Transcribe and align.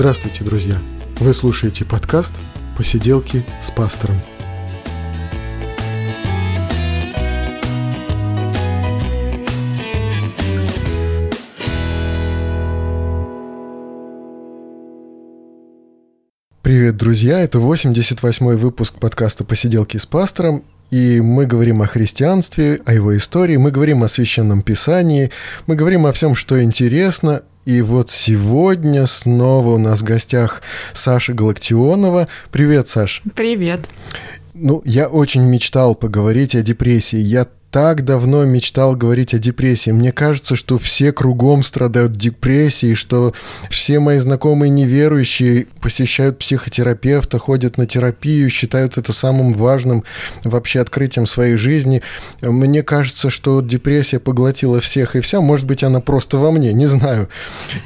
Здравствуйте, 0.00 0.44
друзья! 0.44 0.78
Вы 1.18 1.34
слушаете 1.34 1.84
подкаст 1.84 2.32
«Посиделки 2.74 3.44
с 3.62 3.70
пастором». 3.70 4.16
Привет, 16.62 16.96
друзья! 16.96 17.40
Это 17.40 17.58
88-й 17.58 18.56
выпуск 18.56 18.94
подкаста 18.98 19.44
«Посиделки 19.44 19.98
с 19.98 20.06
пастором», 20.06 20.64
и 20.90 21.20
мы 21.20 21.44
говорим 21.44 21.82
о 21.82 21.86
христианстве, 21.86 22.80
о 22.86 22.94
его 22.94 23.14
истории, 23.18 23.58
мы 23.58 23.70
говорим 23.70 24.02
о 24.02 24.08
священном 24.08 24.62
писании, 24.62 25.30
мы 25.66 25.76
говорим 25.76 26.06
о 26.06 26.12
всем, 26.12 26.34
что 26.34 26.62
интересно. 26.62 27.42
И 27.64 27.82
вот 27.82 28.10
сегодня 28.10 29.06
снова 29.06 29.74
у 29.74 29.78
нас 29.78 30.00
в 30.00 30.04
гостях 30.04 30.62
Саша 30.92 31.34
Галактионова. 31.34 32.28
Привет, 32.50 32.88
Саш. 32.88 33.22
Привет. 33.34 33.88
Ну, 34.54 34.82
я 34.84 35.08
очень 35.08 35.42
мечтал 35.42 35.94
поговорить 35.94 36.54
о 36.54 36.62
депрессии. 36.62 37.18
Я 37.18 37.46
так 37.70 38.04
давно 38.04 38.44
мечтал 38.44 38.96
говорить 38.96 39.32
о 39.32 39.38
депрессии. 39.38 39.90
Мне 39.90 40.10
кажется, 40.12 40.56
что 40.56 40.76
все 40.76 41.12
кругом 41.12 41.62
страдают 41.62 42.12
депрессией, 42.12 42.94
что 42.94 43.32
все 43.70 44.00
мои 44.00 44.18
знакомые 44.18 44.70
неверующие 44.70 45.66
посещают 45.80 46.38
психотерапевта, 46.38 47.38
ходят 47.38 47.78
на 47.78 47.86
терапию, 47.86 48.50
считают 48.50 48.98
это 48.98 49.12
самым 49.12 49.54
важным 49.54 50.02
вообще 50.42 50.80
открытием 50.80 51.26
своей 51.26 51.54
жизни. 51.54 52.02
Мне 52.40 52.82
кажется, 52.82 53.30
что 53.30 53.60
депрессия 53.60 54.18
поглотила 54.18 54.80
всех 54.80 55.14
и 55.14 55.20
вся. 55.20 55.40
Может 55.40 55.66
быть, 55.66 55.84
она 55.84 56.00
просто 56.00 56.38
во 56.38 56.50
мне, 56.50 56.72
не 56.72 56.86
знаю. 56.86 57.28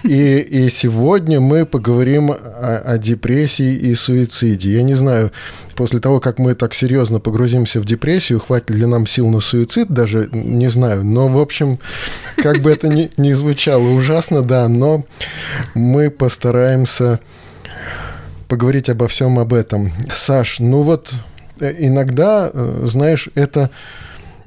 И, 0.02 0.38
и 0.38 0.68
сегодня 0.70 1.40
мы 1.40 1.66
поговорим 1.66 2.30
о, 2.30 2.36
о 2.86 2.96
депрессии 2.96 3.74
и 3.74 3.94
суициде. 3.94 4.72
Я 4.72 4.82
не 4.82 4.94
знаю, 4.94 5.30
после 5.74 6.00
того, 6.00 6.20
как 6.20 6.38
мы 6.38 6.54
так 6.54 6.72
серьезно 6.72 7.20
погрузимся 7.20 7.80
в 7.80 7.84
депрессию, 7.84 8.40
хватит 8.40 8.70
ли 8.70 8.86
нам 8.86 9.06
сил 9.06 9.28
на 9.28 9.40
суицид, 9.40 9.73
даже 9.82 10.28
не 10.32 10.68
знаю. 10.68 11.04
Но, 11.04 11.28
в 11.28 11.38
общем, 11.38 11.78
как 12.36 12.60
бы 12.62 12.70
это 12.70 12.88
ни, 12.88 13.10
ни 13.16 13.32
звучало 13.32 13.88
ужасно, 13.88 14.42
да, 14.42 14.68
но 14.68 15.04
мы 15.74 16.10
постараемся 16.10 17.20
поговорить 18.48 18.88
обо 18.88 19.08
всем 19.08 19.38
об 19.38 19.52
этом. 19.52 19.92
Саш, 20.14 20.60
ну 20.60 20.82
вот 20.82 21.12
э, 21.60 21.74
иногда, 21.78 22.50
э, 22.52 22.82
знаешь, 22.84 23.28
это 23.34 23.70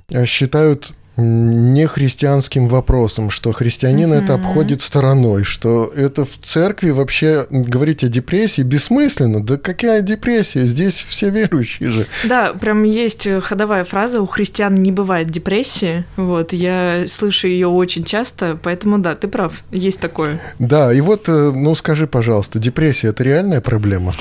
э, 0.10 0.26
считают 0.26 0.94
не 1.18 1.88
христианским 1.88 2.68
вопросом, 2.68 3.32
что 3.32 3.52
христианин 3.52 4.14
mm-hmm. 4.14 4.24
это 4.24 4.36
обходит 4.36 4.82
стороной, 4.82 5.44
что 5.44 5.92
это 5.96 6.26
в 6.26 6.38
церкви 6.42 6.92
вообще 6.92 7.48
говорить 7.50 8.04
о 8.04 8.08
депрессии 8.08 8.62
бессмысленно. 8.62 9.44
Да 9.44 9.58
какая 9.58 10.02
депрессия? 10.02 10.66
Здесь 10.66 11.06
все 11.08 11.30
верующие 11.30 11.90
же. 11.90 12.08
Да, 12.24 12.54
прям 12.54 12.84
есть 12.84 13.28
ходовая 13.42 13.84
фраза: 13.84 14.22
у 14.22 14.28
христиан 14.28 14.76
не 14.76 14.92
бывает 14.92 15.30
депрессии. 15.30 16.06
Вот 16.16 16.54
я 16.54 17.06
слышу 17.08 17.48
ее 17.48 17.68
очень 17.68 18.04
часто, 18.04 18.58
поэтому 18.62 19.00
да, 19.00 19.16
ты 19.16 19.28
прав, 19.28 19.64
есть 19.72 20.00
такое. 20.00 20.40
Да, 20.60 20.94
и 20.94 21.02
вот, 21.02 21.28
э, 21.30 21.52
ну 21.52 21.74
скажи, 21.76 22.08
пожалуйста, 22.08 22.60
депрессия 22.60 23.08
это 23.08 23.24
реальная 23.24 23.62
проблема? 23.62 24.12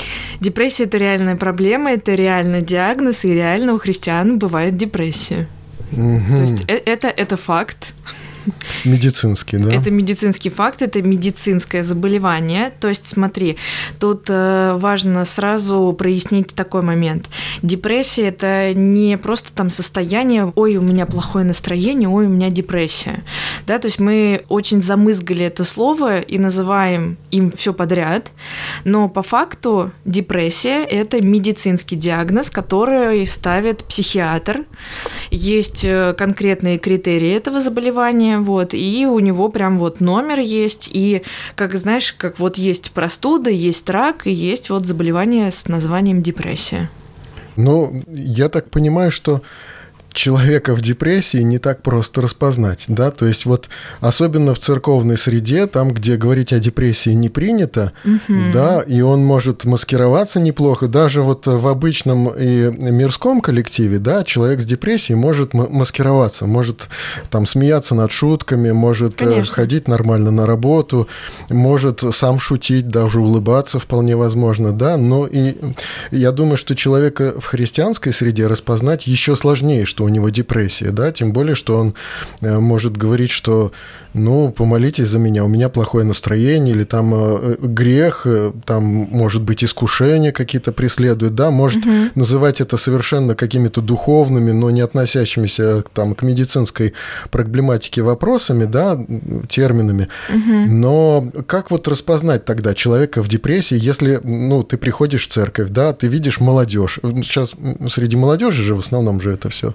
Депрессия 0.41 0.85
это 0.85 0.97
реальная 0.97 1.37
проблема, 1.37 1.93
это 1.93 2.15
реальный 2.15 2.63
диагноз, 2.63 3.25
и 3.25 3.33
реально 3.33 3.75
у 3.75 3.79
христиан 3.79 4.39
бывает 4.39 4.77
депрессия. 4.77 5.47
Угу. 5.93 6.37
То 6.37 6.41
есть 6.41 6.65
э, 6.69 6.83
это, 6.85 7.09
это 7.09 7.37
факт. 7.37 7.95
Медицинский, 8.85 9.59
да? 9.59 9.73
Это 9.73 9.91
медицинский 9.91 10.51
факт, 10.51 10.83
это 10.83 11.03
медицинское 11.03 11.83
заболевание. 11.83 12.73
То 12.81 12.89
есть, 12.89 13.07
смотри, 13.07 13.57
тут 13.99 14.27
э, 14.29 14.75
важно 14.77 15.25
сразу 15.25 15.95
прояснить 15.99 16.55
такой 16.55 16.83
момент. 16.83 17.29
Депрессия– 17.63 18.29
это 18.29 18.73
не 18.75 19.17
просто 19.19 19.53
там 19.53 19.71
состояние 19.71 20.53
«ой, 20.55 20.77
у 20.77 20.83
меня 20.83 21.07
плохое 21.07 21.45
настроение, 21.45 22.09
ой, 22.09 22.27
у 22.27 22.31
меня 22.31 22.51
депрессия». 22.51 23.23
Да, 23.67 23.79
то 23.79 23.87
есть 23.87 23.99
мы 23.99 24.45
очень 24.49 24.83
замызгали 24.83 25.45
это 25.45 25.65
слово 25.65 26.21
и 26.21 26.39
называем 26.39 27.17
им 27.31 27.51
все 27.51 27.73
подряд, 27.73 28.33
но 28.85 29.09
по 29.09 29.23
факту 29.23 29.93
депрессия– 30.05 30.85
это 30.85 31.21
медицинский 31.21 31.97
диагноз, 31.97 32.51
который 32.51 33.27
ставит 33.27 33.85
психиатр. 33.85 34.65
Есть 35.31 35.85
э, 35.85 36.15
конкретные 36.17 36.79
критерии 36.79 37.33
этого 37.33 37.61
заболевания, 37.61 38.36
вот, 38.45 38.75
и 38.75 39.07
у 39.07 39.19
него 39.19 39.49
прям 39.49 39.79
вот 39.79 40.01
номер 40.01 40.41
есть, 40.41 40.89
и, 40.93 41.23
как 41.55 41.75
знаешь, 41.75 42.13
как 42.13 42.39
вот 42.39 42.59
есть 42.59 42.91
простуда, 42.93 43.51
есть 43.51 43.89
рак, 43.91 44.27
и 44.27 44.33
есть 44.33 44.71
вот 44.71 44.87
заболевание 44.87 45.51
с 45.51 45.69
названием 45.69 46.23
депрессия. 46.23 46.91
Ну, 47.57 48.03
я 48.07 48.49
так 48.49 48.71
понимаю, 48.71 49.11
что 49.11 49.43
человека 50.17 50.75
в 50.75 50.81
депрессии 50.81 51.43
не 51.43 51.59
так 51.59 51.83
просто 51.83 52.21
распознать, 52.21 52.87
да, 52.89 53.11
то 53.11 53.27
есть 53.27 53.47
вот 53.47 53.69
особенно 54.01 54.55
в 54.55 54.59
церковной 54.59 55.17
среде, 55.17 55.67
там, 55.67 55.93
где 55.93 56.17
говорить 56.17 56.53
о 56.53 56.59
депрессии 56.59 57.11
не 57.11 57.29
принято, 57.29 57.93
угу. 58.05 58.51
да, 58.53 58.81
и 58.81 59.01
он 59.03 59.25
может 59.25 59.65
маскироваться 59.65 60.41
неплохо, 60.41 60.89
даже 60.89 61.23
вот 61.23 61.47
в 61.47 61.69
обычном 61.69 62.31
и 62.31 62.71
мирском 62.91 63.41
коллективе, 63.41 63.99
да, 63.99 64.25
человек 64.25 64.61
с 64.61 64.65
депрессией 64.65 65.17
может 65.19 65.53
маскироваться, 65.53 66.47
может 66.47 66.89
там 67.31 67.47
смеяться 67.47 67.95
над 67.95 68.11
шутками, 68.11 68.73
может 68.73 69.21
э, 69.23 69.27
Конечно. 69.27 69.55
ходить 69.55 69.87
нормально 69.87 70.31
на 70.31 70.47
работу, 70.47 71.09
может 71.51 72.03
сам 72.11 72.41
шутить, 72.41 72.89
даже 72.89 73.21
улыбаться 73.21 73.79
вполне 73.79 74.17
возможно, 74.17 74.73
да, 74.73 74.97
но 74.97 75.27
и 75.27 75.57
я 76.11 76.33
думаю, 76.33 76.57
что 76.57 76.75
человека 76.75 77.39
в 77.39 77.45
христианской 77.45 78.13
среде 78.13 78.47
распознать 78.47 79.07
еще 79.07 79.37
сложнее, 79.37 79.85
что 79.85 80.06
у 80.07 80.09
него 80.09 80.31
депрессия, 80.31 80.91
да, 80.91 81.13
тем 81.13 81.33
более, 81.33 81.55
что 81.55 81.77
он 81.79 81.95
э, 82.41 82.59
может 82.59 82.97
говорить, 82.97 83.31
что 83.31 83.73
ну, 84.17 84.51
помолитесь 84.51 85.09
за 85.09 85.19
меня, 85.19 85.45
у 85.45 85.49
меня 85.49 85.69
плохое 85.69 86.05
настроение, 86.05 86.75
или 86.75 86.85
там 86.85 87.13
э, 87.15 87.57
грех, 87.61 88.23
э, 88.25 88.53
там, 88.65 88.85
может 88.85 89.43
быть, 89.43 89.63
искушения 89.63 90.33
какие-то 90.33 90.73
преследуют, 90.73 91.35
да, 91.35 91.51
может 91.51 91.85
угу. 91.85 91.93
называть 92.15 92.63
это 92.63 92.79
совершенно 92.79 93.35
какими-то 93.35 93.83
духовными, 93.83 94.53
но 94.53 94.71
не 94.71 94.81
относящимися 94.81 95.85
там, 95.93 96.15
к 96.15 96.23
медицинской 96.23 96.95
проблематике 97.31 98.03
вопросами, 98.03 98.65
да, 98.65 98.99
терминами. 99.49 100.09
Угу. 100.31 100.73
Но 100.73 101.31
как 101.47 101.71
вот 101.71 101.87
распознать 101.87 102.47
тогда 102.47 102.75
человека 102.75 103.23
в 103.23 103.29
депрессии, 103.29 103.79
если, 103.79 104.19
ну, 104.25 104.63
ты 104.63 104.79
приходишь 104.79 105.27
в 105.27 105.31
церковь, 105.31 105.69
да, 105.69 105.93
ты 105.93 106.09
видишь 106.09 106.41
молодежь. 106.41 107.01
Сейчас 107.03 107.55
среди 107.91 108.17
молодежи 108.17 108.63
же 108.63 108.75
в 108.75 108.79
основном 108.79 109.21
же 109.21 109.33
это 109.33 109.51
все. 109.51 109.75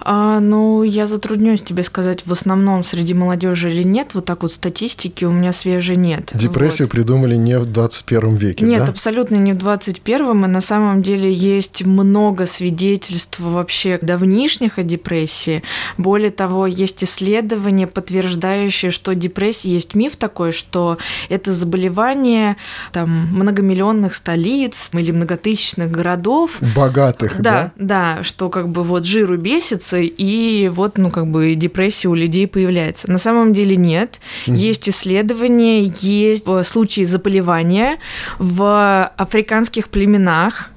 А, 0.00 0.40
ну, 0.40 0.82
я 0.82 1.06
затруднюсь 1.06 1.62
тебе 1.62 1.82
сказать, 1.82 2.26
в 2.26 2.32
основном 2.32 2.84
среди 2.84 3.14
молодежи 3.14 3.70
или 3.70 3.82
нет. 3.82 4.14
Вот 4.14 4.24
так 4.24 4.42
вот 4.42 4.52
статистики 4.52 5.24
у 5.24 5.30
меня 5.30 5.52
свежей 5.52 5.96
нет. 5.96 6.30
Депрессию 6.34 6.86
вот. 6.86 6.92
придумали 6.92 7.36
не 7.36 7.58
в 7.58 7.66
21 7.66 8.36
веке, 8.36 8.64
Нет, 8.64 8.84
да? 8.84 8.90
абсолютно 8.90 9.36
не 9.36 9.52
в 9.52 9.58
21, 9.58 10.44
и 10.44 10.48
на 10.48 10.60
самом 10.60 11.02
деле 11.02 11.32
есть 11.32 11.84
много 11.84 12.46
свидетельств 12.46 13.40
вообще 13.40 13.98
давнишних 14.00 14.78
о 14.78 14.82
депрессии. 14.82 15.62
Более 15.96 16.30
того, 16.30 16.66
есть 16.66 17.02
исследования, 17.04 17.86
подтверждающие, 17.86 18.90
что 18.90 19.14
депрессия 19.14 19.70
есть 19.70 19.94
миф 19.94 20.16
такой, 20.16 20.52
что 20.52 20.98
это 21.28 21.52
заболевание 21.52 22.56
там 22.92 23.28
многомиллионных 23.32 24.14
столиц 24.14 24.90
или 24.92 25.10
многотысячных 25.10 25.90
городов. 25.90 26.58
Богатых, 26.74 27.40
да? 27.40 27.72
Да, 27.76 28.16
да, 28.16 28.22
что 28.22 28.48
как 28.48 28.68
бы 28.68 28.82
вот 28.82 29.04
жиру 29.04 29.36
бесится, 29.36 29.87
и 29.96 30.70
вот, 30.72 30.98
ну, 30.98 31.10
как 31.10 31.26
бы 31.28 31.54
депрессия 31.54 32.08
у 32.08 32.14
людей 32.14 32.46
появляется. 32.46 33.10
На 33.10 33.18
самом 33.18 33.52
деле 33.52 33.76
нет. 33.76 34.20
Угу. 34.46 34.56
Есть 34.56 34.88
исследования, 34.88 35.84
есть 36.00 36.44
э, 36.46 36.62
случаи 36.64 37.04
заболевания 37.04 37.98
в 38.38 39.12
африканских 39.16 39.88
племенах, 39.88 40.70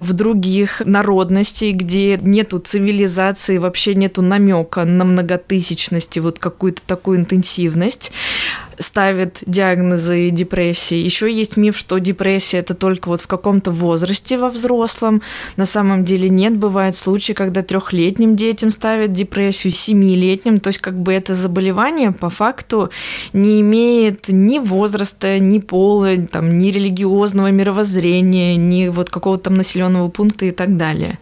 в 0.00 0.12
других 0.12 0.82
народностей, 0.84 1.72
где 1.72 2.18
нету 2.20 2.58
цивилизации, 2.58 3.58
вообще 3.58 3.94
нету 3.94 4.22
намека 4.22 4.84
на 4.84 5.04
многотысячность 5.04 6.16
и 6.16 6.20
вот 6.20 6.38
какую-то 6.38 6.82
такую 6.86 7.18
интенсивность 7.18 8.12
ставит 8.78 9.42
диагнозы 9.46 10.30
депрессии. 10.30 10.96
Еще 10.96 11.32
есть 11.32 11.56
миф, 11.56 11.76
что 11.76 11.98
депрессия 11.98 12.58
это 12.58 12.74
только 12.74 13.08
вот 13.08 13.22
в 13.22 13.26
каком-то 13.26 13.70
возрасте 13.70 14.38
во 14.38 14.48
взрослом. 14.48 15.22
На 15.56 15.66
самом 15.66 16.04
деле 16.04 16.28
нет. 16.28 16.58
Бывают 16.58 16.96
случаи, 16.96 17.32
когда 17.32 17.62
трехлетним 17.62 18.36
детям 18.36 18.70
ставят 18.70 19.12
депрессию, 19.12 19.72
семилетним. 19.72 20.60
То 20.60 20.68
есть 20.68 20.80
как 20.80 20.98
бы 20.98 21.12
это 21.12 21.34
заболевание 21.34 22.12
по 22.12 22.30
факту 22.30 22.90
не 23.32 23.60
имеет 23.60 24.28
ни 24.28 24.58
возраста, 24.58 25.38
ни 25.38 25.58
пола, 25.58 26.16
там, 26.16 26.58
ни 26.58 26.70
религиозного 26.70 27.50
мировоззрения, 27.50 28.56
ни 28.56 28.88
вот 28.88 29.10
какого-то 29.10 29.44
там 29.44 29.54
населенного 29.54 30.08
пункта 30.08 30.46
и 30.46 30.50
так 30.50 30.76
далее. 30.76 31.18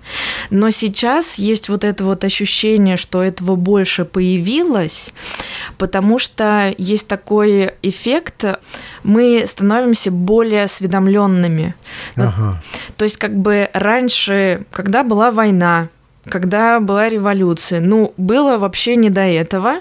Но 0.51 0.71
сейчас 0.71 1.39
есть 1.39 1.69
вот 1.69 1.85
это 1.85 2.05
вот 2.05 2.25
ощущение, 2.25 2.97
что 2.97 3.23
этого 3.23 3.55
больше 3.57 4.05
появилось, 4.05 5.13
потому 5.79 6.19
что 6.19 6.75
есть 6.79 7.07
такое 7.07 7.44
такой 7.45 7.73
эффект, 7.83 8.45
мы 9.03 9.45
становимся 9.47 10.11
более 10.11 10.65
осведомленными. 10.65 11.75
Ага. 12.17 12.63
То 12.97 13.05
есть 13.05 13.19
как 13.19 13.37
бы 13.37 13.69
раньше, 13.75 14.63
когда 14.73 15.03
была 15.03 15.31
война, 15.31 15.89
когда 16.31 16.81
была 16.81 17.11
революция. 17.11 17.81
Ну, 17.81 18.15
было 18.17 18.57
вообще 18.57 18.97
не 18.97 19.11
до 19.11 19.21
этого. 19.21 19.81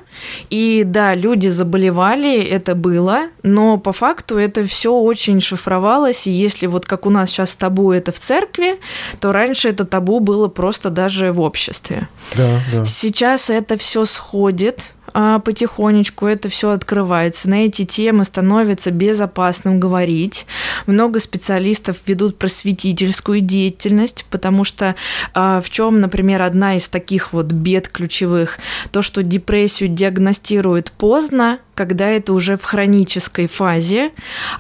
И 0.50 0.84
да, 0.86 1.16
люди 1.16 1.48
заболевали, 1.48 2.44
это 2.44 2.76
было, 2.76 3.28
но 3.44 3.78
по 3.78 3.94
факту 3.94 4.38
это 4.38 4.66
все 4.66 4.94
очень 4.94 5.40
шифровалось. 5.40 6.28
И 6.28 6.32
если 6.32 6.68
вот 6.68 6.86
как 6.86 7.06
у 7.06 7.10
нас 7.10 7.30
сейчас 7.30 7.56
табу 7.56 7.94
это 7.94 8.12
в 8.12 8.20
церкви, 8.20 8.78
то 9.22 9.32
раньше 9.32 9.70
это 9.70 9.86
табу 9.86 10.20
было 10.20 10.50
просто 10.50 10.90
даже 10.90 11.32
в 11.32 11.40
обществе. 11.40 12.10
Да, 12.36 12.60
да. 12.74 12.86
Сейчас 12.86 13.50
это 13.50 13.78
все 13.78 14.04
сходит 14.04 14.93
потихонечку 15.14 16.26
это 16.26 16.50
все 16.50 16.72
открывается. 16.72 17.50
На 17.50 17.66
эти 17.66 17.86
темы 17.86 18.26
становится 18.26 18.92
безопасным 18.92 19.80
говорить. 19.80 20.46
Много 20.88 21.20
специалистов 21.20 21.98
ведут 22.06 22.38
просветительскую 22.38 23.42
деятельность, 23.42 24.26
потому 24.30 24.64
что 24.64 24.96
а, 25.34 25.62
в 25.62 25.70
чем, 25.70 26.02
например, 26.02 26.42
одна 26.42 26.76
из 26.76 26.90
таких 26.90 27.34
вот 27.34 27.48
бед 27.48 27.88
ключевых, 27.88 28.60
то, 28.92 29.02
что 29.02 29.24
депрессию 29.24 29.90
диагностируют 29.90 30.92
поздно, 30.92 31.60
когда 31.76 32.08
это 32.08 32.34
уже 32.34 32.58
в 32.58 32.64
хронической 32.64 33.48
фазе. 33.48 34.12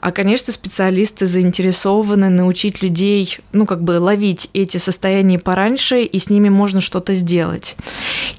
А, 0.01 0.11
конечно, 0.11 0.51
специалисты 0.51 1.25
заинтересованы 1.25 2.29
научить 2.29 2.81
людей, 2.81 3.37
ну, 3.51 3.65
как 3.65 3.83
бы 3.83 3.99
ловить 3.99 4.49
эти 4.53 4.77
состояния 4.77 5.39
пораньше, 5.39 6.01
и 6.01 6.19
с 6.19 6.29
ними 6.29 6.49
можно 6.49 6.81
что-то 6.81 7.13
сделать. 7.13 7.75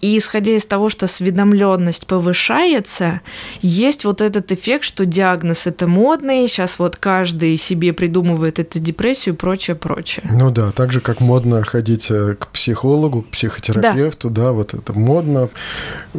И 0.00 0.16
исходя 0.16 0.52
из 0.52 0.66
того, 0.66 0.88
что 0.88 1.06
осведомленность 1.06 2.03
повышается, 2.04 3.20
есть 3.60 4.04
вот 4.04 4.20
этот 4.20 4.52
эффект, 4.52 4.84
что 4.84 5.04
диагноз 5.04 5.66
это 5.66 5.86
модный, 5.86 6.46
сейчас 6.46 6.78
вот 6.78 6.96
каждый 6.96 7.56
себе 7.56 7.92
придумывает 7.92 8.58
эту 8.58 8.78
депрессию 8.78 9.34
и 9.34 9.38
прочее, 9.38 9.76
прочее. 9.76 10.24
Ну 10.30 10.50
да, 10.50 10.70
так 10.72 10.92
же, 10.92 11.00
как 11.00 11.20
модно 11.20 11.64
ходить 11.64 12.10
э, 12.10 12.36
к 12.38 12.48
психологу, 12.48 13.22
к 13.22 13.28
психотерапевту, 13.28 14.30
да, 14.30 14.42
да 14.42 14.52
вот 14.52 14.74
это 14.74 14.92
модно, 14.92 15.48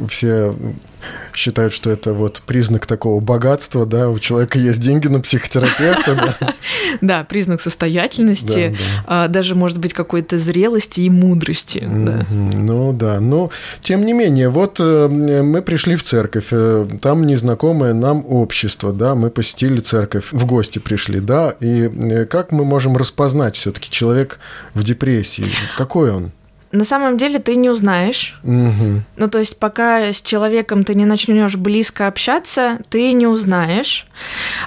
все 0.09 0.53
считают, 1.33 1.73
что 1.73 1.89
это 1.89 2.13
вот 2.13 2.41
признак 2.45 2.85
такого 2.85 3.19
богатства, 3.19 3.85
да, 3.85 4.09
у 4.09 4.19
человека 4.19 4.57
есть 4.57 4.79
деньги 4.79 5.07
на 5.07 5.19
психотерапевта. 5.19 6.53
Да, 7.01 7.23
признак 7.29 7.61
состоятельности, 7.61 8.77
а, 9.05 9.27
даже, 9.27 9.55
может 9.55 9.79
быть, 9.79 9.93
какой-то 9.93 10.37
зрелости 10.37 11.01
и 11.01 11.09
мудрости. 11.09 11.79
Ну 11.79 12.93
да, 12.93 13.19
но 13.19 13.51
тем 13.81 14.05
не 14.05 14.13
менее, 14.13 14.49
вот 14.49 14.79
э, 14.79 15.07
мы 15.07 15.61
пришли 15.61 15.95
в 15.95 16.03
церковь, 16.03 16.47
э, 16.51 16.87
там 17.01 17.25
незнакомое 17.25 17.93
нам 17.93 18.25
общество, 18.27 18.93
да, 18.93 19.15
мы 19.15 19.29
посетили 19.29 19.79
церковь, 19.79 20.31
в 20.31 20.45
гости 20.45 20.79
пришли, 20.79 21.19
да, 21.19 21.55
и 21.59 21.89
э, 21.89 22.25
как 22.25 22.51
мы 22.51 22.65
можем 22.65 22.97
распознать 22.97 23.55
все-таки 23.55 23.89
человек 23.89 24.39
в 24.73 24.83
депрессии, 24.83 25.45
какой 25.77 26.11
он? 26.11 26.31
На 26.75 26.83
самом 26.83 27.17
деле 27.17 27.39
ты 27.39 27.55
не 27.55 27.69
узнаешь. 27.69 28.39
Угу. 28.43 29.01
Ну, 29.17 29.27
то 29.27 29.39
есть, 29.39 29.57
пока 29.59 30.11
с 30.11 30.21
человеком 30.21 30.83
ты 30.83 30.95
не 30.95 31.05
начнешь 31.05 31.55
близко 31.55 32.07
общаться, 32.07 32.79
ты 32.89 33.13
не 33.13 33.27
узнаешь. 33.27 34.07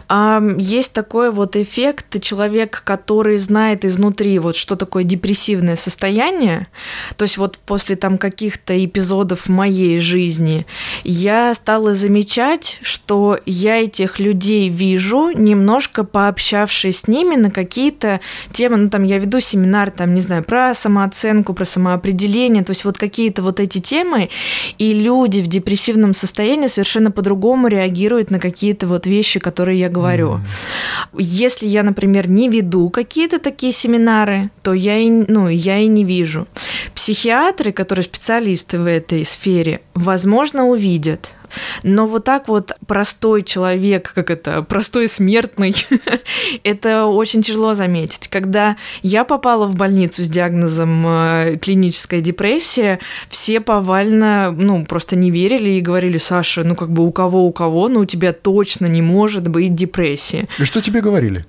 А, 0.09 0.41
есть 0.59 0.93
такой 0.93 1.31
вот 1.31 1.57
эффект, 1.57 2.21
человек, 2.23 2.83
который 2.85 3.37
знает 3.39 3.85
изнутри, 3.85 4.39
вот 4.39 4.57
что 4.57 4.77
такое 4.77 5.05
депрессивное 5.05 5.77
состояние. 5.77 6.69
То 7.17 7.25
есть, 7.25 7.37
вот 7.37 7.59
после 7.59 7.97
там 7.97 8.17
каких-то 8.17 8.73
эпизодов 8.85 9.47
в 9.47 9.49
моей 9.49 10.01
жизни 10.01 10.67
я 11.05 11.53
стала 11.55 11.95
замечать, 11.95 12.79
что 12.81 13.39
я 13.45 13.83
этих 13.83 14.19
людей 14.19 14.69
вижу, 14.69 15.31
немножко 15.31 16.05
пообщавшись 16.05 17.01
с 17.01 17.09
ними 17.09 17.37
на 17.37 17.51
какие-то 17.51 18.21
темы. 18.53 18.77
Ну, 18.77 18.89
там 18.89 19.03
я 19.03 19.19
веду 19.19 19.41
семинар, 19.41 19.91
там, 19.91 20.15
не 20.15 20.21
знаю, 20.21 20.45
про 20.45 20.75
самооценку, 20.75 21.55
про 21.55 21.65
самооценку 21.65 21.98
самоопределение, 21.99 22.63
то 22.63 22.71
есть 22.71 22.85
вот 22.85 22.99
какие-то 22.99 23.43
вот 23.43 23.61
эти 23.61 23.79
темы, 23.79 24.29
и 24.79 24.95
люди 24.95 25.41
в 25.41 25.47
депрессивном 25.47 26.15
состоянии 26.15 26.69
совершенно 26.69 27.11
по-другому 27.11 27.69
реагируют 27.69 28.31
на 28.31 28.39
какие-то 28.39 28.87
вот 28.87 29.07
вещи, 29.07 29.41
которые 29.41 29.79
я 29.79 29.89
говорю. 29.89 30.35
Mm. 30.35 30.41
Если 31.19 31.69
я, 31.69 31.83
например, 31.83 32.29
не 32.29 32.49
веду 32.49 32.91
какие-то 32.91 33.39
такие 33.39 33.73
семинары, 33.73 34.51
то 34.63 34.73
я 34.73 34.99
и, 34.99 35.11
ну, 35.11 35.49
я 35.49 35.79
и 35.79 35.89
не 35.89 36.05
вижу. 36.05 36.47
Психиатры, 36.95 37.73
которые 37.73 38.05
специалисты 38.05 38.79
в 38.79 38.87
этой 38.87 39.25
сфере, 39.25 39.81
возможно, 39.95 40.67
увидят, 40.67 41.35
но 41.83 42.07
вот 42.07 42.25
так 42.25 42.49
вот 42.49 42.73
простой 42.87 43.43
человек, 43.43 44.13
как 44.15 44.31
это, 44.31 44.63
простой 44.63 45.09
смертный, 45.09 45.75
это 46.65 47.07
очень 47.07 47.43
тяжело 47.43 47.75
заметить. 47.75 48.29
Когда 48.29 48.77
я 49.03 49.25
попала 49.25 49.67
в 49.67 49.77
больницу 49.77 50.25
с 50.25 50.29
диагнозом 50.29 51.07
э, 51.07 51.59
клиническая 51.61 52.21
депрессия, 52.21 52.99
все 53.29 53.61
повально, 53.61 54.51
ну, 54.51 54.85
просто 54.85 55.17
не 55.17 55.31
верили 55.31 55.73
и 55.73 55.81
говорили, 55.81 56.19
Саша, 56.19 56.65
ну, 56.65 56.75
как 56.75 56.91
бы 56.91 57.07
у 57.07 57.13
кого, 57.13 57.47
у 57.47 57.53
кого, 57.53 57.89
но 57.89 58.01
у 58.01 58.05
тебя 58.05 58.33
точно 58.33 58.87
не 58.87 59.03
может 59.03 59.49
быть 59.49 59.75
депрессия. 59.75 60.47
И 60.59 60.65
что 60.65 60.81
тебе 60.81 61.01
говорили? 61.01 61.45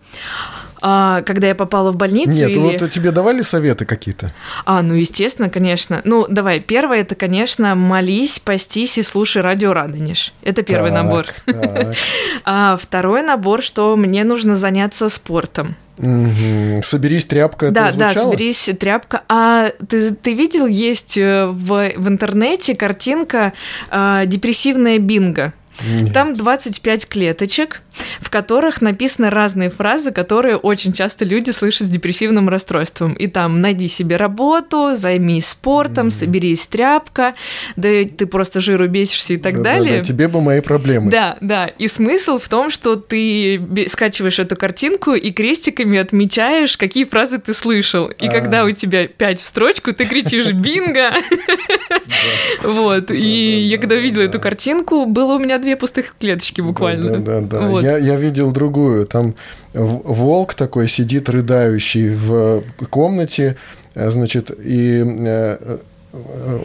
А, 0.81 1.21
когда 1.23 1.47
я 1.47 1.55
попала 1.55 1.91
в 1.91 1.97
больницу. 1.97 2.31
Нет, 2.31 2.49
или... 2.51 2.57
вот 2.57 2.91
тебе 2.91 3.11
давали 3.11 3.41
советы 3.41 3.85
какие-то? 3.85 4.31
А, 4.65 4.81
ну, 4.81 4.93
естественно, 4.93 5.49
конечно. 5.49 6.01
Ну, 6.03 6.25
давай, 6.29 6.59
первое, 6.59 7.01
это, 7.01 7.15
конечно, 7.15 7.75
молись, 7.75 8.39
постись 8.39 8.97
и 8.97 9.03
слушай 9.03 9.41
радио 9.41 9.73
Радонеж. 9.73 10.33
Это 10.41 10.63
первый 10.63 10.91
так, 10.91 11.03
набор. 11.03 11.25
Так. 11.45 11.95
А 12.45 12.77
второй 12.77 13.21
набор, 13.21 13.61
что 13.61 13.95
мне 13.95 14.23
нужно 14.23 14.55
заняться 14.55 15.09
спортом. 15.09 15.75
Угу. 15.99 16.81
Соберись 16.81 17.25
тряпка. 17.25 17.71
Да, 17.71 17.91
да, 17.91 18.13
соберись 18.13 18.69
тряпка. 18.79 19.23
А 19.27 19.69
ты, 19.87 20.11
ты 20.11 20.33
видел, 20.33 20.65
есть 20.65 21.17
э, 21.17 21.47
в, 21.47 21.91
в 21.95 22.07
интернете 22.07 22.73
картинка 22.73 23.51
э, 23.91 24.23
депрессивная 24.25 24.97
бинго. 24.97 25.53
Нет. 25.87 26.13
Там 26.13 26.35
25 26.35 27.07
клеточек, 27.07 27.81
в 28.19 28.29
которых 28.29 28.81
написаны 28.81 29.29
разные 29.29 29.69
фразы, 29.69 30.11
которые 30.11 30.57
очень 30.57 30.93
часто 30.93 31.25
люди 31.25 31.51
слышат 31.51 31.87
с 31.87 31.89
депрессивным 31.89 32.49
расстройством. 32.49 33.13
И 33.13 33.27
там 33.27 33.61
«найди 33.61 33.87
себе 33.87 34.17
работу», 34.17 34.95
«займись 34.95 35.47
спортом», 35.47 36.07
mm. 36.07 36.11
«соберись 36.11 36.67
тряпка», 36.67 37.35
да 37.75 37.89
ты 38.03 38.25
просто 38.25 38.59
жиру 38.59 38.87
бесишься 38.87 39.33
и 39.33 39.37
так 39.37 39.57
да, 39.57 39.63
далее. 39.63 39.93
Да, 39.93 39.99
да, 39.99 40.03
тебе 40.05 40.27
бы 40.27 40.41
мои 40.41 40.61
проблемы. 40.61 41.11
Да, 41.11 41.37
да. 41.41 41.67
И 41.67 41.87
смысл 41.87 42.37
в 42.37 42.47
том, 42.47 42.69
что 42.69 42.95
ты 42.95 43.61
скачиваешь 43.87 44.39
эту 44.39 44.55
картинку 44.55 45.13
и 45.13 45.31
крестиками 45.31 45.97
отмечаешь, 45.97 46.77
какие 46.77 47.05
фразы 47.05 47.39
ты 47.39 47.53
слышал. 47.53 48.07
И 48.07 48.27
а 48.27 48.31
когда 48.31 48.65
у 48.65 48.71
тебя 48.71 49.07
5 49.07 49.39
в 49.39 49.45
строчку, 49.45 49.93
ты 49.93 50.05
кричишь 50.05 50.51
«бинго!» 50.51 51.11
Вот. 52.63 53.11
И 53.11 53.59
я 53.61 53.77
когда 53.77 53.95
увидела 53.95 54.23
эту 54.23 54.39
картинку, 54.39 55.05
было 55.05 55.35
у 55.35 55.39
меня 55.39 55.57
две 55.57 55.68
пустых 55.75 56.15
клеточки 56.19 56.61
буквально. 56.61 57.19
Да, 57.19 57.41
да, 57.41 57.59
да. 57.59 57.79
Я, 57.81 57.97
я 57.97 58.15
видел 58.15 58.51
другую. 58.51 59.05
Там 59.05 59.35
волк 59.73 60.53
такой 60.53 60.87
сидит 60.87 61.29
рыдающий 61.29 62.09
в 62.09 62.63
комнате, 62.89 63.55
э, 63.95 64.11
значит, 64.11 64.51
и 64.51 65.03
э, 65.05 65.77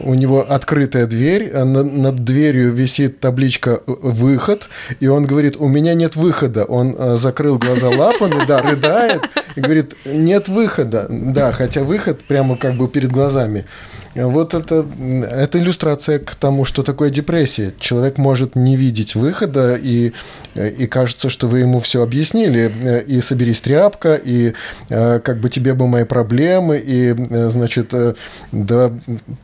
у 0.01 0.15
него 0.15 0.41
открытая 0.41 1.07
дверь, 1.07 1.51
а 1.53 1.65
над 1.65 2.25
дверью 2.25 2.73
висит 2.73 3.21
табличка 3.21 3.81
«Выход», 3.87 4.69
и 5.01 5.07
он 5.07 5.27
говорит, 5.27 5.57
у 5.59 5.69
меня 5.69 5.95
нет 5.95 6.17
выхода. 6.17 6.65
Он 6.65 6.95
э, 6.99 7.17
закрыл 7.19 7.59
глаза 7.59 7.91
лапами, 7.91 8.47
да, 8.47 8.63
рыдает, 8.63 9.23
и 9.55 9.61
говорит, 9.61 9.95
нет 10.07 10.49
выхода. 10.49 11.07
Да, 11.11 11.53
хотя 11.53 11.85
выход 11.85 12.25
прямо 12.25 12.57
как 12.57 12.75
бы 12.75 12.89
перед 12.89 13.13
глазами. 13.13 13.67
Вот 14.15 14.55
это, 14.55 14.87
это 15.31 15.59
иллюстрация 15.59 16.19
к 16.21 16.35
тому, 16.37 16.65
что 16.65 16.83
такое 16.83 17.11
депрессия. 17.11 17.75
Человек 17.81 18.17
может 18.17 18.55
не 18.55 18.77
видеть 18.77 19.17
выхода, 19.17 19.75
и, 19.75 20.13
и 20.55 20.87
кажется, 20.87 21.31
что 21.31 21.49
вы 21.49 21.61
ему 21.61 21.81
все 21.81 22.03
объяснили. 22.03 23.05
И 23.07 23.21
соберись 23.21 23.61
тряпка, 23.61 24.15
и 24.15 24.55
э, 24.89 25.21
как 25.21 25.41
бы 25.41 25.49
тебе 25.49 25.75
бы 25.75 25.89
мои 25.89 26.05
проблемы, 26.05 26.79
и, 26.79 27.15
э, 27.15 27.49
значит, 27.49 27.93
э, 27.93 28.15
да, 28.53 28.93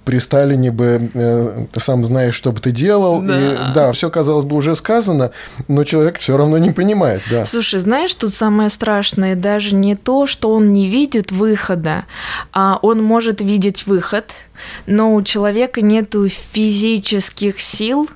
при 0.04 0.18
Сталине 0.18 0.70
бы 0.70 1.68
ты 1.72 1.80
сам 1.80 2.04
знаешь, 2.04 2.34
что 2.34 2.52
бы 2.52 2.60
ты 2.60 2.70
делал. 2.70 3.22
Да, 3.22 3.38
и, 3.38 3.74
да 3.74 3.92
все, 3.92 4.08
казалось 4.08 4.44
бы, 4.44 4.56
уже 4.56 4.76
сказано, 4.76 5.32
но 5.66 5.84
человек 5.84 6.18
все 6.18 6.36
равно 6.36 6.58
не 6.58 6.70
понимает. 6.70 7.22
Да. 7.30 7.44
Слушай, 7.44 7.80
знаешь, 7.80 8.14
тут 8.14 8.32
самое 8.32 8.70
страшное 8.70 9.34
даже 9.34 9.74
не 9.74 9.96
то, 9.96 10.26
что 10.26 10.52
он 10.52 10.72
не 10.72 10.86
видит 10.86 11.32
выхода, 11.32 12.04
а 12.52 12.78
он 12.82 13.02
может 13.02 13.40
видеть 13.40 13.86
выход– 13.86 14.32
но 14.86 15.14
у 15.14 15.22
человека 15.22 15.80
нет 15.80 16.14
физических 16.28 17.60
сил 17.60 18.08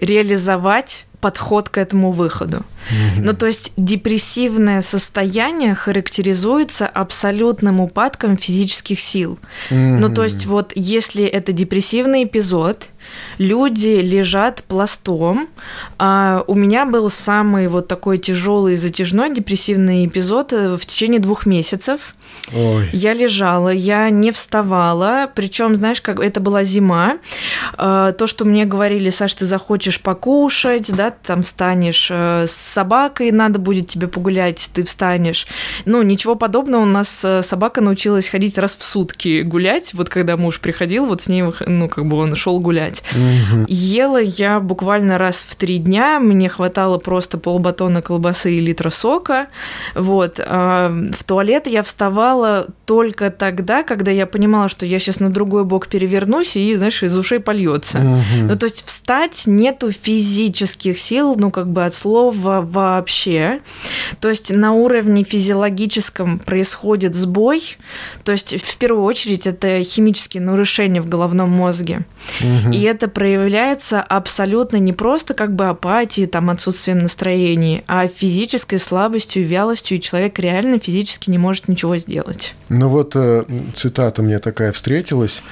реализовать 0.00 1.06
подход 1.20 1.68
к 1.68 1.78
этому 1.78 2.12
выходу. 2.12 2.58
Mm-hmm. 2.58 3.22
Ну, 3.22 3.32
то 3.32 3.46
есть 3.46 3.72
депрессивное 3.76 4.82
состояние 4.82 5.74
характеризуется 5.74 6.86
абсолютным 6.86 7.80
упадком 7.80 8.36
физических 8.36 9.00
сил. 9.00 9.38
Mm-hmm. 9.70 9.98
Ну, 9.98 10.14
то 10.14 10.22
есть 10.22 10.46
вот 10.46 10.72
если 10.74 11.24
это 11.24 11.52
депрессивный 11.52 12.24
эпизод, 12.24 12.90
люди 13.38 14.00
лежат 14.00 14.62
пластом. 14.64 15.48
А 15.98 16.44
у 16.46 16.54
меня 16.54 16.84
был 16.84 17.10
самый 17.10 17.68
вот 17.68 17.88
такой 17.88 18.18
тяжелый 18.18 18.76
затяжной 18.76 19.32
депрессивный 19.32 20.06
эпизод 20.06 20.52
э, 20.52 20.76
в 20.76 20.86
течение 20.86 21.20
двух 21.20 21.46
месяцев. 21.46 22.14
Ой. 22.54 22.88
Я 22.92 23.12
лежала, 23.12 23.70
я 23.70 24.08
не 24.10 24.30
вставала, 24.30 25.28
причем, 25.34 25.74
знаешь, 25.74 26.00
как 26.00 26.20
это 26.20 26.40
была 26.40 26.62
зима. 26.62 27.18
Э, 27.76 28.12
то, 28.16 28.26
что 28.26 28.44
мне 28.44 28.64
говорили, 28.64 29.10
Саш, 29.10 29.34
ты 29.34 29.44
захочешь 29.44 30.00
покушать, 30.00 30.94
да, 30.94 31.10
ты 31.10 31.16
там 31.26 31.42
встанешь 31.42 32.08
э, 32.10 32.46
с 32.46 32.52
собакой, 32.52 33.32
надо 33.32 33.58
будет 33.58 33.88
тебе 33.88 34.06
погулять, 34.06 34.70
ты 34.72 34.84
встанешь. 34.84 35.46
Ну, 35.86 36.02
ничего 36.02 36.36
подобного. 36.36 36.82
У 36.82 36.86
нас 36.86 37.24
э, 37.24 37.42
собака 37.42 37.80
научилась 37.80 38.28
ходить 38.28 38.58
раз 38.58 38.76
в 38.76 38.82
сутки 38.82 39.42
гулять. 39.42 39.92
Вот 39.94 40.08
когда 40.08 40.36
муж 40.36 40.60
приходил, 40.60 41.06
вот 41.06 41.22
с 41.22 41.28
ней, 41.28 41.42
ну, 41.66 41.88
как 41.88 42.06
бы 42.06 42.16
он 42.16 42.36
шел 42.36 42.60
гулять. 42.60 43.02
Мгм. 43.14 43.64
Ела 43.68 44.20
я 44.20 44.60
буквально 44.60 45.18
раз 45.18 45.46
в 45.48 45.56
три 45.56 45.78
дня. 45.78 46.18
Мне 46.18 46.48
хватало 46.48 46.98
просто 46.98 47.38
полбатона 47.38 48.02
колбасы 48.02 48.54
и 48.54 48.60
литра 48.60 48.90
сока. 48.90 49.48
Вот. 49.94 50.40
А 50.40 50.88
В 51.12 51.24
туалет 51.24 51.66
я 51.66 51.82
вставала 51.82 52.68
только 52.86 53.30
тогда, 53.30 53.82
когда 53.82 54.10
я 54.10 54.26
понимала, 54.26 54.68
что 54.68 54.86
я 54.86 54.98
сейчас 54.98 55.20
на 55.20 55.30
другой 55.30 55.64
бок 55.64 55.88
перевернусь 55.88 56.56
и, 56.56 56.74
знаешь, 56.74 57.02
из 57.02 57.16
ушей 57.16 57.40
польется. 57.40 57.98
Мгм. 57.98 58.48
Ну, 58.48 58.56
то 58.56 58.66
есть 58.66 58.86
встать 58.86 59.42
нету 59.46 59.90
физических 59.90 60.98
сил, 60.98 61.34
ну, 61.36 61.50
как 61.50 61.68
бы 61.68 61.84
от 61.84 61.94
слова 61.94 62.60
вообще. 62.62 63.60
То 64.20 64.28
есть 64.28 64.54
на 64.54 64.72
уровне 64.72 65.24
физиологическом 65.24 66.38
происходит 66.38 67.14
сбой. 67.14 67.76
То 68.24 68.32
есть 68.32 68.60
в 68.62 68.76
первую 68.78 69.04
очередь 69.04 69.46
это 69.46 69.82
химические 69.82 70.42
нарушения 70.42 71.00
в 71.00 71.08
головном 71.08 71.50
мозге. 71.50 72.00
Мгм. 72.40 72.72
И 72.72 72.80
это 72.82 72.95
проявляется 73.04 74.00
абсолютно 74.00 74.78
не 74.78 74.92
просто 74.92 75.34
как 75.34 75.54
бы 75.54 75.68
апатией, 75.68 76.26
там, 76.26 76.50
отсутствием 76.50 76.98
настроения, 76.98 77.84
а 77.86 78.08
физической 78.08 78.78
слабостью, 78.78 79.46
вялостью, 79.46 79.98
и 79.98 80.00
человек 80.00 80.38
реально 80.38 80.78
физически 80.78 81.30
не 81.30 81.38
может 81.38 81.68
ничего 81.68 81.96
сделать. 81.98 82.54
Ну 82.68 82.88
вот 82.88 83.12
э, 83.14 83.44
цитата 83.74 84.22
мне 84.22 84.38
такая 84.38 84.72
встретилась. 84.72 85.42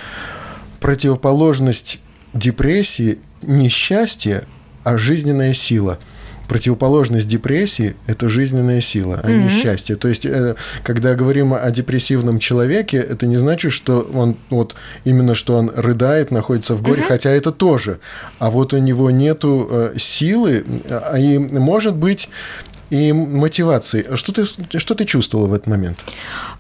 Противоположность 0.80 2.00
депрессии 2.32 3.18
не 3.42 3.68
счастье, 3.68 4.44
а 4.82 4.98
жизненная 4.98 5.54
сила. 5.54 5.98
Противоположность 6.48 7.26
депрессии– 7.28 7.96
это 8.06 8.28
жизненная 8.28 8.80
сила, 8.80 9.20
а 9.22 9.30
не 9.30 9.46
Мгм. 9.46 9.50
счастье. 9.50 9.96
То 9.96 10.08
есть, 10.08 10.26
э, 10.26 10.54
когда 10.82 11.14
говорим 11.14 11.54
о 11.54 11.70
депрессивном 11.70 12.38
человеке, 12.38 12.98
это 12.98 13.26
не 13.26 13.36
значит, 13.36 13.72
что 13.72 14.00
он 14.14 14.36
вот 14.50 14.74
именно 15.04 15.34
что 15.34 15.56
он 15.56 15.70
рыдает, 15.74 16.30
находится 16.30 16.74
в 16.74 16.82
горе, 16.82 17.00
Мгм. 17.00 17.08
хотя 17.08 17.30
это 17.30 17.50
тоже. 17.52 17.98
А 18.38 18.50
вот 18.50 18.72
у 18.74 18.78
него 18.78 19.10
нету 19.10 19.68
э, 19.70 19.94
силы, 19.98 20.64
а 20.90 21.18
и 21.18 21.38
может 21.38 21.94
быть 21.94 22.28
и 22.90 23.12
мотивации. 23.12 24.06
Что 24.14 24.32
ты, 24.32 24.44
что 24.78 24.94
ты 24.94 25.04
чувствовала 25.04 25.46
в 25.48 25.54
этот 25.54 25.66
момент? 25.66 26.04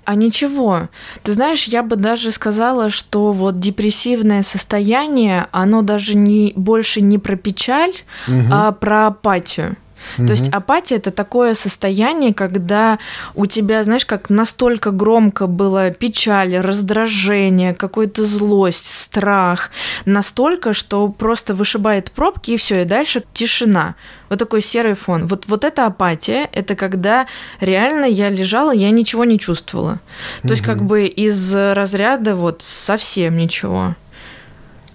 А 0.04 0.14
ничего. 0.14 0.88
Ты 1.22 1.32
знаешь, 1.32 1.64
я 1.64 1.82
бы 1.82 1.96
даже 1.96 2.30
сказала, 2.30 2.90
что 2.90 3.32
вот 3.32 3.58
депрессивное 3.60 4.42
состояние, 4.42 5.46
оно 5.50 5.82
даже 5.82 6.16
не, 6.16 6.52
больше 6.56 7.00
не 7.00 7.18
про 7.18 7.36
печаль, 7.36 7.94
Мгм. 8.26 8.52
а 8.52 8.72
про 8.72 9.06
апатию. 9.08 9.76
То 10.16 10.30
есть 10.30 10.48
апатия 10.48 10.96
это 10.96 11.10
такое 11.10 11.54
состояние, 11.54 12.34
когда 12.34 12.98
у 13.34 13.46
тебя, 13.46 13.82
знаешь, 13.82 14.06
как 14.06 14.30
настолько 14.30 14.90
громко 14.90 15.46
было 15.46 15.90
печаль, 15.90 16.56
раздражение, 16.56 17.74
какая-то 17.74 18.24
злость, 18.24 18.86
страх, 18.86 19.70
настолько, 20.04 20.72
что 20.72 21.08
просто 21.08 21.54
вышибает 21.54 22.10
пробки 22.10 22.52
и 22.52 22.56
все, 22.56 22.82
и 22.82 22.84
дальше 22.84 23.22
тишина. 23.32 23.94
Вот 24.28 24.38
такой 24.38 24.60
серый 24.60 24.94
фон. 24.94 25.26
Вот, 25.26 25.46
вот 25.46 25.64
это 25.64 25.86
апатия, 25.86 26.48
это 26.52 26.74
когда 26.74 27.26
реально 27.60 28.06
я 28.06 28.28
лежала, 28.28 28.72
я 28.72 28.90
ничего 28.90 29.24
не 29.24 29.38
чувствовала. 29.38 30.00
То 30.42 30.50
есть 30.50 30.62
как 30.62 30.82
бы 30.82 31.06
из 31.06 31.54
разряда 31.54 32.34
вот 32.34 32.62
совсем 32.62 33.36
ничего. 33.36 33.94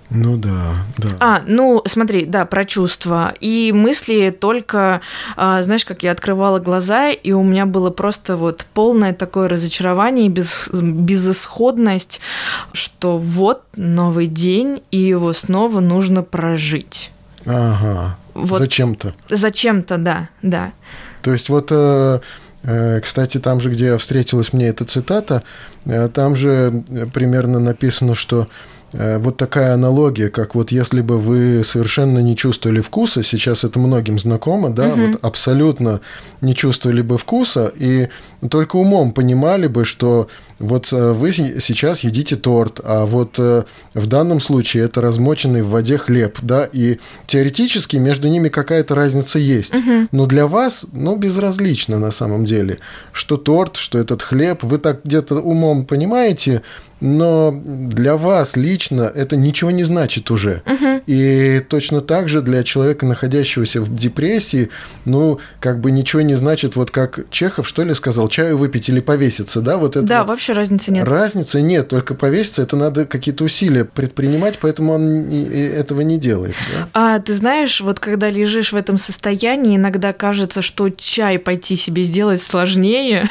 Ну 0.09 0.37
да, 0.37 0.73
да. 0.97 1.09
А, 1.19 1.43
ну, 1.45 1.83
смотри, 1.85 2.25
да, 2.25 2.45
про 2.45 2.65
чувства. 2.65 3.33
И 3.39 3.71
мысли 3.73 4.35
только, 4.37 5.01
а, 5.37 5.61
знаешь, 5.61 5.85
как 5.85 6.01
я 6.01 6.11
открывала 6.11 6.59
глаза, 6.59 7.09
и 7.09 7.31
у 7.31 7.43
меня 7.43 7.67
было 7.67 7.91
просто 7.91 8.35
вот 8.35 8.65
полное 8.73 9.13
такое 9.13 9.47
разочарование 9.47 10.25
и 10.25 10.29
без, 10.29 10.69
безысходность, 10.71 12.21
что 12.73 13.19
вот 13.19 13.61
новый 13.75 14.25
день, 14.25 14.81
и 14.89 14.97
его 14.97 15.31
снова 15.31 15.79
нужно 15.79 16.23
прожить. 16.23 17.11
Ага. 17.45 18.17
Вот. 18.33 18.59
Зачем-то. 18.59 19.13
Зачем-то, 19.29 19.97
да, 19.97 20.29
да. 20.41 20.71
То 21.21 21.31
есть 21.31 21.49
вот, 21.49 21.67
э, 21.71 22.19
э, 22.63 22.99
кстати, 23.01 23.39
там 23.39 23.61
же, 23.61 23.69
где 23.69 23.97
встретилась 23.97 24.53
мне 24.53 24.67
эта 24.67 24.85
цитата, 24.85 25.43
э, 25.85 26.09
там 26.11 26.35
же 26.35 26.83
примерно 27.13 27.59
написано, 27.59 28.15
что 28.15 28.47
вот 28.93 29.38
такая 29.38 29.74
аналогия, 29.74 30.29
как 30.29 30.55
вот 30.55 30.72
если 30.72 31.01
бы 31.01 31.17
вы 31.17 31.63
совершенно 31.63 32.19
не 32.19 32.36
чувствовали 32.36 32.81
вкуса, 32.81 33.24
сейчас 33.24 33.63
это 33.63 33.79
многим 33.79 34.17
знакомо, 34.19 34.69
да, 34.69 34.88
Мгм. 34.88 35.12
вот 35.12 35.19
абсолютно 35.24 36.01
не 36.41 36.55
чувствовали 36.55 37.01
бы 37.01 37.17
вкуса 37.17 37.72
и 37.75 38.08
только 38.50 38.77
умом 38.77 39.12
понимали 39.12 39.67
бы, 39.67 39.86
что 39.86 40.27
вот 40.60 40.91
э, 40.91 41.12
вы 41.12 41.31
сейчас 41.31 42.01
едите 42.01 42.36
торт, 42.36 42.79
а 42.84 43.05
вот 43.05 43.36
э, 43.38 43.63
в 43.93 44.08
данном 44.08 44.39
случае 44.39 44.86
это 44.86 45.01
размоченный 45.01 45.62
в 45.62 45.69
воде 45.69 45.98
хлеб, 45.98 46.38
да, 46.41 46.67
и 46.72 46.98
теоретически 47.27 47.98
между 47.98 48.27
ними 48.27 48.50
какая-то 48.50 48.96
разница 48.96 49.39
есть. 49.39 49.74
Но 50.12 50.25
для 50.25 50.48
вас, 50.48 50.86
ну, 50.91 51.15
безразлично 51.15 52.00
на 52.00 52.12
самом 52.12 52.46
деле, 52.46 52.77
что 53.13 53.38
торт, 53.38 53.77
что 53.77 54.00
этот 54.00 54.22
хлеб, 54.22 54.63
вы 54.63 54.77
так 54.79 55.01
где-то 55.03 55.36
умом 55.36 55.86
понимаете, 55.86 56.62
но 57.01 57.58
для 57.63 58.18
вас 58.18 58.56
лично 58.56 59.12
это 59.13 59.36
ничего 59.36 59.72
не 59.72 59.84
значит 59.84 60.32
уже. 60.32 60.62
И 61.06 61.63
точно 61.68 62.01
так 62.01 62.29
же 62.29 62.41
для 62.41 62.63
человека, 62.63 63.06
находящегося 63.06 63.82
в 63.82 63.96
депрессии, 63.96 64.70
ну, 65.06 65.39
как 65.60 65.79
бы 65.79 65.91
ничего 65.91 66.22
не 66.22 66.36
значит, 66.36 66.75
вот 66.75 66.91
как 66.91 67.29
Чехов, 67.29 67.68
что 67.68 67.84
ли, 67.84 67.94
сказал, 67.94 68.27
чаю 68.27 68.58
выпить 68.58 68.89
или 68.89 69.00
повеситься, 69.00 69.62
да, 69.62 69.77
вот 69.77 69.96
это 69.96 70.06
Да, 70.06 70.20
вот 70.20 70.29
вообще 70.29 70.53
разницы 70.53 70.91
нет. 70.91 71.08
Разницы 71.08 71.62
нет, 71.62 71.88
только 71.88 72.13
повеситься 72.13 72.62
это 72.62 72.75
надо 72.75 73.06
какие-то 73.06 73.44
усилия 73.44 73.86
предпринимать, 73.86 74.60
поэтому 74.60 74.94
он 74.94 75.32
этого 75.32 76.01
не 76.01 76.18
делает. 76.18 76.56
да? 76.74 76.88
А 76.94 77.20
ты 77.20 77.34
знаешь, 77.34 77.82
вот 77.82 78.00
когда 78.00 78.29
лежишь 78.29 78.72
в 78.72 78.75
этом 78.75 78.98
состоянии, 78.98 79.77
иногда 79.77 80.13
кажется, 80.13 80.62
что 80.62 80.89
чай 80.89 81.39
пойти 81.39 81.75
себе 81.75 82.03
сделать 82.03 82.41
сложнее. 82.41 83.29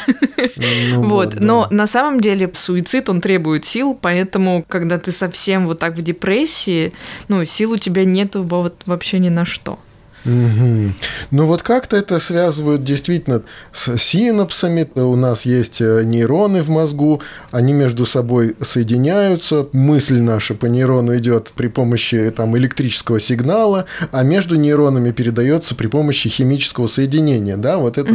Ну 0.57 1.03
Вот, 1.09 1.31
да. 1.31 1.39
но 1.41 1.69
на 1.71 1.87
самом 1.87 2.21
деле 2.21 2.51
суицид, 2.53 3.09
он 3.09 3.21
требует 3.21 3.58
сил, 3.65 3.99
поэтому, 4.00 4.65
когда 4.69 4.99
ты 4.99 5.12
совсем 5.12 5.67
вот 5.67 5.79
так 5.79 5.97
в 5.97 6.03
депрессии, 6.03 6.93
ну, 7.29 7.45
сил 7.45 7.73
у 7.73 7.77
тебя 7.77 8.05
нету 8.05 8.43
вот 8.43 8.83
вообще 8.87 9.19
ни 9.19 9.29
на 9.29 9.45
что. 9.45 9.79
Мгм. 10.28 10.94
Ну 11.30 11.47
вот 11.47 11.62
как-то 11.62 11.97
это 11.97 12.18
связывают 12.20 12.85
действительно 12.85 13.42
с 13.73 13.97
синапсами. 13.97 14.87
У 14.94 15.16
нас 15.16 15.47
есть 15.47 15.80
э, 15.80 16.02
нейроны 16.04 16.62
в 16.62 16.68
мозгу, 16.68 17.23
они 17.50 17.73
между 17.73 18.04
собой 18.04 18.54
соединяются. 18.61 19.68
Мысль 19.73 20.20
наша 20.20 20.54
по 20.54 20.66
нейрону 20.66 21.16
идет 21.16 21.52
при 21.56 21.68
помощи 21.68 22.30
там, 22.37 22.56
электрического 22.58 23.20
сигнала, 23.20 23.87
а 24.12 24.23
между 24.23 24.56
нейронами 24.56 25.12
передается 25.12 25.75
при 25.75 25.87
помощи 25.87 26.28
химического 26.28 26.88
соединения. 26.88 27.56
Да? 27.56 27.78
Вот 27.78 27.97
это 27.97 28.14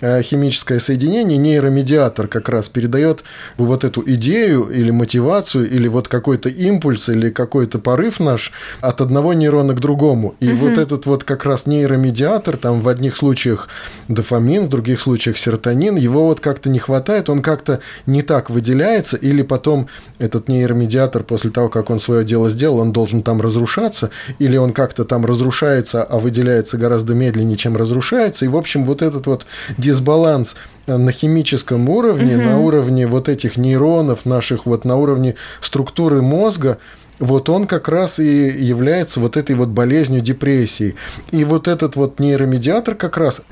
э, 0.00 0.22
химическое 0.22 0.80
соединение, 0.80 1.36
нейромедиатор 1.36 2.26
как 2.26 2.48
раз 2.48 2.70
передает 2.70 3.22
вот 3.58 3.84
эту 3.84 4.02
идею 4.14 4.70
или 4.70 4.90
мотивацию, 4.90 5.70
или 5.70 5.88
вот 5.88 6.08
какой-то 6.08 6.48
импульс, 6.48 7.10
или 7.10 7.28
какой-то 7.28 7.78
порыв 7.78 8.18
наш 8.18 8.50
от 8.80 9.02
одного 9.02 9.34
нейрона 9.34 9.74
к 9.74 9.80
другому. 9.80 10.36
И 10.40 10.52
вот 10.52 10.78
этот 10.78 11.04
вот 11.04 11.24
как 11.24 11.44
раз 11.44 11.49
нейромедиатор, 11.66 12.56
там 12.56 12.80
в 12.80 12.88
одних 12.88 13.16
случаях 13.16 13.68
дофамин, 14.08 14.66
в 14.66 14.68
других 14.68 15.00
случаях 15.00 15.38
серотонин, 15.38 15.96
его 15.96 16.26
вот 16.26 16.40
как-то 16.40 16.70
не 16.70 16.78
хватает, 16.78 17.28
он 17.28 17.42
как-то 17.42 17.80
не 18.06 18.22
так 18.22 18.50
выделяется, 18.50 19.16
или 19.16 19.42
потом 19.42 19.88
этот 20.18 20.48
нейромедиатор 20.48 21.22
после 21.22 21.50
того, 21.50 21.68
как 21.68 21.90
он 21.90 21.98
свое 21.98 22.24
дело 22.24 22.50
сделал, 22.50 22.78
он 22.78 22.92
должен 22.92 23.22
там 23.22 23.40
разрушаться, 23.40 24.10
или 24.38 24.56
он 24.56 24.72
как-то 24.72 25.04
там 25.04 25.24
разрушается, 25.24 26.02
а 26.02 26.18
выделяется 26.18 26.78
гораздо 26.78 27.14
медленнее, 27.14 27.56
чем 27.56 27.76
разрушается. 27.76 28.44
И, 28.44 28.48
в 28.48 28.56
общем, 28.56 28.84
вот 28.84 29.02
этот 29.02 29.26
вот 29.26 29.46
дисбаланс 29.78 30.56
на 30.86 31.12
химическом 31.12 31.88
уровне, 31.88 32.36
на 32.36 32.58
уровне 32.58 33.06
вот 33.06 33.28
этих 33.28 33.56
нейронов 33.56 34.24
наших, 34.26 34.66
вот 34.66 34.84
на 34.84 34.96
уровне 34.96 35.36
структуры 35.60 36.22
мозга, 36.22 36.78
вот 37.20 37.50
он 37.50 37.66
как 37.66 37.88
раз 37.88 38.18
и 38.18 38.48
является 38.48 39.20
вот 39.20 39.36
этой 39.36 39.54
вот 39.54 39.68
болезнью 39.68 40.22
депрессии. 40.22 40.96
И 41.30 41.44
вот 41.44 41.68
этот 41.68 41.94
вот 41.94 42.18
нейромедиатор 42.18 42.94
как 42.94 43.18
раз 43.18 43.42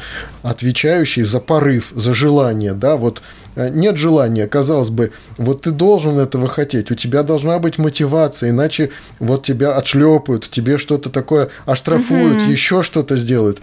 отвечающий 0.42 1.22
за 1.22 1.38
порыв, 1.38 1.92
за 1.94 2.14
желание, 2.14 2.72
да, 2.72 2.96
вот 2.96 3.22
э, 3.56 3.68
нет 3.68 3.98
желания, 3.98 4.46
казалось 4.46 4.88
бы, 4.88 5.12
вот 5.36 5.62
ты 5.62 5.70
должен 5.70 6.18
этого 6.18 6.48
хотеть, 6.48 6.90
у 6.90 6.94
тебя 6.94 7.22
должна 7.22 7.58
быть 7.58 7.76
мотивация, 7.78 8.50
иначе 8.50 8.90
вот 9.18 9.44
тебя 9.44 9.76
отшлепают, 9.76 10.48
тебе 10.48 10.78
что-то 10.78 11.10
такое 11.10 11.50
оштрафуют, 11.66 12.42
угу. 12.42 12.50
еще 12.50 12.82
что-то 12.82 13.16
сделают. 13.16 13.60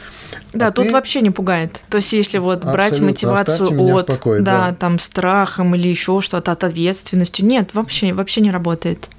Да, 0.53 0.67
а 0.67 0.71
тут 0.71 0.87
ты... 0.87 0.93
вообще 0.93 1.21
не 1.21 1.31
пугает. 1.31 1.81
То 1.89 1.97
есть, 1.97 2.13
если 2.13 2.37
вот 2.37 2.57
Абсолютно. 2.57 2.71
брать 2.71 2.99
мотивацию 2.99 3.95
от 3.95 4.07
покое, 4.07 4.41
да, 4.41 4.69
да. 4.69 4.75
там 4.75 4.99
страхом 4.99 5.73
или 5.73 5.87
еще 5.87 6.21
что-то 6.21 6.51
от 6.51 6.63
ответственностью, 6.63 7.47
нет, 7.47 7.71
вообще, 7.73 8.13
вообще 8.13 8.41
не 8.41 8.51
работает. 8.51 9.09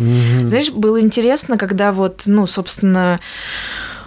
Угу. 0.00 0.48
Знаешь, 0.48 0.70
было 0.70 1.00
интересно, 1.00 1.58
когда 1.58 1.92
вот, 1.92 2.22
ну, 2.26 2.46
собственно, 2.46 3.20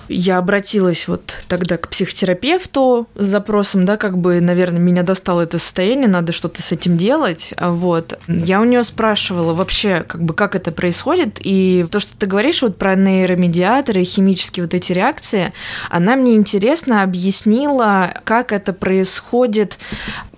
я 0.09 0.37
обратилась 0.37 1.07
вот 1.07 1.35
тогда 1.47 1.77
к 1.77 1.87
психотерапевту 1.87 3.07
с 3.15 3.25
запросом, 3.25 3.85
да, 3.85 3.97
как 3.97 4.17
бы, 4.17 4.41
наверное, 4.41 4.79
меня 4.79 5.03
достало 5.03 5.41
это 5.41 5.57
состояние, 5.57 6.07
надо 6.07 6.31
что-то 6.31 6.61
с 6.61 6.71
этим 6.71 6.97
делать. 6.97 7.53
А 7.57 7.71
вот. 7.71 8.19
Я 8.27 8.61
у 8.61 8.65
нее 8.65 8.83
спрашивала 8.83 9.53
вообще, 9.53 10.03
как 10.07 10.23
бы, 10.23 10.33
как 10.33 10.55
это 10.55 10.71
происходит, 10.71 11.39
и 11.41 11.85
то, 11.89 11.99
что 11.99 12.17
ты 12.17 12.25
говоришь 12.25 12.61
вот 12.61 12.77
про 12.77 12.95
нейромедиаторы, 12.95 14.03
химические 14.03 14.65
вот 14.65 14.73
эти 14.73 14.91
реакции, 14.91 15.53
она 15.89 16.15
мне 16.15 16.35
интересно 16.35 17.03
объяснила, 17.03 18.13
как 18.23 18.51
это 18.51 18.73
происходит 18.73 19.77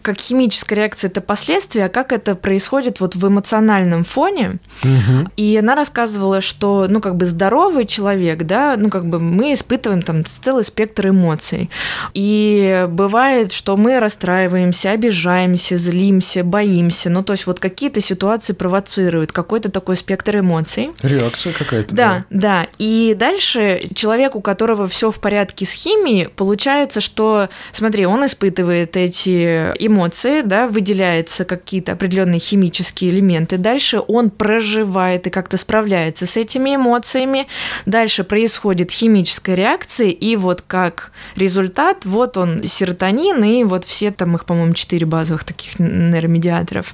как 0.06 0.20
химическая 0.20 0.78
реакция 0.78 1.10
это 1.10 1.20
последствия, 1.20 1.86
а 1.86 1.90
как 1.90 2.12
это 2.12 2.36
происходит 2.36 3.00
вот 3.00 3.16
в 3.16 3.28
эмоциональном 3.28 4.04
фоне. 4.04 4.60
Угу. 4.84 5.32
И 5.36 5.58
она 5.58 5.74
рассказывала, 5.74 6.42
что, 6.42 6.86
ну, 6.88 7.02
как 7.02 7.16
бы 7.16 7.26
здоровый 7.26 7.86
человек, 7.86 8.44
да, 8.44 8.76
ну, 8.78 8.90
как 8.90 9.08
бы 9.08 9.20
мы 9.20 9.54
испытываем 9.54 10.04
там 10.04 10.24
целый 10.24 10.64
спектр 10.64 11.08
эмоций. 11.08 11.72
И 12.14 12.86
бывает, 12.88 13.52
что 13.52 13.78
мы 13.78 14.00
расстраиваемся, 14.00 14.92
обижаемся, 14.92 15.76
злимся, 15.76 16.44
боимся. 16.44 17.10
Ну, 17.10 17.24
то 17.24 17.34
есть 17.34 17.48
вот 17.48 17.60
какие-то 17.60 18.00
ситуации 18.00 18.54
провоцируют 18.54 19.32
какой-то 19.32 19.72
такой 19.72 19.96
спектр 19.96 20.38
эмоций. 20.38 20.92
Реакция 21.02 21.52
какая-то. 21.52 21.96
Да, 21.96 22.26
да. 22.30 22.64
да. 22.64 22.68
И 22.78 23.16
дальше 23.18 23.82
человек, 23.96 24.36
у 24.36 24.42
которого 24.42 24.88
все 24.88 25.10
в 25.10 25.20
порядке 25.20 25.66
с 25.66 25.74
химией, 25.74 26.30
получается, 26.30 27.02
что, 27.02 27.50
смотри, 27.72 28.06
он 28.06 28.24
испытывает 28.24 28.96
эти 28.98 29.74
эмоции, 29.80 29.95
эмоции, 29.96 30.42
да, 30.42 30.68
выделяются 30.68 31.46
какие-то 31.46 31.94
определенные 31.94 32.40
химические 32.40 33.12
элементы. 33.12 33.58
Дальше 33.58 34.02
он 34.06 34.30
проживает 34.30 35.28
и 35.28 35.30
как-то 35.30 35.58
справляется 35.58 36.26
с 36.26 36.36
этими 36.38 36.76
эмоциями. 36.76 37.48
Дальше 37.86 38.24
происходит 38.24 38.92
химическая 38.92 39.56
реакция, 39.56 40.10
и 40.10 40.36
вот 40.36 40.62
как 40.62 41.12
результат, 41.36 42.06
вот 42.06 42.38
он 42.38 42.62
серотонин, 42.62 43.44
и 43.44 43.64
вот 43.64 43.86
все 43.86 44.12
там 44.12 44.36
их, 44.36 44.46
по-моему, 44.46 44.74
четыре 44.74 45.06
базовых 45.06 45.46
таких 45.46 45.80
нейромедиаторов. 45.80 46.94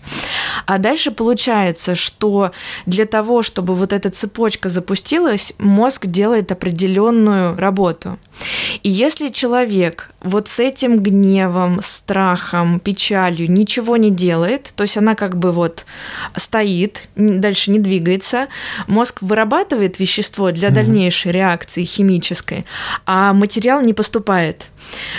А 0.66 0.78
дальше 0.78 1.12
получается, 1.12 1.96
что 1.96 2.52
для 2.86 3.06
того, 3.06 3.42
чтобы 3.42 3.76
вот 3.76 3.94
эта 3.94 4.10
цепочка 4.12 4.70
запустилась, 4.70 5.54
мозг 5.58 6.06
делает 6.06 6.52
определенную 6.52 7.58
работу. 7.58 8.20
И 8.84 8.90
если 8.90 9.30
человек 9.30 10.11
вот 10.24 10.48
с 10.48 10.60
этим 10.60 11.00
гневом, 11.00 11.80
страхом, 11.82 12.80
печалью 12.80 13.52
ничего 13.52 13.98
не 13.98 14.12
делает, 14.12 14.74
то 14.76 14.84
есть 14.84 14.98
она 14.98 15.16
как 15.16 15.38
бы 15.38 15.52
вот 15.52 15.86
стоит, 16.36 17.10
дальше 17.16 17.72
не 17.72 17.80
двигается, 17.80 18.48
мозг 18.88 19.22
вырабатывает 19.22 20.00
вещество 20.00 20.52
для 20.52 20.70
дальнейшей 20.70 21.32
реакции 21.32 21.84
химической, 21.84 22.66
а 23.06 23.34
материал 23.34 23.82
не 23.82 23.94
поступает. 23.94 24.68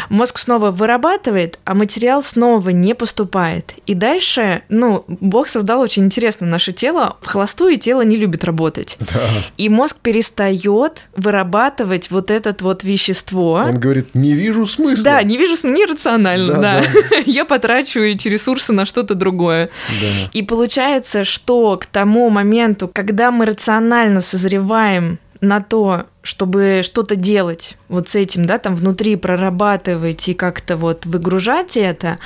Мозг 0.09 0.39
снова 0.39 0.71
вырабатывает, 0.71 1.59
а 1.65 1.75
материал 1.75 2.23
снова 2.23 2.71
не 2.71 2.95
поступает. 2.95 3.75
И 3.87 3.95
дальше, 3.95 4.63
ну, 4.69 5.05
Бог 5.07 5.49
создал 5.49 5.81
очень 5.81 6.05
интересно 6.05 6.47
наше 6.47 6.73
тело. 6.73 7.17
В 7.21 7.27
холостую 7.27 7.77
тело 7.77 8.03
не 8.03 8.17
любит 8.17 8.45
работать. 8.45 8.97
Да. 9.01 9.21
И 9.57 9.69
мозг 9.69 9.99
перестает 10.03 11.09
вырабатывать 11.17 12.11
вот 12.11 12.31
это 12.31 12.55
вот 12.61 12.85
вещество. 12.85 13.53
Он 13.53 13.79
говорит, 13.79 14.15
не 14.15 14.33
вижу 14.33 14.67
смысла. 14.67 14.92
Да, 15.01 15.23
не 15.23 15.37
вижу 15.37 15.57
смысла, 15.57 15.77
нерационально, 15.77 16.55
да. 16.55 16.61
да. 16.61 16.85
да. 17.11 17.17
Я 17.27 17.45
потрачу 17.45 18.01
эти 18.01 18.29
ресурсы 18.29 18.73
на 18.73 18.85
что-то 18.85 19.15
другое. 19.15 19.71
Да. 20.01 20.31
И 20.33 20.43
получается, 20.43 21.25
что 21.25 21.77
к 21.77 21.87
тому 21.87 22.29
моменту, 22.31 22.89
когда 22.93 23.31
мы 23.31 23.47
рационально 23.47 24.21
созреваем 24.21 25.19
на 25.41 25.61
то, 25.61 26.07
чтобы 26.23 26.81
что-то 26.85 27.17
делать 27.17 27.77
вот 27.89 28.09
с 28.09 28.17
этим, 28.17 28.45
да, 28.45 28.59
там 28.59 28.75
внутри 28.75 29.17
прорабатывать 29.17 30.29
и 30.29 30.35
как-то 30.35 30.77
вот 30.77 31.05
выгружать 31.05 31.77
это, 31.77 32.19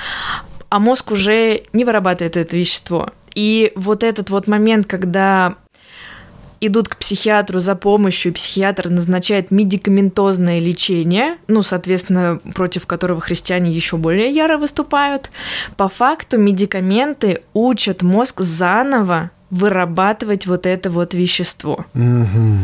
а 0.69 0.79
мозг 0.79 1.13
уже 1.13 1.63
не 1.73 1.85
вырабатывает 1.85 2.37
это 2.37 2.57
вещество. 2.57 3.11
И 3.35 3.73
вот 3.75 4.03
этот 4.03 4.31
вот 4.31 4.49
момент, 4.49 4.87
когда 4.87 5.57
идут 6.61 6.89
к 6.89 6.97
психиатру 6.97 7.61
за 7.61 7.75
помощью, 7.75 8.33
и 8.33 8.35
психиатр 8.35 8.89
назначает 8.89 9.51
медикаментозное 9.51 10.59
лечение, 10.59 11.37
ну, 11.49 11.63
соответственно, 11.63 12.41
против 12.55 12.87
которого 12.87 13.21
христиане 13.21 13.71
еще 13.71 13.97
более 13.97 14.31
яро 14.31 14.59
выступают, 14.59 15.31
по 15.77 15.89
факту 15.89 16.39
медикаменты 16.39 17.43
учат 17.55 18.03
мозг 18.03 18.41
заново 18.41 19.31
вырабатывать 19.51 20.47
вот 20.47 20.67
это 20.67 20.91
вот 20.91 21.15
вещество. 21.15 21.85
Mm-hmm. 21.95 22.59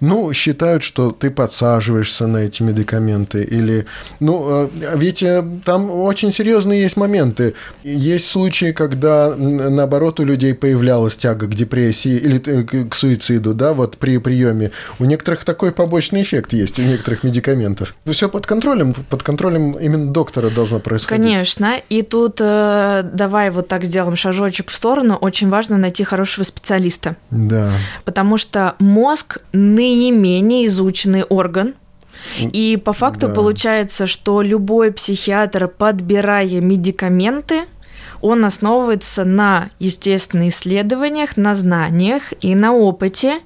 Ну, 0.00 0.32
считают, 0.32 0.82
что 0.82 1.10
ты 1.10 1.30
подсаживаешься 1.30 2.26
на 2.26 2.38
эти 2.38 2.62
медикаменты 2.62 3.42
или... 3.42 3.86
Ну, 4.20 4.46
а, 4.48 4.70
ведь 4.96 5.22
э, 5.22 5.44
там 5.64 5.90
очень 5.90 6.32
серьезные 6.32 6.82
есть 6.82 6.96
моменты. 6.96 7.54
Есть 7.82 8.28
случаи, 8.28 8.72
когда, 8.72 9.34
наоборот, 9.36 10.20
у 10.20 10.24
людей 10.24 10.54
появлялась 10.54 11.16
тяга 11.16 11.46
к 11.46 11.54
депрессии 11.54 12.16
или 12.16 12.38
к 12.38 12.94
суициду, 12.94 13.54
да, 13.54 13.72
вот 13.72 13.96
при 13.96 14.18
приеме. 14.18 14.70
У 14.98 15.04
некоторых 15.04 15.44
такой 15.44 15.72
побочный 15.72 16.22
эффект 16.22 16.52
есть, 16.52 16.78
у 16.78 16.82
некоторых 16.82 17.22
медикаментов. 17.22 17.94
Все 18.06 18.28
под 18.28 18.46
контролем, 18.46 18.94
под 18.94 19.22
контролем 19.22 19.72
именно 19.72 20.12
доктора 20.12 20.50
должно 20.50 20.78
происходить. 20.78 21.24
Конечно, 21.24 21.80
и 21.88 22.02
тут 22.02 22.38
э, 22.40 23.02
давай 23.12 23.50
вот 23.50 23.68
так 23.68 23.84
сделаем 23.84 24.16
шажочек 24.16 24.68
в 24.68 24.74
сторону. 24.74 25.16
Очень 25.16 25.48
важно 25.48 25.78
найти 25.78 26.04
хорошего 26.04 26.44
специалиста. 26.44 27.16
Да. 27.30 27.70
Потому 28.04 28.36
что 28.36 28.74
мозг 28.78 29.38
наименее 29.74 30.66
изученный 30.66 31.22
орган. 31.22 31.74
И 32.40 32.80
по 32.82 32.92
факту 32.92 33.28
да. 33.28 33.34
получается, 33.34 34.06
что 34.06 34.42
любой 34.42 34.92
психиатр, 34.92 35.68
подбирая 35.68 36.60
медикаменты, 36.60 37.62
он 38.20 38.44
основывается 38.44 39.24
на 39.24 39.70
естественных 39.78 40.48
исследованиях, 40.48 41.36
на 41.36 41.54
знаниях 41.54 42.32
и 42.40 42.54
на 42.54 42.72
опыте. 42.72 43.40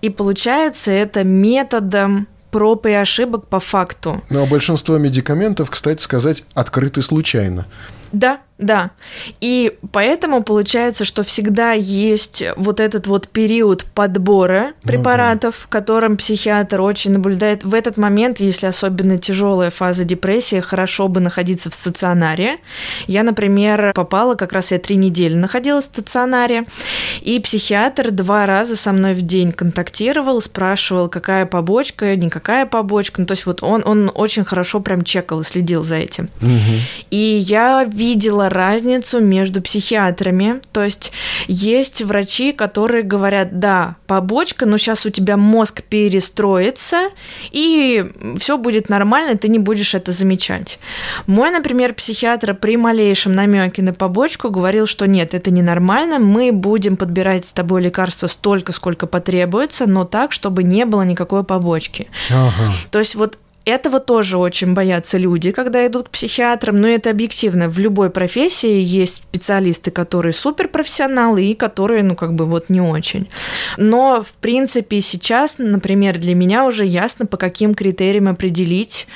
И 0.00 0.08
получается 0.08 0.90
это 0.92 1.24
методом 1.24 2.26
проб 2.50 2.86
и 2.86 2.92
ошибок 2.92 3.48
по 3.48 3.60
факту. 3.60 4.22
Ну 4.30 4.42
а 4.42 4.46
большинство 4.46 4.96
медикаментов, 4.96 5.70
кстати 5.70 6.00
сказать, 6.00 6.44
открыты 6.54 7.02
случайно. 7.02 7.66
Да, 8.12 8.38
да. 8.58 8.92
И 9.40 9.76
поэтому 9.90 10.42
получается, 10.44 11.04
что 11.04 11.24
всегда 11.24 11.72
есть 11.72 12.44
вот 12.56 12.78
этот 12.78 13.08
вот 13.08 13.28
период 13.28 13.84
подбора 13.84 14.74
препаратов, 14.82 15.54
ну, 15.54 15.60
да. 15.60 15.64
в 15.64 15.68
котором 15.68 16.16
психиатр 16.16 16.80
очень 16.80 17.12
наблюдает. 17.12 17.64
В 17.64 17.74
этот 17.74 17.96
момент, 17.96 18.38
если 18.38 18.66
особенно 18.66 19.18
тяжелая 19.18 19.70
фаза 19.70 20.04
депрессии, 20.04 20.60
хорошо 20.60 21.08
бы 21.08 21.18
находиться 21.20 21.68
в 21.68 21.74
стационаре. 21.74 22.58
Я, 23.08 23.24
например, 23.24 23.92
попала, 23.92 24.36
как 24.36 24.52
раз 24.52 24.70
я 24.70 24.78
три 24.78 24.96
недели 24.96 25.34
находилась 25.34 25.86
в 25.86 25.88
стационаре, 25.88 26.64
и 27.22 27.40
психиатр 27.40 28.12
два 28.12 28.46
раза 28.46 28.76
со 28.76 28.92
мной 28.92 29.14
в 29.14 29.22
день 29.22 29.50
контактировал, 29.50 30.40
спрашивал, 30.40 31.08
какая 31.08 31.44
побочка, 31.46 32.14
никакая 32.14 32.66
побочка. 32.66 33.20
Ну, 33.20 33.26
то 33.26 33.32
есть 33.32 33.46
вот 33.46 33.64
он, 33.64 33.82
он 33.84 34.12
очень 34.14 34.44
хорошо 34.44 34.78
прям 34.78 35.02
чекал 35.02 35.40
и 35.40 35.44
следил 35.44 35.82
за 35.82 35.96
этим. 35.96 36.30
Угу. 36.40 36.50
И 37.10 37.16
я 37.16 37.82
видела 37.82 38.43
разницу 38.48 39.20
между 39.20 39.62
психиатрами. 39.62 40.60
То 40.72 40.82
есть 40.82 41.12
есть 41.46 42.02
врачи, 42.02 42.52
которые 42.52 43.02
говорят, 43.02 43.58
да, 43.58 43.96
побочка, 44.06 44.66
но 44.66 44.76
сейчас 44.76 45.06
у 45.06 45.10
тебя 45.10 45.36
мозг 45.36 45.82
перестроится, 45.82 47.10
и 47.50 48.04
все 48.38 48.58
будет 48.58 48.88
нормально, 48.88 49.36
ты 49.36 49.48
не 49.48 49.58
будешь 49.58 49.94
это 49.94 50.12
замечать. 50.12 50.78
Мой, 51.26 51.50
например, 51.50 51.94
психиатр 51.94 52.54
при 52.54 52.76
малейшем 52.76 53.32
намеке 53.32 53.82
на 53.82 53.92
побочку 53.92 54.50
говорил, 54.50 54.86
что 54.86 55.06
нет, 55.06 55.34
это 55.34 55.50
ненормально, 55.50 56.18
мы 56.18 56.52
будем 56.52 56.96
подбирать 56.96 57.44
с 57.44 57.52
тобой 57.52 57.82
лекарства 57.82 58.26
столько, 58.26 58.72
сколько 58.72 59.06
потребуется, 59.06 59.86
но 59.86 60.04
так, 60.04 60.32
чтобы 60.32 60.62
не 60.62 60.84
было 60.84 61.02
никакой 61.02 61.44
побочки. 61.44 62.08
Ага. 62.30 62.72
То 62.90 62.98
есть 62.98 63.14
вот 63.14 63.38
Этого 63.64 63.98
тоже 63.98 64.36
очень 64.36 64.74
боятся 64.74 65.16
люди, 65.16 65.50
когда 65.50 65.86
идут 65.86 66.08
к 66.08 66.10
психиатрам, 66.10 66.76
но 66.76 66.86
это 66.86 67.10
объективно. 67.10 67.68
В 67.68 67.78
любой 67.78 68.10
профессии 68.10 68.80
есть 68.80 69.16
специалисты, 69.16 69.90
которые 69.90 70.34
суперпрофессионалы 70.34 71.44
и 71.46 71.54
которые, 71.54 72.02
ну, 72.02 72.14
как 72.14 72.34
бы 72.34 72.44
вот 72.44 72.68
не 72.68 72.82
очень. 72.82 73.28
Но, 73.78 74.22
в 74.22 74.32
принципе, 74.34 75.00
сейчас, 75.00 75.56
например, 75.58 76.18
для 76.18 76.34
меня 76.34 76.66
уже 76.66 76.84
ясно, 76.84 77.24
по 77.24 77.38
каким 77.38 77.74
критериям 77.74 78.28
определить, 78.28 79.06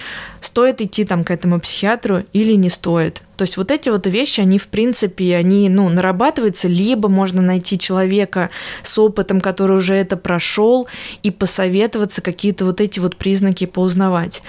стоит 0.40 0.80
идти 0.80 1.04
там 1.04 1.24
к 1.24 1.30
этому 1.30 1.60
психиатру 1.60 2.22
или 2.32 2.54
не 2.54 2.70
стоит. 2.70 3.22
То 3.38 3.42
есть 3.42 3.56
вот 3.56 3.70
эти 3.70 3.88
вот 3.88 4.04
вещи, 4.08 4.40
они, 4.40 4.58
в 4.58 4.66
принципе, 4.66 5.36
они, 5.36 5.68
ну, 5.68 5.88
нарабатываются, 5.88 6.66
либо 6.66 7.08
можно 7.08 7.40
найти 7.40 7.78
человека 7.78 8.50
с 8.82 8.98
опытом, 8.98 9.40
который 9.40 9.76
уже 9.76 9.94
это 9.94 10.16
прошел, 10.16 10.88
и 11.22 11.30
посоветоваться, 11.30 12.20
какие-то 12.20 12.64
вот 12.64 12.80
эти 12.80 12.98
вот 12.98 13.14
признаки 13.14 13.66
поузнавать. 13.66 14.42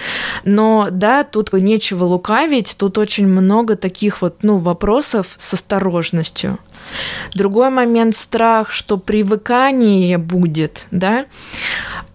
Но, 0.44 0.88
да, 0.90 1.24
тут 1.24 1.54
нечего 1.54 2.04
лукавить, 2.06 2.76
тут 2.80 2.98
очень 2.98 3.28
много 3.28 3.76
таких 3.76 4.24
вот, 4.24 4.38
ну, 4.42 4.58
вопросов 4.58 5.36
с 5.38 5.54
осторожностью. 5.54 6.58
Другой 7.36 7.70
момент– 7.70 8.16
страх, 8.18 8.72
что 8.72 8.98
привыкание 8.98 10.18
будет, 10.18 10.88
да, 10.90 11.28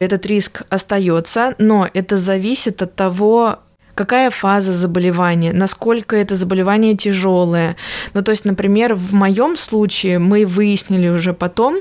этот 0.00 0.26
риск 0.26 0.62
остается, 0.70 1.54
но 1.58 1.88
это 1.94 2.16
зависит 2.16 2.82
от 2.82 2.96
того, 2.96 3.60
какая 3.94 4.30
фаза 4.30 4.72
заболевания, 4.72 5.52
насколько 5.52 6.16
это 6.16 6.36
заболевание 6.36 6.96
тяжелое. 6.96 7.76
Ну, 8.12 8.22
то 8.22 8.30
есть, 8.30 8.44
например, 8.44 8.94
в 8.94 9.14
моем 9.14 9.56
случае 9.56 10.18
мы 10.18 10.44
выяснили 10.46 11.08
уже 11.08 11.32
потом, 11.32 11.80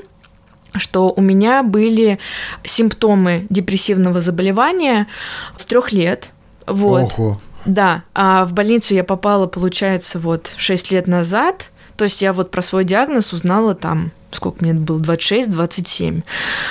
что 0.76 1.12
у 1.14 1.20
меня 1.20 1.62
были 1.62 2.18
симптомы 2.64 3.46
депрессивного 3.50 4.20
заболевания 4.20 5.06
с 5.56 5.66
трех 5.66 5.92
лет. 5.92 6.32
Вот. 6.66 7.12
Ого. 7.18 7.40
Да, 7.64 8.02
а 8.14 8.44
в 8.44 8.52
больницу 8.52 8.94
я 8.94 9.04
попала, 9.04 9.46
получается, 9.46 10.18
вот 10.18 10.52
6 10.56 10.92
лет 10.92 11.06
назад. 11.06 11.70
То 11.96 12.04
есть 12.04 12.20
я 12.22 12.32
вот 12.32 12.50
про 12.50 12.60
свой 12.60 12.84
диагноз 12.84 13.32
узнала 13.32 13.74
там 13.74 14.10
сколько 14.36 14.64
мне 14.64 14.74
было, 14.74 14.98
26-27. 14.98 16.22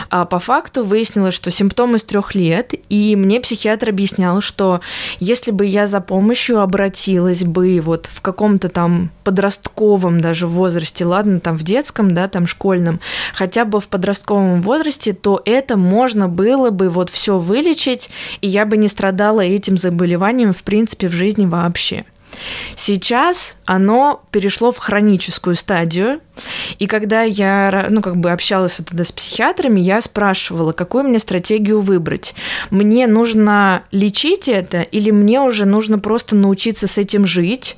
А 0.10 0.26
по 0.26 0.40
факту 0.40 0.84
выяснилось, 0.84 1.34
что 1.34 1.52
симптомы 1.52 1.98
с 1.98 2.04
трех 2.04 2.36
лет, 2.36 2.74
и 2.90 3.16
мне 3.16 3.40
психиатр 3.40 3.90
объяснял, 3.90 4.42
что 4.42 4.82
если 5.20 5.52
бы 5.52 5.66
я 5.66 5.88
за 5.88 6.02
помощью 6.02 6.62
обратилась 6.62 7.44
бы 7.44 7.80
вот 7.82 8.08
в 8.08 8.22
каком-то 8.22 8.70
там 8.70 9.12
подростковом 9.24 10.22
даже 10.22 10.48
возрасте, 10.48 11.06
ладно, 11.06 11.40
там 11.40 11.58
в 11.58 11.64
детском, 11.64 12.14
да, 12.14 12.28
там 12.28 12.48
школьном, 12.48 13.00
хотя 13.34 13.66
бы 13.66 13.80
в 13.80 13.88
подростковом 13.88 14.62
возрасте, 14.62 15.14
то 15.14 15.42
это 15.46 15.78
можно 15.78 16.28
было 16.28 16.70
бы 16.70 16.90
вот 16.90 17.10
все 17.10 17.38
вылечить, 17.38 18.10
и 18.42 18.48
я 18.48 18.66
бы 18.66 18.78
не 18.78 18.88
страдала 18.88 19.42
этим 19.42 19.78
заболеванием 19.78 20.54
в 20.54 20.64
принципе 20.64 21.08
в 21.08 21.14
жизни 21.14 21.46
вообще. 21.46 22.06
Сейчас 22.76 23.58
оно 23.66 24.24
перешло 24.32 24.72
в 24.72 24.78
хроническую 24.78 25.56
стадию, 25.56 26.20
и 26.80 26.88
когда 26.88 27.24
я, 27.24 27.88
ну, 27.90 28.02
как 28.02 28.18
бы 28.18 28.32
общалась 28.32 28.80
вот 28.80 28.90
тогда 28.90 29.04
с 29.04 29.12
психиатрами, 29.12 29.80
я 29.80 30.02
спрашивала, 30.02 30.72
какую 30.72 31.06
мне 31.06 31.20
стратегию 31.20 31.82
выбрать. 31.82 32.34
Мне 32.70 33.08
нужно 33.08 33.84
лечить 33.92 34.48
это 34.48 34.82
или 34.82 35.12
мне 35.12 35.42
уже 35.42 35.66
нужно 35.66 36.00
просто 36.00 36.36
научиться 36.36 36.88
с 36.88 36.98
этим 36.98 37.26
жить? 37.26 37.78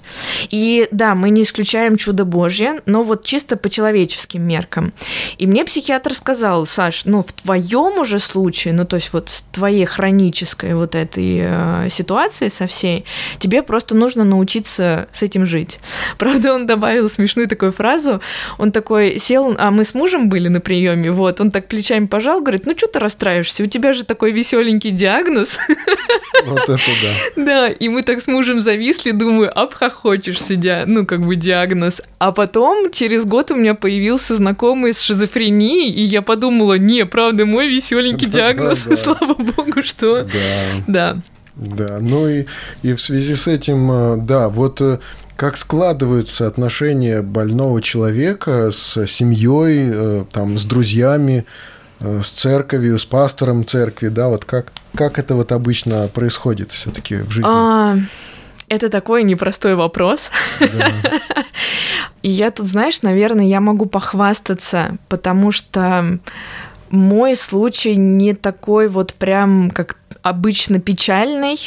И 0.50 0.88
да, 0.92 1.16
мы 1.16 1.30
не 1.30 1.44
исключаем 1.44 1.98
чудо 1.98 2.26
Божье, 2.26 2.82
но 2.86 3.04
вот 3.04 3.26
чисто 3.26 3.58
по 3.58 3.70
человеческим 3.70 4.44
меркам. 4.44 4.94
И 5.38 5.48
мне 5.48 5.66
психиатр 5.66 6.14
сказал, 6.14 6.66
Саш, 6.66 7.06
ну, 7.06 7.22
в 7.22 7.32
твоем 7.34 8.00
уже 8.00 8.20
случае, 8.20 8.74
ну, 8.74 8.86
то 8.86 8.96
есть 8.96 9.12
вот 9.14 9.30
с 9.30 9.42
твоей 9.52 9.86
хронической 9.86 10.74
вот 10.76 10.96
этой 10.96 11.40
э, 11.42 11.90
ситуации 11.90 12.48
со 12.48 12.68
всей, 12.68 13.06
тебе 13.40 13.62
просто 13.62 13.96
нужно 13.96 14.24
научиться 14.24 15.08
с 15.12 15.24
этим 15.24 15.46
жить. 15.46 15.80
Правда, 16.18 16.54
он 16.54 16.66
добавил 16.66 17.10
смешную 17.10 17.48
такую 17.48 17.72
фразу, 17.72 18.22
он 18.58 18.72
такой 18.72 19.18
сел, 19.18 19.56
а 19.58 19.72
мы 19.72 19.84
с 19.84 19.94
мужем 19.94 20.30
были 20.30 20.48
на 20.48 20.60
приеме, 20.60 21.12
вот, 21.12 21.42
он 21.42 21.52
так 21.52 21.68
плечами 21.68 22.06
пожал, 22.06 22.42
говорит, 22.42 22.66
ну 22.66 22.74
что 22.78 22.88
ты 22.88 23.00
расстраиваешься, 23.00 23.64
у 23.64 23.68
тебя 23.68 23.94
же 23.94 24.04
такой 24.04 24.32
веселенький 24.32 24.92
диагноз. 24.92 25.60
Вот 26.46 26.70
это 26.70 26.78
да. 26.78 27.14
Да, 27.46 27.68
и 27.70 27.90
мы 27.90 28.02
так 28.02 28.22
с 28.22 28.28
мужем 28.28 28.62
зависли, 28.62 29.12
думаю, 29.12 29.58
обхохочешься, 29.58 30.56
ди... 30.56 30.84
ну, 30.86 31.06
как 31.06 31.26
бы 31.26 31.36
диагноз. 31.36 32.02
А 32.18 32.32
потом, 32.32 32.92
через 32.92 33.26
год 33.26 33.52
у 33.52 33.56
меня 33.56 33.76
появился 33.76 34.36
знакомый 34.36 34.94
с 34.94 35.02
шизофренией, 35.02 35.92
и 35.92 36.02
я 36.02 36.22
подумала, 36.22 36.78
не, 36.78 37.06
правда, 37.06 37.46
мой 37.46 37.68
веселенький 37.68 38.28
диагноз, 38.32 38.88
слава 38.98 39.34
богу, 39.34 39.84
что... 39.84 40.24
Да. 40.24 40.84
Да. 40.88 41.18
Да, 41.56 42.00
ну 42.02 42.28
и, 42.28 42.46
и 42.84 42.94
в 42.94 43.00
связи 43.00 43.36
с 43.36 43.48
этим, 43.48 43.90
э, 43.90 44.18
да, 44.18 44.50
вот 44.50 44.82
э, 44.82 45.00
как 45.36 45.58
складываются 45.58 46.48
отношения 46.48 47.22
больного 47.22 47.82
человека 47.82 48.72
с 48.72 49.06
семьей, 49.08 49.90
э, 49.92 50.26
там, 50.32 50.58
с 50.58 50.66
друзьями, 50.66 51.46
э, 52.00 52.22
с 52.24 52.30
церковью, 52.30 52.98
с 52.98 53.06
пастором 53.06 53.66
церкви, 53.66 54.08
да, 54.08 54.30
вот 54.30 54.46
как, 54.46 54.72
как 54.96 55.20
это 55.20 55.36
вот 55.36 55.52
обычно 55.52 56.08
происходит 56.08 56.72
все-таки 56.72 57.18
в 57.18 57.32
жизни? 57.32 57.50
А, 57.50 57.98
это 58.68 58.90
такой 58.90 59.24
непростой 59.24 59.76
вопрос. 59.76 60.32
Да. 60.60 60.92
И 62.22 62.30
я 62.32 62.50
тут, 62.52 62.66
знаешь, 62.66 63.02
наверное, 63.02 63.46
я 63.46 63.60
могу 63.60 63.86
похвастаться, 63.86 64.98
потому 65.10 65.52
что 65.52 66.20
мой 66.90 67.36
случай 67.36 67.96
не 67.96 68.34
такой 68.34 68.88
вот 68.88 69.14
прям, 69.14 69.70
как 69.70 69.98
обычно 70.26 70.80
печальный, 70.80 71.60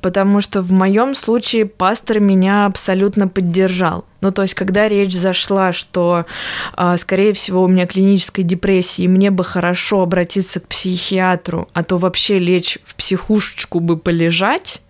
потому 0.00 0.40
что 0.40 0.62
в 0.62 0.72
моем 0.72 1.14
случае 1.14 1.64
пастор 1.64 2.18
меня 2.18 2.66
абсолютно 2.66 3.28
поддержал. 3.28 4.04
Ну, 4.24 4.30
то 4.30 4.40
есть, 4.40 4.54
когда 4.54 4.88
речь 4.88 5.14
зашла, 5.14 5.74
что, 5.74 6.24
а, 6.72 6.96
скорее 6.96 7.34
всего, 7.34 7.62
у 7.62 7.68
меня 7.68 7.86
клиническая 7.86 8.42
депрессия, 8.42 9.04
и 9.04 9.08
мне 9.08 9.30
бы 9.30 9.44
хорошо 9.44 10.00
обратиться 10.00 10.60
к 10.60 10.66
психиатру, 10.66 11.68
а 11.74 11.84
то 11.84 11.98
вообще 11.98 12.38
лечь 12.38 12.78
в 12.84 12.94
психушечку 12.94 13.80
бы 13.80 13.98
полежать. 13.98 14.80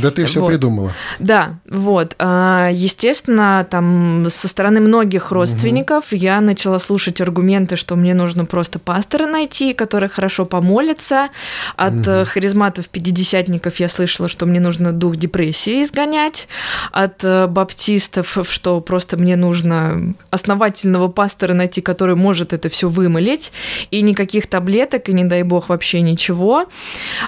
Да 0.00 0.12
ты 0.12 0.26
все 0.26 0.40
вот. 0.40 0.46
придумала. 0.46 0.92
Да, 1.18 1.58
вот. 1.68 2.14
А, 2.20 2.70
естественно, 2.72 3.66
там 3.68 4.26
со 4.28 4.46
стороны 4.46 4.80
многих 4.80 5.32
родственников 5.32 6.12
угу. 6.12 6.16
я 6.16 6.40
начала 6.40 6.78
слушать 6.78 7.20
аргументы, 7.20 7.74
что 7.74 7.96
мне 7.96 8.14
нужно 8.14 8.44
просто 8.44 8.78
пастора 8.78 9.26
найти, 9.26 9.74
который 9.74 10.08
хорошо 10.08 10.44
помолится. 10.44 11.30
От 11.74 12.06
угу. 12.06 12.24
харизматов-пятидесятников 12.26 13.80
я 13.80 13.88
слышала, 13.88 14.28
что 14.28 14.46
мне 14.46 14.60
нужно 14.60 14.92
дух 14.92 15.16
депрессии 15.16 15.82
изгонять. 15.82 16.46
От 16.92 17.24
э, 17.24 17.48
баптистов, 17.48 18.38
что 18.48 18.83
просто 18.84 19.16
мне 19.16 19.36
нужно 19.36 20.14
основательного 20.30 21.08
пастора 21.08 21.54
найти, 21.54 21.80
который 21.80 22.14
может 22.14 22.52
это 22.52 22.68
все 22.68 22.88
вымолить, 22.88 23.52
и 23.90 24.02
никаких 24.02 24.46
таблеток, 24.46 25.08
и 25.08 25.12
не 25.12 25.24
дай 25.24 25.42
бог 25.42 25.68
вообще 25.68 26.00
ничего. 26.00 26.66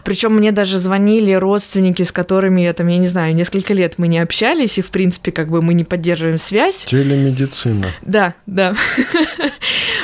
Причем 0.04 0.36
мне 0.36 0.52
даже 0.52 0.78
звонили 0.78 1.32
родственники, 1.32 2.02
с 2.02 2.12
которыми 2.12 2.62
я 2.62 2.72
там, 2.72 2.86
я 2.88 2.98
не 2.98 3.08
знаю, 3.08 3.34
несколько 3.34 3.74
лет 3.74 3.94
мы 3.98 4.08
не 4.08 4.18
общались, 4.18 4.78
и 4.78 4.82
в 4.82 4.90
принципе 4.90 5.32
как 5.32 5.48
бы 5.48 5.62
мы 5.62 5.74
не 5.74 5.84
поддерживаем 5.84 6.38
связь. 6.38 6.84
Телемедицина. 6.84 7.88
Да, 8.02 8.34
да. 8.46 8.74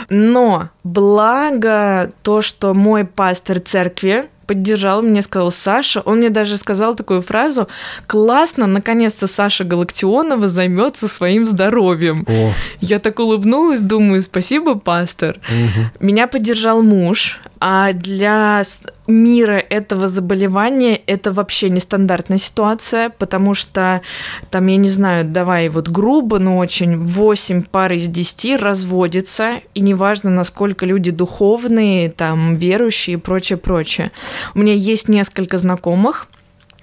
Но 0.09 0.71
благо 0.85 2.13
то, 2.23 2.43
что 2.43 2.75
мой 2.75 3.05
пастор 3.05 3.61
церкви, 3.61 4.29
поддержал 4.47 5.03
меня, 5.03 5.23
сказал 5.23 5.51
Саша. 5.51 6.01
Он 6.01 6.19
мне 6.19 6.31
даже 6.31 6.57
сказал 6.57 6.95
такую 6.95 7.23
фразу: 7.23 7.69
классно, 8.07 8.67
наконец-то 8.67 9.27
Саша 9.27 9.65
Галактионова 9.65 10.49
займется 10.49 11.09
своим 11.09 11.47
здоровьем. 11.47 12.25
О. 12.29 12.53
Я 12.81 12.99
так 12.99 13.19
улыбнулась, 13.19 13.83
думаю, 13.83 14.23
спасибо, 14.23 14.75
пастор. 14.75 15.39
Угу. 15.49 16.07
Меня 16.07 16.27
поддержал 16.27 16.83
муж, 16.83 17.41
а 17.65 17.93
для 17.93 18.63
мира 19.07 19.53
этого 19.53 20.09
заболевания 20.09 20.97
это 21.07 21.33
вообще 21.33 21.71
нестандартная 21.71 22.39
ситуация, 22.39 23.11
потому 23.11 23.55
что 23.55 24.01
там, 24.51 24.67
я 24.67 24.77
не 24.77 24.91
знаю, 24.91 25.25
давай 25.25 25.69
вот 25.69 25.89
грубо, 25.89 26.41
но 26.41 26.59
очень 26.59 26.99
8 26.99 27.63
пар 27.63 27.93
из 27.93 28.09
10 28.09 28.61
разводятся, 28.61 29.61
и 29.75 29.81
неважно, 29.81 30.31
насколько 30.31 30.85
люди 30.85 31.13
духовные, 31.13 32.11
там, 32.11 32.57
верующие 32.57 33.15
и 33.15 33.21
прочее, 33.21 33.59
прочее. 33.59 34.11
У 34.57 34.59
меня 34.59 34.73
есть 34.75 35.09
несколько 35.09 35.57
знакомых, 35.57 36.27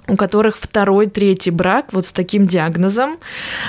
у 0.09 0.15
которых 0.15 0.57
второй, 0.57 1.07
третий 1.07 1.51
брак 1.51 1.87
вот 1.91 2.05
с 2.05 2.11
таким 2.11 2.47
диагнозом. 2.47 3.17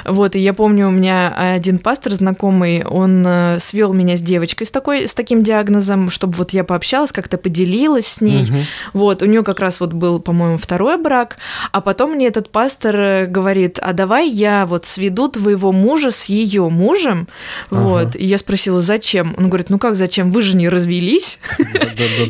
Вот, 0.04 0.36
и 0.36 0.38
я 0.38 0.54
помню, 0.54 0.88
у 0.88 0.90
меня 0.90 1.34
один 1.54 1.78
пастор 1.78 2.12
знакомый, 2.14 2.84
он 2.84 3.24
э, 3.26 3.58
свел 3.60 3.92
меня 3.92 4.16
с 4.16 4.22
девочкой 4.22 4.66
с, 4.66 4.70
такой, 4.70 5.06
с 5.08 5.14
таким 5.14 5.42
диагнозом, 5.42 6.10
чтобы 6.10 6.34
вот 6.34 6.50
я 6.52 6.64
пообщалась, 6.64 7.12
как-то 7.12 7.38
поделилась 7.38 8.06
с 8.06 8.20
ней. 8.20 8.44
Угу. 8.44 8.58
Вот, 8.94 9.22
у 9.22 9.26
нее 9.26 9.42
как 9.42 9.60
раз 9.60 9.80
вот 9.80 9.92
был, 9.92 10.20
по-моему, 10.20 10.58
второй 10.58 10.96
брак, 11.00 11.36
а 11.72 11.80
потом 11.80 12.12
мне 12.12 12.26
этот 12.26 12.50
пастор 12.50 12.96
э, 13.00 13.26
говорит, 13.26 13.78
а 13.80 13.92
давай 13.92 14.28
я 14.28 14.66
вот 14.66 14.86
сведу 14.86 15.28
твоего 15.28 15.72
мужа 15.72 16.10
с 16.10 16.26
ее 16.26 16.68
мужем. 16.68 17.28
Ага. 17.70 17.80
Вот, 17.80 18.16
и 18.16 18.24
я 18.24 18.38
спросила, 18.38 18.80
зачем? 18.80 19.34
Он 19.38 19.48
говорит, 19.48 19.70
ну 19.70 19.78
как 19.78 19.96
зачем? 19.96 20.30
Вы 20.30 20.42
же 20.42 20.56
не 20.56 20.68
развелись? 20.68 21.38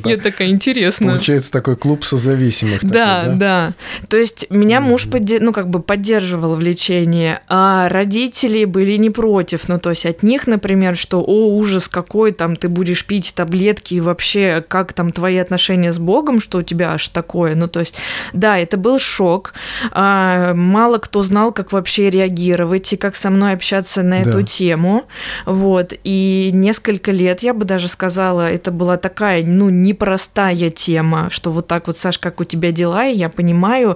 Я 0.04 0.16
такая, 0.16 0.48
интересно. 0.48 1.12
Получается 1.12 1.50
такой 1.50 1.76
клуб 1.76 2.04
созависимых. 2.04 2.84
Да, 2.84 3.26
да. 3.26 3.72
То 4.08 4.16
есть 4.16 4.46
меня 4.50 4.80
муж 4.80 5.06
ну, 5.40 5.52
как 5.52 5.68
бы 5.68 5.80
поддерживал 5.80 6.54
в 6.54 6.60
лечении, 6.60 7.38
а 7.48 7.88
родители 7.88 8.64
были 8.64 8.96
не 8.96 9.10
против. 9.10 9.68
Ну, 9.68 9.78
то 9.78 9.90
есть 9.90 10.06
от 10.06 10.22
них, 10.22 10.46
например, 10.46 10.96
что 10.96 11.20
«О, 11.20 11.56
ужас 11.56 11.88
какой, 11.88 12.32
там 12.32 12.56
ты 12.56 12.68
будешь 12.68 13.04
пить 13.04 13.32
таблетки, 13.34 13.94
и 13.94 14.00
вообще 14.00 14.64
как 14.66 14.92
там 14.92 15.12
твои 15.12 15.36
отношения 15.36 15.92
с 15.92 15.98
Богом, 15.98 16.40
что 16.40 16.58
у 16.58 16.62
тебя 16.62 16.92
аж 16.92 17.08
такое». 17.08 17.54
Ну, 17.54 17.68
то 17.68 17.80
есть, 17.80 17.96
да, 18.32 18.58
это 18.58 18.76
был 18.76 18.98
шок. 18.98 19.54
А, 19.90 20.54
мало 20.54 20.98
кто 20.98 21.22
знал, 21.22 21.52
как 21.52 21.72
вообще 21.72 22.10
реагировать 22.10 22.92
и 22.92 22.96
как 22.96 23.16
со 23.16 23.30
мной 23.30 23.52
общаться 23.52 24.02
на 24.02 24.22
да. 24.22 24.30
эту 24.30 24.42
тему. 24.42 25.04
Вот. 25.46 25.92
И 26.04 26.50
несколько 26.52 27.10
лет, 27.10 27.42
я 27.42 27.54
бы 27.54 27.64
даже 27.64 27.88
сказала, 27.88 28.50
это 28.50 28.70
была 28.70 28.96
такая, 28.96 29.44
ну, 29.44 29.68
непростая 29.70 30.70
тема, 30.70 31.28
что 31.30 31.50
вот 31.50 31.66
так 31.66 31.86
вот, 31.86 31.96
Саш, 31.96 32.18
как 32.18 32.40
у 32.40 32.44
тебя 32.44 32.72
дела, 32.72 33.06
и 33.06 33.16
я 33.16 33.28
понимаю, 33.28 33.89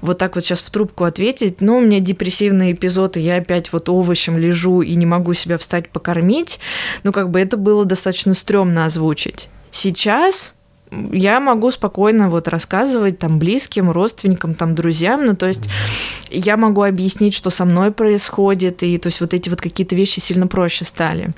вот 0.00 0.18
так 0.18 0.34
вот 0.34 0.44
сейчас 0.44 0.60
в 0.60 0.70
трубку 0.70 1.04
ответить, 1.04 1.60
ну, 1.60 1.78
у 1.78 1.80
меня 1.80 2.00
депрессивные 2.00 2.72
эпизоды, 2.72 3.20
я 3.20 3.36
опять 3.36 3.72
вот 3.72 3.88
овощем 3.88 4.38
лежу 4.38 4.82
и 4.82 4.94
не 4.94 5.06
могу 5.06 5.34
себя 5.34 5.58
встать 5.58 5.90
покормить, 5.90 6.58
ну, 7.02 7.12
как 7.12 7.30
бы 7.30 7.40
это 7.40 7.56
было 7.56 7.84
достаточно 7.84 8.34
стрёмно 8.34 8.84
озвучить. 8.84 9.48
Сейчас 9.70 10.54
я 11.12 11.40
могу 11.40 11.70
спокойно 11.70 12.28
вот 12.28 12.48
рассказывать 12.48 13.18
там 13.18 13.38
близким, 13.38 13.90
родственникам, 13.90 14.54
там 14.54 14.74
друзьям, 14.74 15.26
ну 15.26 15.36
то 15.36 15.46
есть 15.46 15.68
я 16.30 16.56
могу 16.56 16.82
объяснить, 16.82 17.34
что 17.34 17.50
со 17.50 17.64
мной 17.64 17.90
происходит, 17.92 18.82
и 18.82 18.96
то 18.98 19.08
есть 19.08 19.20
вот 19.20 19.34
эти 19.34 19.48
вот 19.48 19.60
какие-то 19.60 19.94
вещи 19.94 20.20
сильно 20.20 20.46
проще 20.46 20.84
стали. 20.84 21.30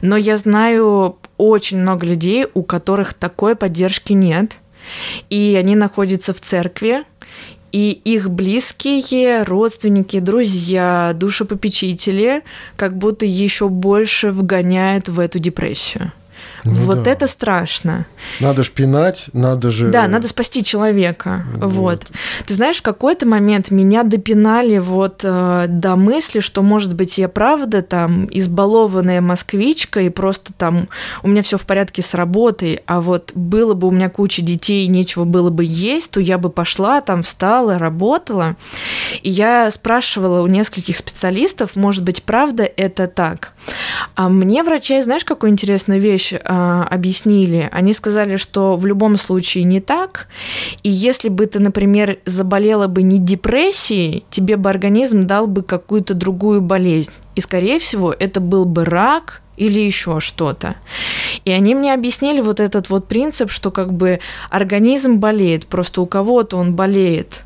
Но 0.00 0.16
я 0.16 0.36
знаю 0.36 1.16
очень 1.36 1.78
много 1.78 2.06
людей, 2.06 2.46
у 2.54 2.62
которых 2.62 3.14
такой 3.14 3.56
поддержки 3.56 4.12
нет, 4.12 4.58
и 5.28 5.56
они 5.58 5.76
находятся 5.76 6.32
в 6.34 6.40
церкви, 6.40 7.04
и 7.72 7.90
их 7.90 8.30
близкие, 8.30 9.42
родственники, 9.42 10.18
друзья, 10.18 11.12
душепопечители 11.14 12.42
как 12.76 12.96
будто 12.96 13.26
еще 13.26 13.68
больше 13.68 14.30
вгоняют 14.30 15.08
в 15.08 15.20
эту 15.20 15.38
депрессию. 15.38 16.12
Ну, 16.64 16.74
вот 16.74 17.02
да. 17.02 17.10
это 17.12 17.26
страшно. 17.26 18.06
Надо 18.40 18.64
ж 18.64 18.70
пинать, 18.70 19.28
надо 19.32 19.70
же... 19.70 19.88
Да, 19.88 20.08
надо 20.08 20.28
спасти 20.28 20.62
человека. 20.62 21.44
Вот. 21.54 21.72
вот. 21.72 22.06
Ты 22.46 22.54
знаешь, 22.54 22.78
в 22.78 22.82
какой-то 22.82 23.26
момент 23.26 23.70
меня 23.70 24.02
допинали 24.02 24.78
вот 24.78 25.20
э, 25.24 25.66
до 25.68 25.96
мысли, 25.96 26.40
что, 26.40 26.62
может 26.62 26.94
быть, 26.94 27.18
я 27.18 27.28
правда 27.28 27.82
там 27.82 28.28
избалованная 28.30 29.20
москвичка, 29.20 30.00
и 30.00 30.08
просто 30.08 30.52
там 30.52 30.88
у 31.22 31.28
меня 31.28 31.42
все 31.42 31.56
в 31.56 31.66
порядке 31.66 32.02
с 32.02 32.14
работой, 32.14 32.80
а 32.86 33.00
вот 33.00 33.32
было 33.34 33.74
бы 33.74 33.88
у 33.88 33.90
меня 33.90 34.08
куча 34.08 34.42
детей, 34.42 34.84
и 34.84 34.88
нечего 34.88 35.24
было 35.24 35.50
бы 35.50 35.64
есть, 35.64 36.10
то 36.10 36.20
я 36.20 36.38
бы 36.38 36.50
пошла 36.50 37.00
там, 37.00 37.22
встала, 37.22 37.78
работала. 37.78 38.56
И 39.22 39.30
я 39.30 39.70
спрашивала 39.70 40.42
у 40.42 40.46
нескольких 40.46 40.96
специалистов, 40.96 41.76
может 41.76 42.04
быть, 42.04 42.22
правда 42.22 42.64
это 42.64 43.06
так. 43.06 43.52
А 44.14 44.28
мне 44.28 44.62
врачи, 44.62 45.00
знаешь, 45.00 45.24
какую 45.24 45.50
интересную 45.50 46.00
вещь 46.00 46.34
э, 46.50 46.82
объяснили? 46.90 47.68
Они 47.70 47.92
сказали, 47.92 48.36
что 48.36 48.76
в 48.76 48.84
любом 48.86 49.16
случае 49.16 49.64
не 49.64 49.80
так. 49.80 50.26
И 50.82 50.90
если 50.90 51.28
бы 51.28 51.46
ты, 51.46 51.60
например, 51.60 52.18
заболела 52.24 52.88
бы 52.88 53.02
не 53.02 53.18
депрессией, 53.18 54.24
тебе 54.30 54.56
бы 54.56 54.68
организм 54.68 55.22
дал 55.22 55.46
бы 55.46 55.62
какую-то 55.62 56.14
другую 56.14 56.60
болезнь. 56.60 57.12
И, 57.36 57.40
скорее 57.40 57.78
всего, 57.78 58.12
это 58.12 58.40
был 58.40 58.64
бы 58.64 58.84
рак 58.84 59.42
или 59.56 59.78
еще 59.78 60.20
что-то. 60.20 60.76
И 61.44 61.50
они 61.52 61.74
мне 61.74 61.94
объяснили 61.94 62.40
вот 62.40 62.60
этот 62.60 62.90
вот 62.90 63.06
принцип, 63.06 63.50
что 63.50 63.70
как 63.70 63.92
бы 63.92 64.18
организм 64.48 65.18
болеет, 65.18 65.66
просто 65.66 66.00
у 66.00 66.06
кого-то 66.06 66.56
он 66.56 66.74
болеет 66.74 67.42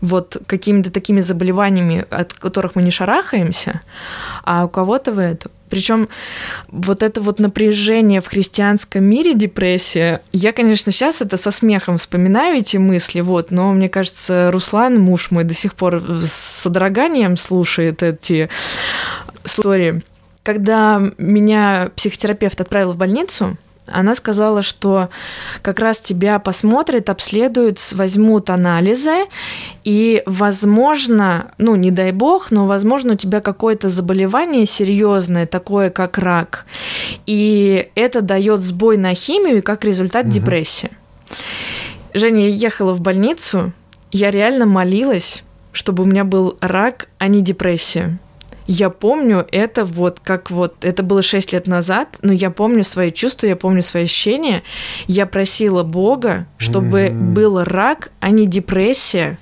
вот 0.00 0.38
какими-то 0.46 0.90
такими 0.90 1.20
заболеваниями, 1.20 2.04
от 2.10 2.32
которых 2.32 2.74
мы 2.74 2.82
не 2.82 2.90
шарахаемся, 2.90 3.82
а 4.44 4.64
у 4.64 4.68
кого-то 4.68 5.12
в 5.12 5.18
это. 5.18 5.50
Причем 5.68 6.08
вот 6.68 7.02
это 7.02 7.20
вот 7.20 7.38
напряжение 7.38 8.20
в 8.20 8.26
христианском 8.26 9.04
мире, 9.04 9.34
депрессия, 9.34 10.20
я, 10.32 10.52
конечно, 10.52 10.90
сейчас 10.90 11.22
это 11.22 11.36
со 11.36 11.52
смехом 11.52 11.98
вспоминаю 11.98 12.58
эти 12.58 12.76
мысли, 12.76 13.20
вот, 13.20 13.52
но 13.52 13.72
мне 13.72 13.88
кажется, 13.88 14.50
Руслан, 14.50 14.98
муж 15.00 15.30
мой, 15.30 15.44
до 15.44 15.54
сих 15.54 15.74
пор 15.74 16.02
с 16.02 16.32
содроганием 16.32 17.36
слушает 17.36 18.02
эти 18.02 18.48
истории. 19.44 20.02
Когда 20.42 21.00
меня 21.18 21.90
психотерапевт 21.94 22.60
отправил 22.60 22.92
в 22.92 22.96
больницу, 22.96 23.56
она 23.90 24.14
сказала, 24.14 24.62
что 24.62 25.08
как 25.62 25.78
раз 25.78 26.00
тебя 26.00 26.38
посмотрят, 26.38 27.10
обследуют, 27.10 27.78
возьмут 27.92 28.50
анализы, 28.50 29.26
и, 29.84 30.22
возможно, 30.26 31.52
ну, 31.58 31.76
не 31.76 31.90
дай 31.90 32.12
бог, 32.12 32.50
но, 32.50 32.66
возможно, 32.66 33.12
у 33.12 33.16
тебя 33.16 33.40
какое-то 33.40 33.88
заболевание 33.88 34.66
серьезное, 34.66 35.46
такое 35.46 35.90
как 35.90 36.18
рак, 36.18 36.66
и 37.26 37.88
это 37.94 38.20
дает 38.20 38.60
сбой 38.60 38.96
на 38.96 39.14
химию 39.14 39.58
и 39.58 39.62
как 39.62 39.84
результат 39.84 40.26
угу. 40.26 40.32
депрессия. 40.32 40.90
Женя, 42.14 42.48
я 42.48 42.54
ехала 42.54 42.92
в 42.92 43.00
больницу, 43.00 43.72
я 44.10 44.30
реально 44.30 44.66
молилась, 44.66 45.44
чтобы 45.72 46.02
у 46.02 46.06
меня 46.06 46.24
был 46.24 46.56
рак, 46.60 47.08
а 47.18 47.28
не 47.28 47.40
депрессия. 47.40 48.18
Я 48.72 48.88
помню 48.88 49.44
это 49.50 49.84
вот 49.84 50.20
как 50.20 50.52
вот, 50.52 50.84
это 50.84 51.02
было 51.02 51.22
6 51.22 51.54
лет 51.54 51.66
назад, 51.66 52.20
но 52.22 52.32
я 52.32 52.52
помню 52.52 52.84
свои 52.84 53.10
чувства, 53.10 53.48
я 53.48 53.56
помню 53.56 53.82
свои 53.82 54.04
ощущения. 54.04 54.62
Я 55.08 55.26
просила 55.26 55.82
Бога, 55.82 56.46
чтобы 56.56 57.06
mm-hmm. 57.06 57.32
был 57.32 57.64
рак, 57.64 58.12
а 58.20 58.30
не 58.30 58.46
депрессия, 58.46 59.38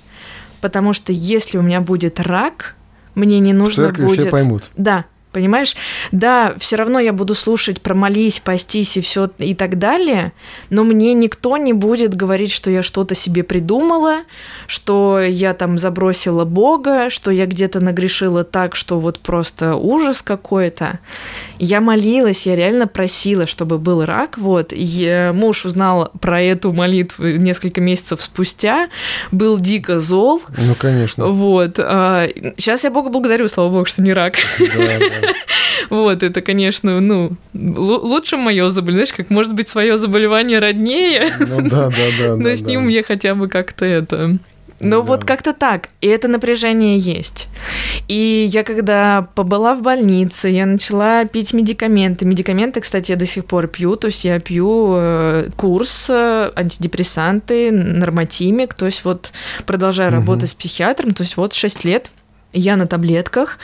потому 0.63 0.95
что 0.95 1.13
если 1.13 1.59
у 1.59 1.63
меня 1.63 1.83
будет 1.83 2.21
рак, 2.21 2.75
мне 3.15 3.39
не 3.39 3.53
нужно 3.53 3.93
В 3.93 3.99
будет... 3.99 4.19
все 4.19 4.31
поймут. 4.31 4.71
Да, 4.79 5.05
Понимаешь? 5.39 5.77
Да, 6.11 6.57
все 6.59 6.75
равно 6.75 6.99
я 6.99 7.13
буду 7.13 7.33
слушать 7.33 7.81
про 7.81 7.95
молись, 7.95 8.41
постись 8.41 8.97
и 8.97 9.01
все 9.01 9.31
и 9.39 9.55
так 9.55 9.79
далее, 9.79 10.33
но 10.69 10.83
мне 10.83 11.15
никто 11.15 11.57
не 11.57 11.73
будет 11.73 12.17
говорить, 12.17 12.51
что 12.51 12.73
я 12.73 12.83
что-то 12.83 13.15
себе 13.15 13.45
придумала, 13.45 14.23
что 14.67 15.21
я 15.21 15.55
там 15.55 15.79
забросила 15.79 16.45
Бога, 16.45 17.09
что 17.09 17.31
я 17.31 17.47
где-то 17.47 17.79
нагрешила 17.79 18.43
так, 18.43 18.75
что 18.75 18.99
вот 18.99 19.21
просто 19.21 19.77
ужас 19.77 20.23
какой-то. 20.23 20.99
Я 21.61 21.81
молилась, 21.81 22.47
я 22.47 22.57
реально 22.57 22.89
просила, 22.89 23.47
чтобы 23.47 23.79
был 23.79 24.05
рак, 24.05 24.39
вот. 24.39 24.73
И 24.75 25.31
муж 25.35 25.65
узнал 25.65 26.11
про 26.21 26.43
эту 26.43 26.73
молитву 26.73 27.27
несколько 27.27 27.81
месяцев 27.81 28.21
спустя, 28.21 28.89
был 29.31 29.57
дико 29.61 30.01
зол. 30.01 30.43
Ну, 30.57 30.75
конечно. 30.77 31.29
Вот. 31.29 31.77
Сейчас 31.77 32.85
а, 32.85 32.89
я 32.89 32.91
Бога 32.91 33.11
благодарю, 33.11 33.47
слава 33.47 33.69
Богу, 33.71 33.85
что 33.85 34.03
не 34.03 34.13
рак. 34.13 34.35
Да, 34.59 34.99
да. 34.99 35.28
Вот, 35.91 36.23
это, 36.23 36.43
конечно, 36.43 37.01
ну, 37.01 37.33
лучше 37.55 38.37
мое 38.37 38.69
заболевание, 38.69 39.07
знаешь, 39.07 39.17
как 39.17 39.31
может 39.31 39.55
быть 39.55 39.69
свое 39.69 39.97
заболевание 39.97 40.59
роднее. 40.59 41.35
Ну 41.39 41.63
да, 41.63 41.89
да, 41.89 42.07
да. 42.19 42.37
Но 42.37 42.49
с 42.49 42.63
ним 42.63 42.89
я 42.89 43.03
хотя 43.03 43.35
бы 43.35 43.49
как-то 43.49 43.85
это 43.85 44.39
ну 44.81 44.99
да. 44.99 45.01
вот 45.01 45.25
как-то 45.25 45.53
так. 45.53 45.89
И 46.01 46.07
это 46.07 46.29
напряжение 46.29 46.99
есть. 46.99 47.49
И 48.07 48.47
я 48.49 48.63
когда 48.63 49.29
побыла 49.35 49.75
в 49.75 49.83
больнице, 49.83 50.49
я 50.49 50.67
начала 50.67 51.25
пить 51.25 51.53
медикаменты. 51.53 52.25
Медикаменты, 52.25 52.81
кстати, 52.81 53.11
я 53.11 53.17
до 53.17 53.27
сих 53.27 53.45
пор 53.45 53.67
пью. 53.67 53.97
То 53.97 54.07
есть 54.07 54.25
я 54.25 54.39
пью 54.39 54.95
э, 54.97 55.51
курс 55.57 56.09
э, 56.11 56.53
антидепрессанты, 56.55 57.73
нормотимик. 57.73 58.75
То 58.75 58.87
есть 58.87 59.05
вот 59.05 59.33
продолжаю 59.67 60.11
угу. 60.11 60.19
работать 60.19 60.51
с 60.51 60.55
психиатром. 60.55 61.13
То 61.13 61.25
есть 61.25 61.37
вот 61.37 61.55
6 61.55 61.85
лет 61.85 62.13
я 62.53 62.77
на 62.77 62.87
таблетках, 62.87 63.59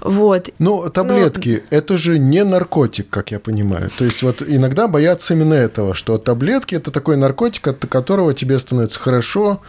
вот. 0.00 0.50
Ну, 0.58 0.88
таблетки 0.90 1.62
Но...– 1.70 1.76
это 1.78 1.96
же 1.96 2.18
не 2.18 2.44
наркотик, 2.44 3.08
как 3.08 3.30
я 3.30 3.40
понимаю. 3.40 3.90
То 3.96 4.04
есть 4.04 4.22
вот 4.22 4.42
иногда 4.46 4.88
боятся 4.88 5.34
именно 5.34 5.54
этого, 5.54 5.94
что 5.94 6.18
таблетки– 6.18 6.74
это 6.76 6.90
такой 6.90 7.16
наркотик, 7.16 7.68
от 7.68 7.86
которого 7.86 8.34
тебе 8.34 8.58
становится 8.58 9.00
хорошо, 9.00 9.62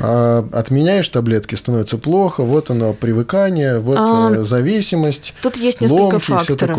а 0.00 0.48
отменяешь 0.52 1.08
таблетки, 1.08 1.54
становится 1.56 1.98
плохо, 1.98 2.42
вот 2.42 2.70
оно 2.70 2.94
привыкание, 2.94 3.78
вот 3.78 3.98
а, 3.98 4.32
э, 4.34 4.42
зависимость, 4.42 5.34
Тут 5.42 5.56
есть 5.56 5.80
несколько 5.80 6.18
факторов. 6.18 6.78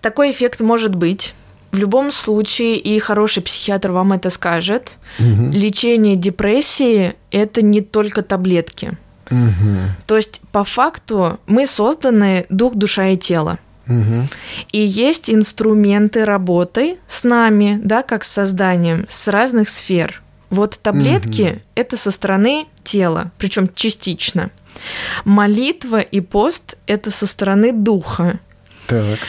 Такой 0.00 0.30
эффект 0.30 0.60
может 0.60 0.94
быть, 0.96 1.34
В 1.72 1.78
любом 1.78 2.12
случае, 2.12 2.76
и 2.76 2.98
хороший 2.98 3.42
психиатр 3.42 3.92
вам 3.92 4.12
это 4.12 4.28
скажет, 4.28 4.98
угу. 5.18 5.50
лечение 5.52 6.16
депрессии– 6.16 7.14
это 7.30 7.62
не 7.64 7.80
только 7.80 8.22
таблетки. 8.22 8.98
Угу. 9.30 9.76
То 10.06 10.16
есть, 10.16 10.40
по 10.52 10.64
факту, 10.64 11.40
мы 11.46 11.66
созданы 11.66 12.46
дух, 12.48 12.74
душа 12.74 13.08
и 13.08 13.16
тело. 13.16 13.58
Угу. 13.88 14.28
И 14.72 14.78
есть 14.78 15.30
инструменты 15.30 16.24
работы 16.24 16.98
с 17.06 17.24
нами, 17.24 17.80
да, 17.82 18.02
как 18.02 18.24
с 18.24 18.30
созданием, 18.30 19.06
с 19.08 19.28
разных 19.28 19.68
сфер. 19.68 20.22
Вот 20.50 20.78
таблетки 20.82 21.42
угу. 21.42 21.60
это 21.74 21.96
со 21.96 22.10
стороны 22.10 22.66
тела, 22.84 23.30
причем 23.38 23.68
частично. 23.74 24.50
Молитва 25.24 26.00
и 26.00 26.20
пост 26.20 26.76
это 26.86 27.10
со 27.10 27.26
стороны 27.26 27.72
духа. 27.72 28.38
Так. 28.92 29.20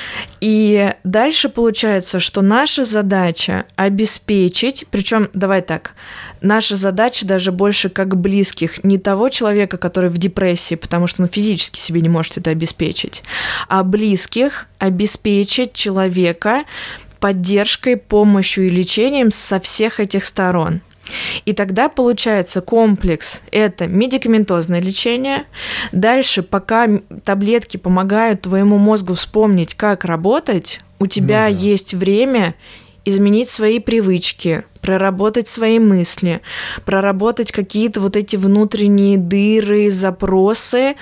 И 0.41 0.93
дальше 1.06 1.47
получается, 1.47 2.19
что 2.19 2.41
наша 2.41 2.84
задача 2.84 3.63
обеспечить, 3.78 4.86
причем 4.91 5.30
давай 5.34 5.62
так, 5.62 5.93
наша 6.41 6.76
задача 6.76 7.26
даже 7.26 7.54
больше 7.54 7.88
как 7.88 8.17
близких, 8.17 8.84
не 8.84 8.97
того 8.97 9.30
человека, 9.30 9.78
который 9.78 10.10
в 10.10 10.17
депрессии, 10.17 10.76
потому 10.76 11.08
что 11.08 11.21
он 11.21 11.30
физически 11.30 11.80
себе 11.80 12.02
не 12.02 12.10
может 12.10 12.38
это 12.38 12.49
обеспечить, 12.49 13.23
а 13.69 13.84
близких 13.84 14.67
обеспечить 14.80 15.71
человека 15.71 16.65
поддержкой, 17.21 17.95
помощью 17.95 18.67
и 18.67 18.69
лечением 18.69 19.32
со 19.32 19.62
всех 19.62 20.02
этих 20.02 20.26
сторон. 20.26 20.82
И 21.46 21.54
тогда 21.54 21.89
получается 21.89 22.62
комплекс– 22.62 23.42
это 23.52 23.88
медикаментозное 23.88 24.80
лечение. 24.80 25.44
Дальше, 25.92 26.44
пока 26.44 26.88
таблетки 27.24 27.78
помогают 27.78 28.42
твоему 28.42 28.78
мозгу 28.78 29.13
вспомнить, 29.13 29.76
как 29.76 30.06
работать, 30.06 30.80
у 31.00 31.08
тебя 31.08 31.48
ну, 31.50 31.54
да. 31.54 31.60
есть 31.60 31.94
время 31.94 32.56
изменить 33.06 33.50
свои 33.50 33.80
привычки, 33.80 34.63
проработать 34.82 35.50
свои 35.50 35.78
мысли, 35.80 36.42
проработать 36.86 37.52
какие-то 37.52 38.00
вот 38.00 38.16
эти 38.16 38.38
внутренние 38.38 39.18
дыры, 39.18 39.89
запросы 39.89 40.96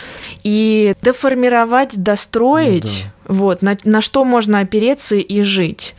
и 0.43 0.93
деформировать, 1.01 2.01
достроить. 2.01 3.03
Ну, 3.03 3.11
да 3.11 3.20
вот, 3.31 3.61
на, 3.61 3.77
на 3.85 4.01
что 4.01 4.25
можно 4.25 4.59
опереться 4.59 5.15
и 5.15 5.41
жить. 5.41 5.95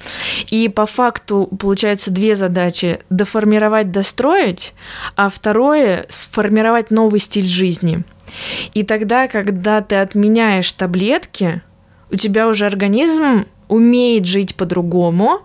И 0.50 0.68
по 0.68 0.84
факту 0.84 1.48
получается 1.58 2.10
две 2.10 2.34
задачи. 2.34 3.00
Деформировать, 3.08 3.90
достроить, 3.90 4.74
а 5.16 5.30
второе– 5.30 6.04
сформировать 6.08 6.90
новый 6.90 7.20
стиль 7.20 7.46
жизни. 7.46 8.04
И 8.74 8.82
тогда, 8.82 9.28
когда 9.28 9.80
ты 9.80 9.96
отменяешь 9.96 10.70
таблетки, 10.74 11.62
у 12.10 12.16
тебя 12.16 12.48
уже 12.48 12.66
организм 12.66 13.46
умеет 13.68 14.26
жить 14.26 14.54
по-другому, 14.54 15.40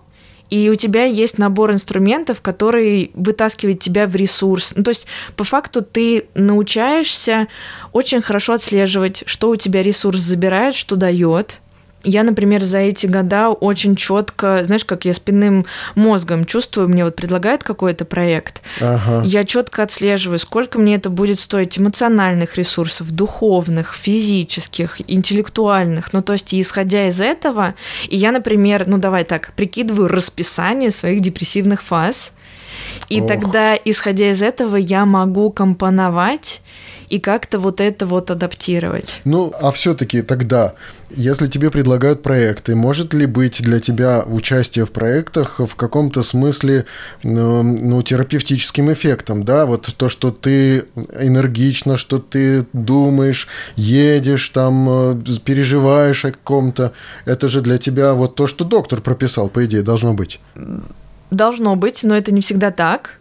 и 0.49 0.69
у 0.69 0.75
тебя 0.75 1.05
есть 1.05 1.37
набор 1.37 1.71
инструментов, 1.71 2.41
который 2.41 3.11
вытаскивает 3.13 3.79
тебя 3.79 4.07
в 4.07 4.15
ресурс. 4.15 4.73
Ну, 4.75 4.83
то 4.83 4.91
есть, 4.91 5.07
по 5.37 5.45
факту, 5.45 5.81
ты 5.81 6.27
научаешься 6.35 7.47
очень 7.93 8.21
хорошо 8.21 8.53
отслеживать, 8.53 9.23
что 9.25 9.49
у 9.49 9.55
тебя 9.55 9.83
ресурс 9.83 10.19
забирает, 10.19 10.73
что 10.75 10.95
дает, 10.95 11.59
я, 12.03 12.23
например, 12.23 12.63
за 12.63 12.79
эти 12.79 13.05
года 13.07 13.49
очень 13.49 13.95
четко, 13.95 14.63
знаешь, 14.63 14.85
как 14.85 15.05
я 15.05 15.13
спинным 15.13 15.65
мозгом 15.95 16.45
чувствую, 16.45 16.87
мне 16.87 17.03
вот 17.03 17.15
предлагают 17.15 17.63
какой-то 17.63 18.05
проект, 18.05 18.61
ага. 18.79 19.23
я 19.25 19.43
четко 19.43 19.83
отслеживаю, 19.83 20.39
сколько 20.39 20.79
мне 20.79 20.95
это 20.95 21.09
будет 21.09 21.39
стоить 21.39 21.77
эмоциональных 21.77 22.55
ресурсов, 22.55 23.11
духовных, 23.11 23.93
физических, 23.93 25.01
интеллектуальных. 25.09 26.13
Ну, 26.13 26.21
то 26.21 26.33
есть, 26.33 26.53
исходя 26.53 27.07
из 27.07 27.19
этого, 27.19 27.75
и 28.07 28.15
я, 28.15 28.31
например, 28.31 28.87
ну, 28.87 28.97
давай 28.97 29.23
так, 29.23 29.53
прикидываю 29.55 30.07
расписание 30.07 30.91
своих 30.91 31.21
депрессивных 31.21 31.81
фаз, 31.81 32.33
и 33.09 33.21
Ох. 33.21 33.27
тогда, 33.27 33.75
исходя 33.75 34.29
из 34.29 34.41
этого, 34.41 34.75
я 34.75 35.05
могу 35.05 35.51
компоновать 35.51 36.61
и 37.09 37.19
как-то 37.19 37.59
вот 37.59 37.79
это 37.79 38.05
вот 38.05 38.31
адаптировать. 38.31 39.21
Ну, 39.23 39.53
а 39.59 39.71
все-таки 39.71 40.21
тогда, 40.21 40.73
если 41.09 41.47
тебе 41.47 41.71
предлагают 41.71 42.21
проекты, 42.21 42.75
может 42.75 43.13
ли 43.13 43.25
быть 43.25 43.61
для 43.61 43.79
тебя 43.79 44.23
участие 44.25 44.85
в 44.85 44.91
проектах 44.91 45.59
в 45.59 45.75
каком-то 45.75 46.21
смысле 46.21 46.85
ну, 47.23 47.63
ну, 47.63 48.01
терапевтическим 48.01 48.91
эффектом, 48.91 49.43
да? 49.43 49.65
Вот 49.65 49.93
то, 49.95 50.09
что 50.09 50.31
ты 50.31 50.85
энергично, 51.17 51.97
что 51.97 52.19
ты 52.19 52.65
думаешь, 52.73 53.47
едешь, 53.75 54.49
там, 54.49 54.87
э, 54.89 55.21
переживаешь 55.43 56.25
о 56.25 56.31
ком-то, 56.31 56.91
это 57.25 57.47
же 57.47 57.61
для 57.61 57.77
тебя 57.77 58.13
вот 58.13 58.35
то, 58.35 58.47
что 58.47 58.65
доктор 58.65 58.99
прописал, 58.99 59.49
по 59.49 59.65
идее, 59.65 59.81
должно 59.81 60.13
быть. 60.13 60.41
Должно 61.31 61.75
быть, 61.75 62.03
но 62.03 62.17
это 62.17 62.33
не 62.33 62.41
всегда 62.41 62.71
так. 62.71 63.19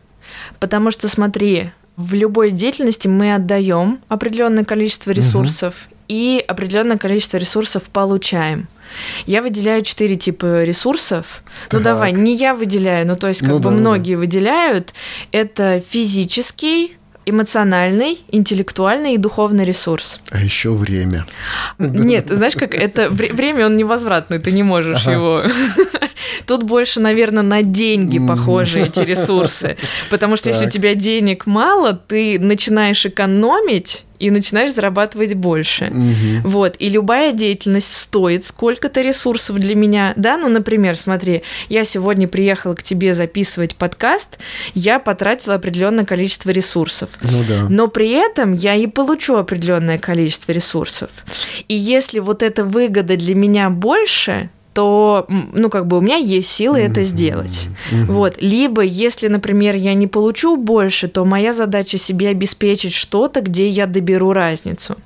Потому 0.58 0.90
что, 0.90 1.08
смотри, 1.08 1.70
в 1.96 2.14
любой 2.14 2.50
деятельности 2.50 3.08
мы 3.08 3.34
отдаем 3.34 4.00
определенное 4.08 4.64
количество 4.64 5.10
ресурсов 5.10 5.86
угу. 5.86 5.96
и 6.08 6.44
определенное 6.46 6.98
количество 6.98 7.38
ресурсов 7.38 7.84
получаем. 7.84 8.68
Я 9.26 9.42
выделяю 9.42 9.82
четыре 9.82 10.16
типа 10.16 10.62
ресурсов. 10.64 11.42
Так. 11.68 11.80
Ну 11.80 11.80
давай, 11.80 12.12
не 12.12 12.34
я 12.34 12.54
выделяю, 12.54 13.06
ну 13.06 13.16
то 13.16 13.28
есть 13.28 13.40
как 13.40 13.50
ну, 13.50 13.58
бы 13.58 13.70
да, 13.70 13.76
многие 13.76 14.14
да. 14.14 14.20
выделяют. 14.20 14.94
Это 15.32 15.80
физический, 15.80 16.96
эмоциональный, 17.26 18.18
интеллектуальный 18.30 19.14
и 19.14 19.18
духовный 19.18 19.64
ресурс. 19.64 20.20
А 20.30 20.40
еще 20.40 20.70
время. 20.70 21.26
Нет, 21.78 22.28
знаешь, 22.30 22.54
как 22.54 22.74
это 22.74 23.10
время, 23.10 23.66
он 23.66 23.76
невозвратный, 23.76 24.38
ты 24.38 24.52
не 24.52 24.62
можешь 24.62 25.06
ага. 25.06 25.12
его. 25.12 25.42
Тут 26.46 26.62
больше, 26.62 27.00
наверное, 27.00 27.42
на 27.42 27.62
деньги 27.62 28.18
похожи 28.18 28.80
эти 28.80 29.00
ресурсы. 29.00 29.76
Потому 30.08 30.36
что 30.36 30.50
если 30.50 30.66
у 30.66 30.70
тебя 30.70 30.94
денег 30.94 31.46
мало, 31.46 31.92
ты 31.94 32.38
начинаешь 32.38 33.04
экономить, 33.04 34.05
и 34.18 34.30
начинаешь 34.30 34.72
зарабатывать 34.72 35.34
больше. 35.34 35.86
Угу. 35.86 36.48
Вот. 36.48 36.76
И 36.78 36.88
любая 36.88 37.32
деятельность 37.32 37.94
стоит 37.94 38.44
сколько-то 38.44 39.02
ресурсов 39.02 39.58
для 39.58 39.74
меня. 39.74 40.12
Да, 40.16 40.36
ну, 40.36 40.48
например, 40.48 40.96
смотри, 40.96 41.42
я 41.68 41.84
сегодня 41.84 42.28
приехала 42.28 42.74
к 42.74 42.82
тебе 42.82 43.14
записывать 43.14 43.76
подкаст, 43.76 44.38
я 44.74 44.98
потратила 44.98 45.54
определенное 45.54 46.04
количество 46.04 46.50
ресурсов. 46.50 47.10
Ну 47.22 47.44
да. 47.48 47.66
Но 47.68 47.88
при 47.88 48.10
этом 48.10 48.52
я 48.52 48.74
и 48.74 48.86
получу 48.86 49.36
определенное 49.36 49.98
количество 49.98 50.52
ресурсов. 50.52 51.10
И 51.68 51.74
если 51.74 52.18
вот 52.20 52.42
эта 52.42 52.64
выгода 52.64 53.16
для 53.16 53.34
меня 53.34 53.70
больше, 53.70 54.50
то, 54.76 55.24
ну, 55.28 55.70
как 55.70 55.86
бы 55.86 55.96
у 55.96 56.00
меня 56.02 56.16
есть 56.16 56.50
силы 56.50 56.80
это 56.80 57.02
сделать. 57.02 57.68
Вот. 57.90 58.34
Либо, 58.42 58.82
если, 58.82 59.28
например, 59.28 59.74
я 59.74 59.94
не 59.94 60.06
получу 60.06 60.58
больше, 60.58 61.08
то 61.08 61.24
моя 61.24 61.54
задача 61.54 61.96
себе 61.96 62.28
обеспечить 62.28 62.92
что-то, 62.92 63.40
где 63.40 63.68
я 63.68 63.86
доберу 63.86 64.34
разницу. 64.34 64.96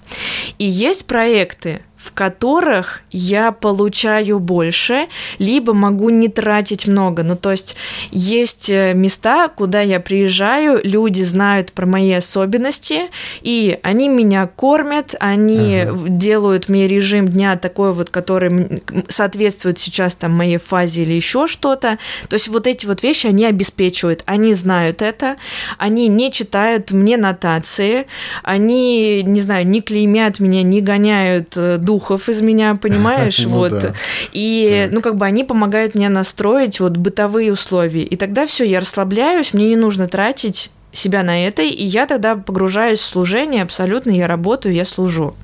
И 0.59 0.65
есть 0.65 1.07
проекты, 1.07 1.83
в 2.01 2.13
которых 2.13 3.03
я 3.11 3.53
получаю 3.53 4.39
больше, 4.39 5.09
либо 5.39 5.75
могу 5.75 6.09
не 6.09 6.29
тратить 6.29 6.89
много. 6.89 7.23
Ну, 7.23 7.37
то 7.37 7.51
есть 7.51 7.77
есть 8.11 8.71
э, 8.71 8.95
места, 8.95 9.49
куда 9.49 9.83
я 9.83 10.01
приезжаю, 10.01 10.81
люди 10.83 11.21
знают 11.23 11.73
про 11.73 11.85
мои 11.85 12.13
особенности, 12.13 13.11
и 13.43 13.79
они 13.83 14.09
меня 14.09 14.47
кормят, 14.47 15.15
они 15.21 15.81
ага. 15.81 16.09
делают 16.09 16.71
мне 16.71 16.87
режим 16.87 17.29
дня 17.29 17.57
такой 17.57 17.93
вот, 17.93 18.09
который 18.09 18.83
соответствует 19.09 19.79
сейчас 19.79 20.15
там 20.15 20.33
моей 20.33 20.59
фазе 20.59 21.03
или 21.03 21.13
еще 21.13 21.47
что-то. 21.47 21.99
То 22.29 22.35
есть 22.35 22.49
вот 22.49 22.67
эти 22.67 22.87
вот 22.87 23.03
вещи 23.03 23.27
они 23.27 23.45
обеспечивают, 23.45 24.23
они 24.25 24.55
знают 24.55 25.03
это, 25.03 25.37
они 25.77 26.09
не 26.09 26.33
читают 26.33 26.93
мне 26.93 27.19
нотации, 27.19 28.07
они, 28.43 29.23
не 29.23 29.41
знаю, 29.43 29.67
не 29.67 29.83
клеймят 29.83 30.41
меня, 30.41 30.63
не 30.63 30.81
гоняют 30.81 31.57
э, 31.59 31.77
духов 31.91 32.29
из 32.29 32.41
меня, 32.41 32.75
понимаешь, 32.81 33.41
ну, 33.41 33.51
вот. 33.51 33.93
И, 34.33 34.89
ну, 34.93 35.01
как 35.01 35.17
бы 35.17 35.27
они 35.27 35.43
помогают 35.43 35.97
мне 35.97 36.09
настроить 36.09 36.79
вот 36.79 36.97
бытовые 36.97 37.53
условия. 37.53 38.05
И 38.05 38.17
тогда 38.17 38.47
все, 38.47 38.65
я 38.65 38.79
расслабляюсь, 38.79 39.53
мне 39.53 39.69
не 39.69 39.77
нужно 39.77 40.07
тратить 40.07 40.71
себя 40.93 41.23
на 41.23 41.47
это, 41.47 41.63
и 41.63 41.85
я 41.85 42.07
тогда 42.07 42.37
погружаюсь 42.37 42.99
в 42.99 43.05
служение 43.05 43.63
абсолютно, 43.63 44.11
я 44.11 44.27
работаю, 44.27 44.75
я 44.75 44.85
служу. 44.85 45.35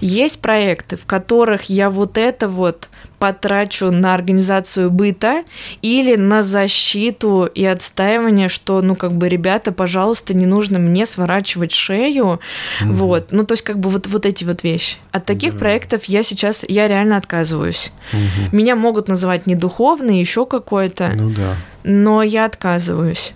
Есть 0.00 0.40
проекты, 0.40 0.96
в 0.96 1.06
которых 1.06 1.64
я 1.64 1.90
вот 1.90 2.18
это 2.18 2.48
вот 2.48 2.88
потрачу 3.22 3.92
на 3.92 4.14
организацию 4.14 4.90
быта 4.90 5.44
или 5.80 6.16
на 6.16 6.42
защиту 6.42 7.44
и 7.44 7.64
отстаивание, 7.64 8.48
что, 8.48 8.82
ну, 8.82 8.96
как 8.96 9.12
бы, 9.12 9.28
ребята, 9.28 9.70
пожалуйста, 9.70 10.34
не 10.34 10.44
нужно 10.44 10.80
мне 10.80 11.06
сворачивать 11.06 11.70
шею, 11.70 12.40
mm 12.80 12.92
вот, 12.92 13.28
ну, 13.30 13.44
то 13.44 13.52
есть, 13.52 13.62
как 13.62 13.78
бы, 13.78 13.90
вот, 13.90 14.08
вот 14.08 14.26
эти 14.26 14.42
вот 14.42 14.64
вещи. 14.64 14.96
От 15.12 15.24
таких 15.24 15.52
да. 15.52 15.60
проектов 15.60 16.06
я 16.06 16.24
сейчас, 16.24 16.64
я 16.66 16.88
реально 16.88 17.16
отказываюсь. 17.16 17.92
mm 18.12 18.48
Меня 18.50 18.74
могут 18.74 19.06
называть 19.06 19.46
недуховный, 19.46 20.18
еще 20.18 20.44
какой-то, 20.44 21.12
ну, 21.14 21.30
да. 21.30 21.54
но 21.84 22.24
я 22.24 22.44
отказываюсь. 22.44 23.34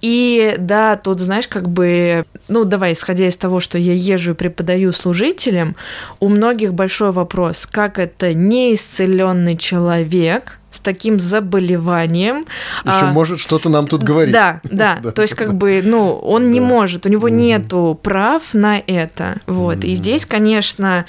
И 0.00 0.54
да, 0.58 0.96
тут, 0.96 1.20
знаешь, 1.20 1.48
как 1.48 1.68
бы, 1.68 2.24
ну, 2.48 2.64
давай, 2.64 2.92
исходя 2.92 3.26
из 3.26 3.36
того, 3.36 3.60
что 3.60 3.78
я 3.78 3.92
езжу 3.92 4.32
и 4.32 4.34
преподаю 4.34 4.92
служителям, 4.92 5.76
у 6.20 6.28
многих 6.28 6.74
большой 6.74 7.10
вопрос, 7.10 7.66
как 7.66 7.98
это 7.98 8.34
неисцеленный 8.34 9.56
человек 9.56 10.55
с 10.76 10.80
таким 10.80 11.18
заболеванием. 11.18 12.38
Еще 12.84 13.06
а, 13.06 13.12
может 13.12 13.40
что-то 13.40 13.68
нам 13.68 13.86
тут 13.86 14.02
говорить. 14.02 14.32
Да, 14.32 14.60
да, 14.64 14.98
да. 15.02 15.10
То 15.10 15.22
есть 15.22 15.34
как 15.34 15.54
бы, 15.54 15.80
ну, 15.82 16.14
он 16.14 16.50
не 16.50 16.60
может, 16.60 17.06
у 17.06 17.08
него 17.08 17.28
нету 17.28 17.98
прав 18.02 18.54
на 18.54 18.78
это. 18.78 19.40
Вот. 19.46 19.84
И 19.84 19.94
здесь, 19.94 20.26
конечно, 20.26 21.06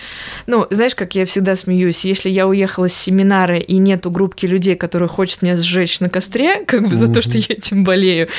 ну, 0.47 0.65
знаешь, 0.69 0.95
как 0.95 1.15
я 1.15 1.25
всегда 1.25 1.56
смеюсь, 1.56 2.06
если 2.06 2.30
я 2.30 2.47
уехала 2.47 2.89
с 2.89 2.93
семинара 2.93 3.58
и 3.58 3.77
нету 3.77 4.10
группки 4.10 4.45
людей, 4.45 4.75
которые 4.75 5.10
хочет 5.10 5.41
меня 5.41 5.55
сжечь 5.55 5.99
на 5.99 6.09
костре, 6.09 6.63
как 6.65 6.88
бы 6.88 6.95
за 6.95 7.11
то, 7.11 7.22
что 7.22 7.38
я 7.38 7.45
этим 7.49 7.84
болею, 7.84 8.30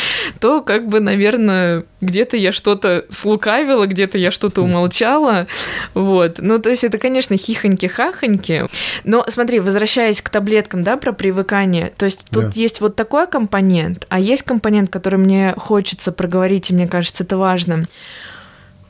то 0.40 0.62
как 0.62 0.88
бы, 0.88 1.00
наверное, 1.00 1.84
где-то 2.00 2.36
я 2.36 2.52
что-то 2.52 3.04
слукавила, 3.08 3.86
где-то 3.86 4.18
я 4.18 4.30
что-то 4.30 4.62
умолчала. 4.62 5.46
Вот. 5.94 6.36
Ну, 6.38 6.58
то 6.58 6.70
есть 6.70 6.84
это, 6.84 6.98
конечно, 6.98 7.34
хихоньки-хахоньки. 7.34 8.70
Но 9.04 9.24
смотри, 9.28 9.60
возвращаясь 9.60 10.22
к 10.22 10.28
таблеткам, 10.28 10.82
да, 10.82 10.96
про 10.96 11.12
привыкание, 11.18 11.92
то 11.96 12.06
есть 12.06 12.28
тут 12.30 12.44
да. 12.44 12.50
есть 12.54 12.80
вот 12.80 12.96
такой 12.96 13.26
компонент, 13.26 14.06
а 14.08 14.18
есть 14.18 14.44
компонент, 14.44 14.88
который 14.88 15.18
мне 15.18 15.54
хочется 15.58 16.12
проговорить, 16.12 16.70
и 16.70 16.74
мне 16.74 16.86
кажется, 16.88 17.24
это 17.24 17.36
важно. 17.36 17.86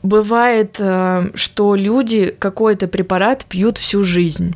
Бывает, 0.01 0.77
э, 0.79 1.31
что 1.35 1.75
люди 1.75 2.33
какой-то 2.39 2.87
препарат 2.87 3.43
пьют 3.43 3.77
всю 3.77 4.05
жизнь. 4.05 4.55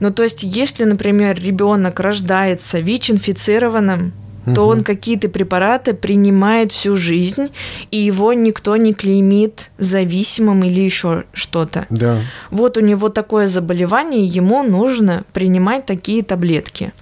Ну, 0.00 0.10
то 0.12 0.22
есть, 0.22 0.42
если, 0.42 0.84
например, 0.84 1.40
ребенок 1.42 2.00
рождается 2.00 2.80
ВИЧ-инфицированным, 2.80 4.12
то 4.54 4.66
он 4.66 4.82
какие-то 4.84 5.28
препараты 5.28 5.94
принимает 5.94 6.72
всю 6.72 6.96
жизнь, 6.96 7.50
и 7.90 7.98
его 7.98 8.32
никто 8.32 8.76
не 8.76 8.94
клеймит 8.94 9.70
зависимым 9.78 10.62
или 10.64 10.80
еще 10.80 11.24
что-то. 11.32 11.86
Да. 11.90 12.20
Вот 12.50 12.76
у 12.76 12.80
него 12.80 13.08
такое 13.08 13.46
заболевание, 13.46 14.24
ему 14.24 14.62
нужно 14.62 15.24
принимать 15.32 15.86
такие 15.86 16.22
таблетки. 16.22 16.92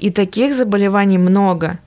И 0.00 0.10
таких 0.10 0.54
заболеваний 0.54 1.18
много. 1.18 1.78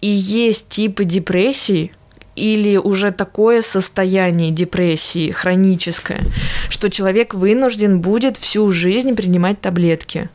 И 0.00 0.08
есть 0.08 0.68
типы 0.68 1.04
депрессии, 1.04 1.92
или 2.36 2.76
уже 2.76 3.12
такое 3.12 3.62
состояние 3.62 4.50
депрессии 4.50 5.30
хроническое, 5.30 6.20
что 6.68 6.90
человек 6.90 7.32
вынужден 7.32 8.00
будет 8.00 8.36
всю 8.36 8.70
жизнь 8.72 9.14
принимать 9.14 9.60
таблетки. 9.60 10.28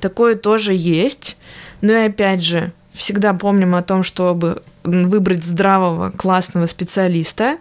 Такое 0.00 0.34
тоже 0.34 0.74
есть. 0.74 1.36
Но 1.80 1.92
и 1.92 2.06
опять 2.06 2.42
же, 2.42 2.72
всегда 2.96 3.34
помним 3.34 3.74
о 3.74 3.82
том, 3.82 4.02
чтобы 4.02 4.62
выбрать 4.84 5.44
здравого, 5.44 6.10
классного 6.10 6.66
специалиста. 6.66 7.58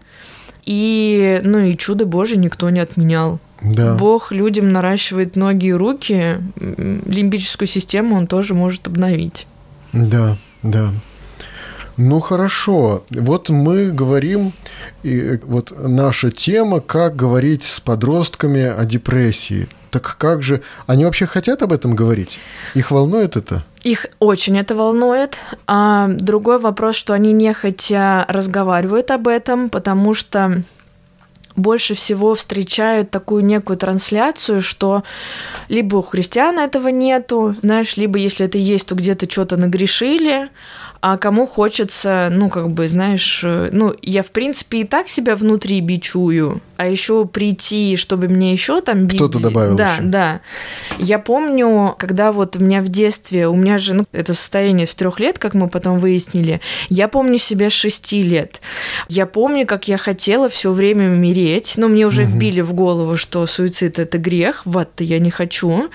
И, 0.63 1.39
ну 1.43 1.59
и 1.59 1.77
чудо 1.77 2.05
Божие 2.05 2.37
никто 2.37 2.69
не 2.69 2.79
отменял. 2.79 3.39
Да. 3.61 3.95
Бог 3.95 4.31
людям 4.31 4.71
наращивает 4.71 5.35
ноги 5.35 5.67
и 5.67 5.73
руки, 5.73 6.37
лимбическую 6.55 7.67
систему 7.67 8.15
он 8.15 8.27
тоже 8.27 8.53
может 8.53 8.87
обновить. 8.87 9.47
Да, 9.93 10.37
да. 10.61 10.89
Ну 11.97 12.19
хорошо, 12.19 13.05
вот 13.09 13.49
мы 13.49 13.91
говорим, 13.91 14.51
и 15.03 15.39
вот 15.43 15.73
наша 15.77 16.29
тема, 16.29 16.81
как 16.81 17.15
говорить 17.15 17.63
с 17.63 17.79
подростками 17.79 18.63
о 18.63 18.83
депрессии. 18.83 19.67
Так 19.95 20.17
как 20.17 20.43
же, 20.43 20.61
они 20.87 21.05
вообще 21.05 21.25
хотят 21.25 21.63
об 21.63 21.71
этом 21.71 21.95
говорить? 21.95 22.37
Их 22.73 22.91
волнует 22.91 23.37
это? 23.37 23.63
Их 23.81 24.07
очень 24.19 24.59
это 24.59 24.75
волнует. 24.75 25.37
А 25.67 26.09
другой 26.09 26.59
вопрос, 26.59 26.97
что 26.97 27.13
они 27.13 27.31
не 27.31 27.53
хотя 27.53 28.25
разговаривают 28.27 29.09
об 29.09 29.29
этом, 29.29 29.69
потому 29.69 30.13
что 30.13 30.63
больше 31.55 31.93
всего 31.93 32.35
встречают 32.35 33.09
такую 33.09 33.45
некую 33.45 33.77
трансляцию, 33.77 34.61
что 34.61 35.03
либо 35.69 35.95
у 35.95 36.01
христиан 36.01 36.59
этого 36.59 36.89
нету, 36.89 37.55
знаешь, 37.61 37.95
либо 37.95 38.19
если 38.19 38.45
это 38.47 38.57
есть, 38.57 38.89
то 38.89 38.95
где-то 38.95 39.31
что-то 39.31 39.55
нагрешили, 39.55 40.49
а 41.07 41.17
кому 41.17 41.45
хочется, 41.45 42.29
ну, 42.31 42.49
как 42.49 42.71
бы, 42.71 42.87
знаешь, 42.87 43.41
э, 43.43 43.69
ну, 43.71 43.93
я, 44.01 44.23
в 44.23 44.31
принципе, 44.31 44.79
и 44.79 44.83
так 44.85 45.07
себя 45.07 45.35
внутри 45.35 45.79
бичую, 45.79 46.63
а 46.77 46.87
еще 46.87 47.27
прийти, 47.27 47.95
чтобы 47.95 48.27
мне 48.27 48.51
еще 48.51 48.81
там... 48.81 49.07
Кто-то 49.07 49.37
добавил 49.37 49.75
Да, 49.75 49.93
еще. 49.93 50.01
да. 50.01 50.41
Я 50.97 51.19
помню, 51.19 51.93
когда 51.99 52.31
вот 52.31 52.55
у 52.55 52.59
меня 52.59 52.81
в 52.81 52.89
детстве, 52.89 53.47
у 53.47 53.55
меня 53.55 53.77
же, 53.77 53.93
ну, 53.93 54.05
это 54.13 54.33
состояние 54.33 54.87
с 54.87 54.95
трех 54.95 55.19
лет, 55.19 55.37
как 55.37 55.53
мы 55.53 55.69
потом 55.69 55.99
выяснили, 55.99 56.59
я 56.89 57.07
помню 57.07 57.37
себя 57.37 57.69
с 57.69 57.73
шести 57.73 58.23
лет. 58.23 58.59
Я 59.07 59.27
помню, 59.27 59.67
как 59.67 59.87
я 59.87 59.97
хотела 59.97 60.49
все 60.49 60.71
время 60.71 61.11
умереть, 61.11 61.75
но 61.77 61.87
мне 61.87 62.07
уже 62.07 62.23
угу. 62.23 62.31
вбили 62.31 62.61
в 62.61 62.73
голову, 62.73 63.15
что 63.15 63.45
суицид– 63.45 63.99
это 63.99 64.17
грех, 64.17 64.63
вот-то 64.65 65.03
я 65.03 65.19
не 65.19 65.29
хочу. 65.29 65.87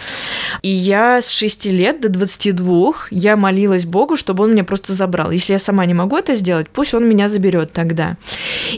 И 0.62 0.70
я 0.70 1.20
с 1.20 1.30
шести 1.30 1.72
лет 1.72 2.00
до 2.00 2.10
22 2.10 2.92
я 3.10 3.36
молилась 3.36 3.86
Богу, 3.86 4.14
чтобы 4.14 4.44
он 4.44 4.52
меня 4.52 4.62
просто 4.62 4.99
забрал. 5.00 5.30
Если 5.30 5.54
я 5.54 5.58
сама 5.58 5.86
не 5.86 5.94
могу 5.94 6.18
это 6.18 6.34
сделать, 6.34 6.68
пусть 6.68 6.92
он 6.92 7.08
меня 7.08 7.30
заберет 7.30 7.72
тогда. 7.72 8.18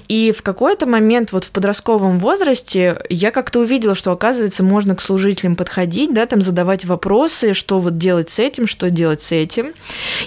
И 0.06 0.32
в 0.36 0.42
какой-то 0.42 0.86
момент 0.86 1.32
вот 1.32 1.42
в 1.42 1.50
подростковом 1.50 2.20
возрасте 2.20 3.02
я 3.10 3.32
как-то 3.32 3.58
увидела, 3.58 3.96
что, 3.96 4.12
оказывается, 4.12 4.62
можно 4.62 4.94
к 4.94 5.00
служителям 5.00 5.56
подходить, 5.56 6.14
да, 6.14 6.26
там 6.26 6.40
задавать 6.40 6.84
вопросы, 6.84 7.54
что 7.54 7.80
вот 7.80 7.98
делать 7.98 8.30
с 8.30 8.38
этим, 8.38 8.68
что 8.68 8.88
делать 8.88 9.20
с 9.20 9.32
этим. 9.32 9.72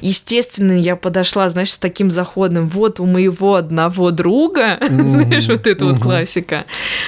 Естественно, 0.02 0.74
я 0.74 0.98
подошла, 0.98 1.48
знаешь, 1.48 1.72
с 1.72 1.78
таким 1.78 2.12
заходом, 2.12 2.68
вот 2.68 3.00
у 3.00 3.06
моего 3.06 3.56
одного 3.56 4.12
друга, 4.12 4.78
знаешь, 4.90 5.48
вот 5.48 5.66
это 5.66 5.86
вот 5.86 6.00
классика. 6.00 6.66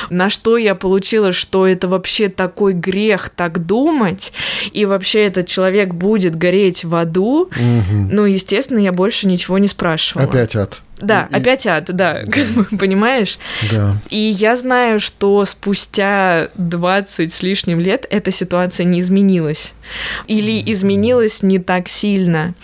На 0.10 0.30
что 0.30 0.56
я 0.56 0.76
получила, 0.76 1.34
что 1.34 1.68
это 1.68 1.90
вообще 1.90 2.30
такой 2.30 2.72
грех 2.72 3.30
так 3.30 3.66
думать, 3.66 4.32
и 4.72 4.86
вообще 4.86 5.26
этот 5.26 5.48
человек 5.48 5.94
будет 5.94 6.38
гореть 6.38 6.86
в 6.86 6.96
аду. 6.96 7.50
Ну, 7.92 8.24
естественно, 8.26 8.67
естественно, 8.68 8.80
я 8.80 8.92
больше 8.92 9.28
ничего 9.28 9.58
не 9.58 9.68
спрашивала. 9.68 10.28
Опять 10.28 10.56
ад. 10.56 10.82
Да, 11.00 11.28
и, 11.32 11.36
опять 11.36 11.68
ад, 11.68 11.86
да, 11.86 12.24
понимаешь? 12.80 13.38
Да. 13.72 13.96
И 14.10 14.18
я 14.18 14.56
знаю, 14.56 15.00
что 15.00 15.46
спустя 15.46 16.50
20 16.56 17.32
с 17.32 17.44
лишним 17.44 17.80
лет 17.80 18.08
эта 18.10 18.32
ситуация 18.32 18.86
не 18.86 19.00
изменилась. 19.00 19.74
Или 20.28 20.60
изменилась 20.72 21.44
не 21.44 21.60
так 21.60 21.88
сильно. 21.88 22.56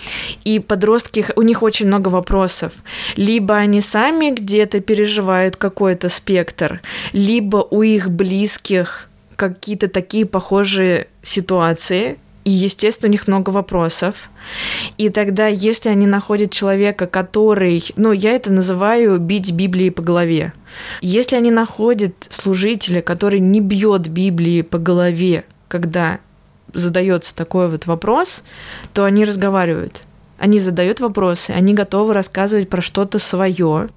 И 0.43 0.59
подростки, 0.59 1.25
у 1.35 1.43
них 1.43 1.61
очень 1.61 1.87
много 1.87 2.09
вопросов. 2.09 2.71
Либо 3.15 3.55
они 3.55 3.81
сами 3.81 4.31
где-то 4.31 4.79
переживают 4.79 5.55
какой-то 5.55 6.09
спектр, 6.09 6.81
либо 7.13 7.57
у 7.57 7.83
их 7.83 8.09
близких 8.09 9.09
какие-то 9.35 9.87
такие 9.87 10.25
похожие 10.25 11.07
ситуации, 11.21 12.17
и, 12.43 12.49
естественно, 12.49 13.09
у 13.09 13.11
них 13.11 13.27
много 13.27 13.51
вопросов. 13.51 14.29
И 14.97 15.09
тогда, 15.09 15.47
если 15.47 15.89
они 15.89 16.05
находят 16.05 16.51
человека, 16.51 17.07
который, 17.07 17.83
ну, 17.95 18.11
я 18.11 18.31
это 18.31 18.51
называю 18.51 19.17
бить 19.17 19.51
Библией 19.51 19.91
по 19.91 20.01
голове. 20.01 20.53
Если 21.01 21.35
они 21.35 21.51
находят 21.51 22.13
служителя, 22.29 23.01
который 23.01 23.39
не 23.39 23.61
бьет 23.61 24.07
Библии 24.09 24.61
по 24.61 24.77
голове, 24.77 25.45
когда 25.67 26.19
задается 26.73 27.35
такой 27.35 27.69
вот 27.69 27.85
вопрос, 27.85 28.43
то 28.93 29.05
они 29.05 29.23
разговаривают. 29.23 30.03
Они 30.37 30.59
задают 30.59 30.99
вопросы, 30.99 31.51
они 31.51 31.73
готовы 31.73 32.13
рассказывать 32.13 32.69
про 32.69 32.81
что-то 32.81 33.19
свое. 33.19 33.89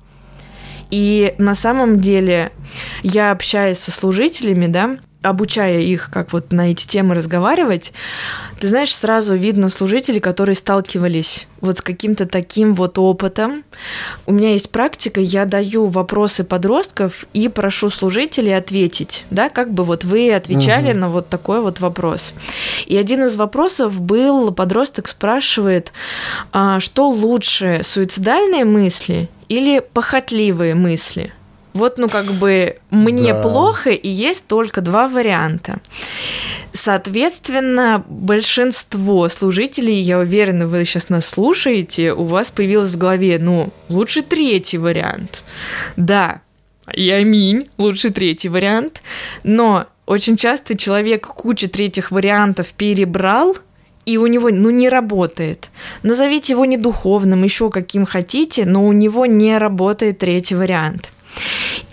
И 0.90 1.34
на 1.38 1.56
самом 1.56 1.98
деле 1.98 2.52
я 3.02 3.32
общаюсь 3.32 3.78
со 3.78 3.90
служителями, 3.90 4.66
да, 4.66 4.98
обучая 5.28 5.80
их, 5.80 6.10
как 6.12 6.32
вот 6.32 6.52
на 6.52 6.70
эти 6.70 6.86
темы 6.86 7.14
разговаривать, 7.14 7.92
ты 8.60 8.68
знаешь, 8.68 8.94
сразу 8.94 9.34
видно 9.34 9.68
служителей, 9.68 10.20
которые 10.20 10.54
сталкивались 10.54 11.46
вот 11.60 11.78
с 11.78 11.82
каким-то 11.82 12.26
таким 12.26 12.74
вот 12.74 12.98
опытом. 12.98 13.64
У 14.24 14.32
меня 14.32 14.52
есть 14.52 14.70
практика, 14.70 15.20
я 15.20 15.44
даю 15.44 15.86
вопросы 15.86 16.44
подростков 16.44 17.26
и 17.34 17.48
прошу 17.48 17.90
служителей 17.90 18.56
ответить, 18.56 19.26
да, 19.30 19.48
как 19.48 19.72
бы 19.72 19.84
вот 19.84 20.04
вы 20.04 20.32
отвечали 20.32 20.92
угу. 20.92 20.98
на 20.98 21.08
вот 21.10 21.28
такой 21.28 21.60
вот 21.60 21.80
вопрос. 21.80 22.32
И 22.86 22.96
один 22.96 23.24
из 23.24 23.36
вопросов 23.36 24.00
был, 24.00 24.52
подросток 24.52 25.08
спрашивает, 25.08 25.92
а, 26.52 26.80
что 26.80 27.10
лучше, 27.10 27.80
суицидальные 27.82 28.64
мысли 28.64 29.28
или 29.48 29.80
похотливые 29.80 30.74
мысли? 30.74 31.32
Вот, 31.76 31.98
ну, 31.98 32.08
как 32.08 32.24
бы 32.32 32.78
мне 32.90 33.34
да. 33.34 33.42
плохо, 33.42 33.90
и 33.90 34.08
есть 34.08 34.46
только 34.46 34.80
два 34.80 35.08
варианта. 35.08 35.80
Соответственно, 36.72 38.02
большинство 38.08 39.28
служителей, 39.28 40.00
я 40.00 40.18
уверена, 40.18 40.66
вы 40.66 40.86
сейчас 40.86 41.10
нас 41.10 41.26
слушаете, 41.26 42.14
у 42.14 42.24
вас 42.24 42.50
появилось 42.50 42.92
в 42.92 42.96
голове, 42.96 43.38
ну, 43.38 43.74
лучше 43.90 44.22
третий 44.22 44.78
вариант. 44.78 45.44
Да, 45.96 46.40
и 46.94 47.10
аминь, 47.10 47.68
лучше 47.76 48.08
третий 48.08 48.48
вариант. 48.48 49.02
Но 49.42 49.84
очень 50.06 50.36
часто 50.36 50.78
человек 50.78 51.26
кучу 51.26 51.68
третьих 51.68 52.10
вариантов 52.10 52.72
перебрал, 52.72 53.54
и 54.06 54.16
у 54.16 54.26
него, 54.28 54.48
ну, 54.50 54.70
не 54.70 54.88
работает. 54.88 55.68
Назовите 56.02 56.54
его 56.54 56.64
не 56.64 56.78
духовным, 56.78 57.42
еще 57.42 57.70
каким 57.70 58.06
хотите, 58.06 58.64
но 58.64 58.86
у 58.86 58.92
него 58.92 59.26
не 59.26 59.58
работает 59.58 60.18
третий 60.18 60.54
вариант. 60.54 61.12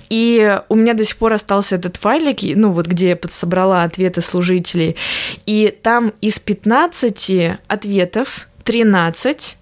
И 0.09 0.59
у 0.69 0.75
меня 0.75 0.93
до 0.93 1.03
сих 1.05 1.17
пор 1.17 1.33
остался 1.33 1.75
этот 1.75 1.97
файлик, 1.97 2.39
ну 2.55 2.71
вот 2.71 2.85
где 2.85 3.09
я 3.09 3.15
подсобрала 3.15 3.83
ответы 3.83 4.21
служителей. 4.21 4.95
И 5.45 5.75
там 5.81 6.13
из 6.21 6.39
15 6.39 7.57
ответов 7.67 8.47
13 8.63 9.57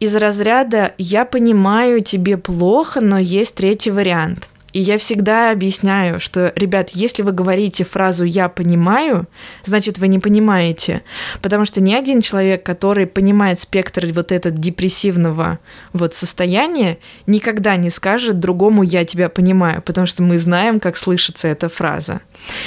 из 0.00 0.16
разряда 0.16 0.94
«я 0.98 1.24
понимаю, 1.24 2.00
тебе 2.00 2.36
плохо, 2.36 3.00
но 3.00 3.18
есть 3.18 3.54
третий 3.54 3.90
вариант». 3.90 4.48
И 4.74 4.80
я 4.80 4.98
всегда 4.98 5.52
объясняю, 5.52 6.18
что, 6.18 6.52
ребят, 6.56 6.90
если 6.90 7.22
вы 7.22 7.30
говорите 7.30 7.84
фразу 7.84 8.24
«я 8.24 8.48
понимаю», 8.48 9.28
значит, 9.64 9.98
вы 9.98 10.08
не 10.08 10.18
понимаете. 10.18 11.02
Потому 11.40 11.64
что 11.64 11.80
ни 11.80 11.94
один 11.94 12.20
человек, 12.20 12.64
который 12.64 13.06
понимает 13.06 13.60
спектр 13.60 14.04
вот 14.12 14.32
этот 14.32 14.54
депрессивного 14.54 15.60
вот 15.92 16.14
состояния, 16.14 16.98
никогда 17.28 17.76
не 17.76 17.88
скажет 17.88 18.40
другому 18.40 18.82
«я 18.82 19.04
тебя 19.04 19.28
понимаю», 19.28 19.80
потому 19.80 20.08
что 20.08 20.24
мы 20.24 20.38
знаем, 20.38 20.80
как 20.80 20.96
слышится 20.96 21.46
эта 21.46 21.68
фраза. 21.68 22.20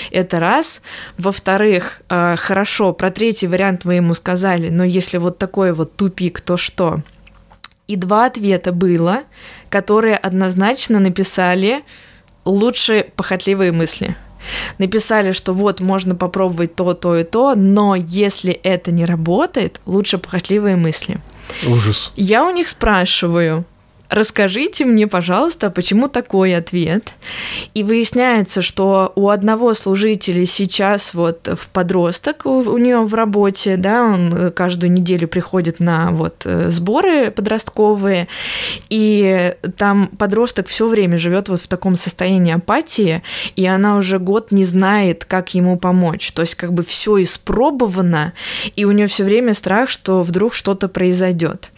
Это 0.09 0.39
раз. 0.39 0.81
Во-вторых, 1.17 2.01
э, 2.07 2.37
хорошо, 2.37 2.93
про 2.93 3.11
третий 3.11 3.47
вариант 3.47 3.83
вы 3.83 3.95
ему 3.95 4.13
сказали, 4.13 4.69
но 4.69 4.85
если 4.85 5.17
вот 5.17 5.39
такой 5.39 5.73
вот 5.73 5.97
тупик, 5.97 6.39
то 6.39 6.55
что? 6.55 7.01
И 7.87 7.95
два 7.95 8.25
ответа 8.25 8.73
было, 8.73 9.23
которые 9.69 10.17
однозначно 10.17 10.99
написали 10.99 11.83
лучше 12.45 13.07
похотливые 13.15 13.71
мысли. 13.71 14.15
Написали, 14.77 15.31
что 15.31 15.53
вот 15.53 15.79
можно 15.79 16.15
попробовать 16.15 16.75
то, 16.75 16.93
то 16.93 17.17
и 17.17 17.23
то, 17.23 17.55
но 17.55 17.95
если 17.95 18.53
это 18.53 18.91
не 18.91 19.05
работает, 19.05 19.81
лучше 19.85 20.17
похотливые 20.17 20.75
мысли. 20.75 21.19
Ужас. 21.67 22.11
Я 22.15 22.45
у 22.45 22.51
них 22.51 22.67
спрашиваю, 22.67 23.65
расскажите 24.09 24.85
мне, 24.85 25.07
пожалуйста, 25.07 25.69
почему 25.69 26.07
такой 26.07 26.55
ответ. 26.55 27.13
И 27.73 27.83
выясняется, 27.83 28.61
что 28.61 29.11
у 29.15 29.29
одного 29.29 29.73
служителя 29.73 30.45
сейчас 30.45 31.13
вот 31.13 31.47
в 31.47 31.67
подросток 31.69 32.45
у, 32.45 32.59
у 32.59 32.77
нее 32.77 33.01
в 33.01 33.13
работе, 33.13 33.77
да, 33.77 34.03
он 34.03 34.33
э, 34.33 34.51
каждую 34.51 34.91
неделю 34.91 35.27
приходит 35.27 35.79
на 35.79 36.11
вот 36.11 36.43
э, 36.45 36.69
сборы 36.71 37.31
подростковые, 37.31 38.27
и 38.89 39.55
там 39.77 40.07
подросток 40.17 40.67
все 40.67 40.87
время 40.87 41.17
живет 41.17 41.49
вот 41.49 41.59
в 41.59 41.67
таком 41.67 41.95
состоянии 41.95 42.53
апатии, 42.53 43.21
и 43.55 43.65
она 43.65 43.97
уже 43.97 44.19
год 44.19 44.51
не 44.51 44.65
знает, 44.65 45.25
как 45.25 45.53
ему 45.53 45.77
помочь. 45.77 46.31
То 46.31 46.41
есть 46.41 46.55
как 46.55 46.73
бы 46.73 46.83
все 46.83 47.21
испробовано, 47.21 48.33
и 48.75 48.85
у 48.85 48.91
нее 48.91 49.07
все 49.07 49.23
время 49.23 49.53
страх, 49.53 49.89
что 49.89 50.23
вдруг 50.23 50.53
что-то 50.53 50.87
произойдет. 50.87 51.69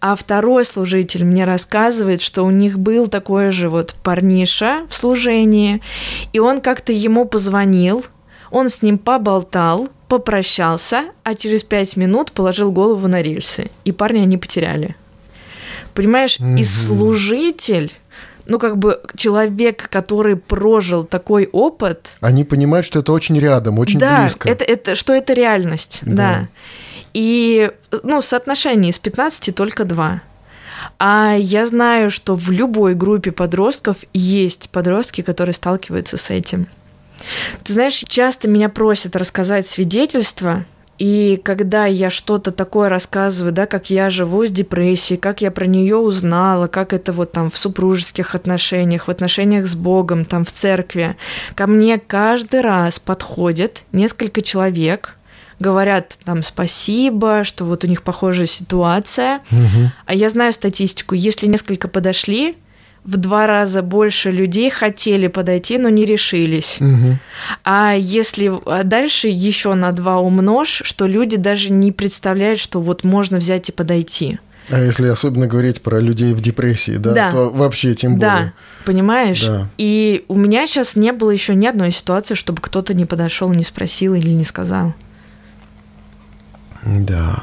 А 0.00 0.16
второй 0.16 0.64
служитель 0.64 1.24
мне 1.24 1.44
рассказывает, 1.44 1.65
рассказывает, 1.66 2.20
что 2.20 2.44
у 2.44 2.50
них 2.50 2.78
был 2.78 3.08
такой 3.08 3.50
же 3.50 3.68
вот 3.68 3.96
парниша 4.04 4.86
в 4.88 4.94
служении, 4.94 5.82
и 6.32 6.38
он 6.38 6.60
как-то 6.60 6.92
ему 6.92 7.24
позвонил, 7.24 8.04
он 8.52 8.68
с 8.68 8.82
ним 8.82 8.98
поболтал, 8.98 9.88
попрощался, 10.08 11.06
а 11.24 11.34
через 11.34 11.64
пять 11.64 11.96
минут 11.96 12.30
положил 12.30 12.70
голову 12.70 13.08
на 13.08 13.20
рельсы, 13.20 13.70
и 13.84 13.90
парня 13.90 14.22
они 14.22 14.38
потеряли. 14.38 14.94
Понимаешь, 15.94 16.38
mm-hmm. 16.38 16.60
и 16.60 16.64
служитель 16.64 17.92
ну, 18.48 18.60
как 18.60 18.78
бы 18.78 19.00
человек, 19.16 19.88
который 19.90 20.36
прожил 20.36 21.02
такой 21.02 21.48
опыт. 21.50 22.12
Они 22.20 22.44
понимают, 22.44 22.86
что 22.86 23.00
это 23.00 23.12
очень 23.12 23.36
рядом, 23.40 23.80
очень 23.80 23.98
да, 23.98 24.20
близко. 24.20 24.48
Это, 24.48 24.64
это, 24.64 24.94
что 24.94 25.14
это 25.14 25.32
реальность, 25.32 25.98
да. 26.02 26.14
да. 26.14 26.48
И, 27.12 27.72
ну, 28.04 28.22
соотношение 28.22 28.90
из 28.90 29.00
15 29.00 29.52
только 29.52 29.84
2. 29.84 30.22
А 30.98 31.34
я 31.38 31.66
знаю, 31.66 32.10
что 32.10 32.34
в 32.34 32.50
любой 32.50 32.94
группе 32.94 33.32
подростков 33.32 33.98
есть 34.12 34.70
подростки, 34.70 35.20
которые 35.20 35.54
сталкиваются 35.54 36.16
с 36.16 36.30
этим. 36.30 36.66
Ты 37.64 37.72
знаешь, 37.72 38.04
часто 38.06 38.48
меня 38.48 38.68
просят 38.68 39.16
рассказать 39.16 39.66
свидетельства, 39.66 40.64
и 40.98 41.38
когда 41.42 41.84
я 41.84 42.08
что-то 42.08 42.52
такое 42.52 42.88
рассказываю, 42.88 43.52
да, 43.52 43.66
как 43.66 43.90
я 43.90 44.08
живу 44.08 44.46
с 44.46 44.50
депрессией, 44.50 45.20
как 45.20 45.42
я 45.42 45.50
про 45.50 45.66
нее 45.66 45.96
узнала, 45.96 46.68
как 46.68 46.94
это 46.94 47.12
вот 47.12 47.32
там 47.32 47.50
в 47.50 47.58
супружеских 47.58 48.34
отношениях, 48.34 49.06
в 49.06 49.10
отношениях 49.10 49.66
с 49.66 49.74
Богом, 49.74 50.24
там 50.24 50.44
в 50.44 50.52
церкви, 50.52 51.16
ко 51.54 51.66
мне 51.66 51.98
каждый 51.98 52.62
раз 52.62 52.98
подходит 52.98 53.84
несколько 53.92 54.40
человек, 54.40 55.15
говорят 55.58 56.18
там 56.24 56.42
спасибо, 56.42 57.44
что 57.44 57.64
вот 57.64 57.84
у 57.84 57.86
них 57.86 58.02
похожая 58.02 58.46
ситуация. 58.46 59.40
Угу. 59.50 59.90
А 60.06 60.14
я 60.14 60.28
знаю 60.28 60.52
статистику, 60.52 61.14
если 61.14 61.46
несколько 61.46 61.88
подошли, 61.88 62.56
в 63.04 63.16
два 63.18 63.46
раза 63.46 63.82
больше 63.82 64.32
людей 64.32 64.68
хотели 64.68 65.28
подойти, 65.28 65.78
но 65.78 65.88
не 65.88 66.04
решились. 66.04 66.78
Угу. 66.80 67.18
А 67.64 67.94
если 67.94 68.52
а 68.66 68.82
дальше 68.82 69.28
еще 69.28 69.74
на 69.74 69.92
два 69.92 70.18
умножь, 70.18 70.82
что 70.84 71.06
люди 71.06 71.36
даже 71.36 71.72
не 71.72 71.92
представляют, 71.92 72.58
что 72.58 72.80
вот 72.80 73.04
можно 73.04 73.38
взять 73.38 73.68
и 73.68 73.72
подойти. 73.72 74.40
А 74.68 74.80
если 74.80 75.06
особенно 75.06 75.46
говорить 75.46 75.80
про 75.80 76.00
людей 76.00 76.34
в 76.34 76.40
депрессии, 76.40 76.96
да, 76.96 77.14
да. 77.14 77.30
то 77.30 77.50
вообще 77.50 77.94
тем 77.94 78.16
более. 78.16 78.46
Да, 78.46 78.52
понимаешь? 78.84 79.46
Да. 79.46 79.68
И 79.78 80.24
у 80.26 80.34
меня 80.34 80.66
сейчас 80.66 80.96
не 80.96 81.12
было 81.12 81.30
еще 81.30 81.54
ни 81.54 81.66
одной 81.66 81.92
ситуации, 81.92 82.34
чтобы 82.34 82.60
кто-то 82.60 82.92
не 82.92 83.04
подошел, 83.04 83.52
не 83.52 83.62
спросил 83.62 84.14
или 84.14 84.30
не 84.30 84.42
сказал. 84.42 84.94
Да. 86.86 87.42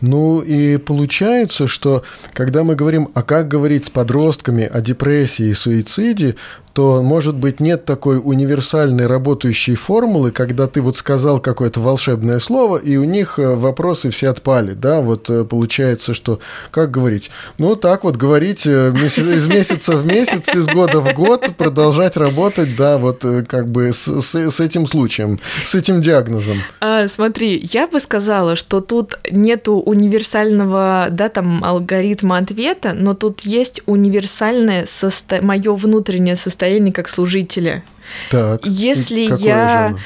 Ну 0.00 0.40
и 0.40 0.76
получается, 0.76 1.66
что 1.66 2.04
когда 2.32 2.62
мы 2.62 2.74
говорим, 2.74 3.08
а 3.14 3.22
как 3.22 3.48
говорить 3.48 3.86
с 3.86 3.90
подростками 3.90 4.64
о 4.64 4.80
депрессии 4.80 5.46
и 5.46 5.54
суициде, 5.54 6.36
то, 6.72 7.02
может 7.02 7.34
быть, 7.34 7.60
нет 7.60 7.84
такой 7.84 8.20
универсальной 8.22 9.06
работающей 9.06 9.74
формулы, 9.74 10.30
когда 10.30 10.66
ты 10.66 10.80
вот 10.82 10.96
сказал 10.96 11.40
какое-то 11.40 11.80
волшебное 11.80 12.38
слово, 12.38 12.76
и 12.76 12.96
у 12.96 13.04
них 13.04 13.38
э, 13.38 13.54
вопросы 13.56 14.10
все 14.10 14.28
отпали, 14.28 14.74
да, 14.74 15.00
вот 15.00 15.28
э, 15.30 15.44
получается, 15.44 16.14
что, 16.14 16.38
как 16.70 16.90
говорить, 16.90 17.30
ну, 17.58 17.74
так 17.74 18.04
вот 18.04 18.16
говорить 18.16 18.66
э, 18.66 18.92
из 18.92 19.48
месяца 19.48 19.96
в 19.96 20.06
месяц, 20.06 20.48
из 20.54 20.66
года 20.66 21.00
в 21.00 21.12
год, 21.14 21.50
продолжать 21.56 22.16
работать, 22.16 22.76
да, 22.76 22.98
вот 22.98 23.24
как 23.48 23.68
бы 23.68 23.92
с, 23.92 24.06
с, 24.22 24.34
с 24.34 24.60
этим 24.60 24.86
случаем, 24.86 25.40
с 25.64 25.74
этим 25.74 26.00
диагнозом. 26.00 26.58
А, 26.80 27.08
смотри, 27.08 27.60
я 27.72 27.88
бы 27.88 27.98
сказала, 27.98 28.54
что 28.54 28.80
тут 28.80 29.18
нету 29.30 29.74
универсального, 29.74 31.08
да, 31.10 31.28
там, 31.28 31.64
алгоритма 31.64 32.38
ответа, 32.38 32.92
но 32.94 33.14
тут 33.14 33.40
есть 33.40 33.82
универсальное 33.86 34.86
состо... 34.86 35.42
мое 35.42 35.74
внутреннее 35.74 36.36
состояние 36.36 36.60
состоянии 36.70 36.90
как 36.92 37.08
служителя. 37.08 37.82
Так. 38.30 38.60
Если 38.64 39.28
я, 39.44 39.96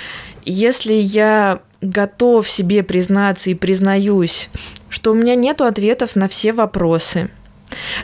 если 0.45 0.95
я 0.95 1.61
готов 1.81 2.49
себе 2.49 2.83
признаться 2.83 3.51
и 3.51 3.55
признаюсь, 3.55 4.49
что 4.89 5.13
у 5.13 5.15
меня 5.15 5.35
нет 5.35 5.61
ответов 5.61 6.17
на 6.17 6.29
все 6.29 6.53
вопросы, 6.53 7.29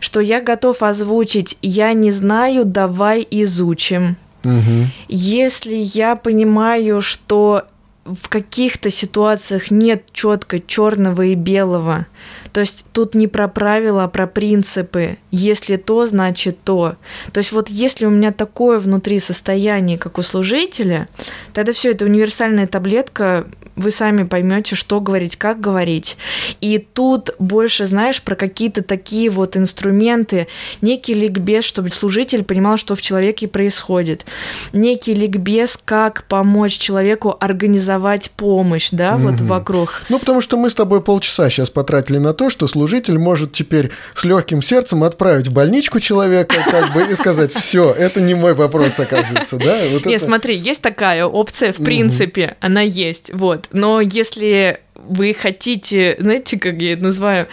что 0.01 0.21
я 0.21 0.41
готов 0.41 0.83
озвучить 0.83 1.57
«я 1.63 1.93
не 1.95 2.11
знаю, 2.11 2.65
давай 2.65 3.27
изучим». 3.31 4.17
Угу. 4.45 4.89
Если 5.09 5.77
я 5.77 6.17
понимаю, 6.17 7.01
что 7.03 7.65
в 8.05 8.29
каких-то 8.29 8.91
ситуациях 8.91 9.71
нет 9.71 10.05
четко 10.13 10.61
черного 10.61 11.23
и 11.23 11.35
белого, 11.35 12.07
то 12.53 12.61
есть 12.61 12.85
тут 12.93 13.15
не 13.15 13.29
про 13.29 13.49
правила, 13.49 14.05
а 14.05 14.09
про 14.09 14.27
принципы. 14.27 15.19
Если 15.31 15.77
то, 15.77 16.07
значит 16.07 16.59
то. 16.65 16.97
То 17.33 17.39
есть 17.39 17.53
вот 17.53 17.69
если 17.69 18.07
у 18.07 18.11
меня 18.11 18.33
такое 18.33 18.79
внутри 18.79 19.19
состояние, 19.19 19.99
как 19.99 20.19
у 20.19 20.23
служителя, 20.23 21.09
тогда 21.53 21.73
все 21.73 21.93
это 21.93 22.05
универсальная 22.05 22.67
таблетка, 22.67 23.47
вы 23.77 23.91
сами 23.91 24.25
поймете, 24.25 24.77
что 24.77 25.01
говорить, 25.01 25.37
как 25.37 25.61
говорить. 25.61 26.17
И 26.61 26.79
тут 26.79 27.31
больше, 27.39 27.87
знаешь, 27.87 28.23
про 28.23 28.35
какие-то 28.35 28.83
такие 28.83 29.31
вот 29.31 29.57
инструменты, 29.57 30.47
некий 30.81 31.15
ликбез, 31.15 31.65
чтобы 31.65 31.91
служитель 31.91 32.45
понимал, 32.45 32.77
что 32.77 32.95
в 32.95 33.03
человеке 33.03 33.49
происходит. 33.49 34.27
Некий 34.73 35.15
ликбез, 35.15 35.79
как 35.85 36.25
помочь 36.25 36.79
человеку 36.79 37.37
организовать 37.39 38.31
помощь, 38.31 38.89
да, 38.93 39.15
mm-hmm. 39.15 39.31
вот 39.31 39.41
вокруг. 39.41 40.03
Ну, 40.09 40.19
потому 40.19 40.41
что 40.41 40.57
мы 40.57 40.71
с 40.71 40.75
тобой 40.75 41.03
полчаса 41.03 41.51
сейчас 41.51 41.71
потратили 41.71 42.19
на 42.19 42.35
то, 42.35 42.51
что 42.51 42.67
служитель 42.67 43.19
может 43.19 43.53
теперь 43.53 43.91
с 44.15 44.25
легким 44.25 44.63
сердцем 44.63 45.05
отправить 45.05 45.49
в 45.49 45.53
больничку 45.53 46.01
человека, 46.01 46.57
как 46.71 46.93
бы, 46.93 47.03
и 47.03 47.15
сказать, 47.15 47.53
все, 47.53 47.93
это 47.93 48.21
не 48.21 48.35
мой 48.35 48.55
вопрос, 48.55 48.99
оказывается, 48.99 49.57
да? 49.57 49.79
Вот 49.91 50.07
Нет, 50.07 50.17
это... 50.17 50.25
смотри, 50.25 50.57
есть 50.57 50.81
такая 50.81 51.25
опция, 51.27 51.73
в 51.73 51.77
принципе, 51.77 52.57
она 52.61 52.81
есть, 52.81 53.33
вот. 53.33 53.60
Но 53.73 54.01
если 54.01 54.81
вы 55.09 55.35
хотите, 55.35 56.17
знаете, 56.19 56.59
как 56.59 56.81
я 56.81 56.93
это 56.93 57.05
называю, 57.05 57.49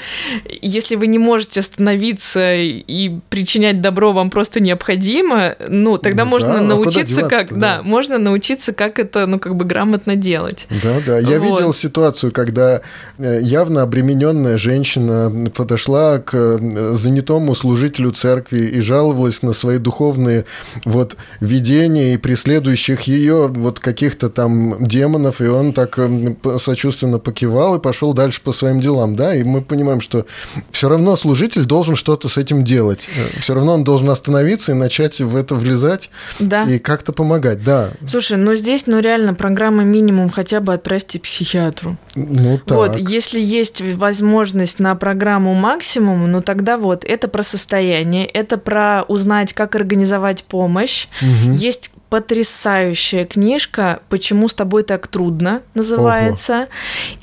если 0.62 0.96
вы 0.96 1.08
не 1.08 1.18
можете 1.18 1.62
остановиться 1.62 2.56
и 2.56 3.20
причинять 3.30 3.82
добро 3.82 4.14
вам 4.14 4.30
просто 4.30 4.62
необходимо, 4.62 5.56
ну, 5.68 5.98
тогда 5.98 6.24
ну, 6.24 6.32
можно 6.32 6.54
да, 6.54 6.62
научиться 6.62 7.26
а 7.26 7.30
как, 7.30 7.54
да. 7.54 7.78
да, 7.78 7.84
можно 7.84 8.18
научиться, 8.18 8.74
как 8.74 9.00
это, 9.00 9.26
ну, 9.26 9.40
как 9.40 9.56
бы 9.56 9.66
грамотно 9.66 10.16
делать. 10.16 10.68
Да, 10.84 10.98
да. 11.06 11.20
Я 11.20 11.40
вот. 11.40 11.46
видел 11.46 11.74
ситуацию, 11.74 12.32
когда 12.32 12.82
э, 13.18 13.40
явно 13.42 13.82
обремененная 13.82 14.58
женщина 14.58 15.50
подошла 15.56 16.20
к 16.20 16.34
э, 16.36 16.92
занятому 16.94 17.56
служителю 17.56 18.12
церкви 18.12 18.66
и 18.66 18.80
жаловалась 18.82 19.42
на 19.42 19.54
свои 19.54 19.80
духовные 19.80 20.46
вот 20.86 21.18
видения 21.40 22.14
и 22.14 22.18
преследующих 22.18 23.02
ее 23.04 23.48
вот 23.48 23.80
каких-то 23.80 24.30
там 24.30 24.86
демонов, 24.86 25.42
и 25.42 25.48
он 25.48 25.74
так 25.74 25.98
э, 25.98 26.36
сочувственно 26.60 27.18
покивал 27.20 27.37
покивал 27.38 27.76
и 27.76 27.80
пошел 27.80 28.14
дальше 28.14 28.42
по 28.42 28.52
своим 28.52 28.80
делам, 28.80 29.16
да, 29.16 29.36
и 29.36 29.44
мы 29.44 29.62
понимаем, 29.62 30.02
что 30.02 30.26
все 30.72 30.90
равно 30.90 31.16
служитель 31.16 31.66
должен 31.66 31.96
что-то 31.96 32.30
с 32.30 32.38
этим 32.38 32.64
делать, 32.64 33.08
все 33.40 33.54
равно 33.54 33.76
он 33.76 33.84
должен 33.84 34.10
остановиться 34.10 34.72
и 34.72 34.76
начать 34.76 35.20
в 35.20 35.36
это 35.36 35.54
влезать 35.54 36.10
да. 36.40 36.64
и 36.64 36.80
как-то 36.80 37.14
помогать, 37.14 37.64
да. 37.64 37.92
Слушай, 38.08 38.40
ну 38.40 38.56
здесь, 38.56 38.88
ну 38.88 39.00
реально, 39.00 39.36
программа 39.36 39.84
минимум 39.84 40.32
хотя 40.32 40.62
бы 40.62 40.74
отправьте 40.74 41.20
психиатру. 41.20 41.96
Ну 42.16 42.58
так. 42.58 42.76
Вот, 42.76 42.98
если 42.98 43.40
есть 43.40 43.82
возможность 43.82 44.80
на 44.80 44.96
программу 44.96 45.54
максимум, 45.54 46.32
ну 46.32 46.42
тогда 46.42 46.78
вот, 46.78 47.06
это 47.06 47.28
про 47.28 47.44
состояние, 47.44 48.26
это 48.26 48.58
про 48.58 49.04
узнать, 49.08 49.54
как 49.54 49.76
организовать 49.76 50.44
помощь. 50.44 51.08
Угу. 51.22 51.54
Есть 51.54 51.92
потрясающая 52.10 53.26
книжка 53.26 54.02
«Почему 54.10 54.48
с 54.48 54.54
тобой 54.54 54.84
так 54.84 55.08
трудно» 55.08 55.62
называется. 55.74 56.68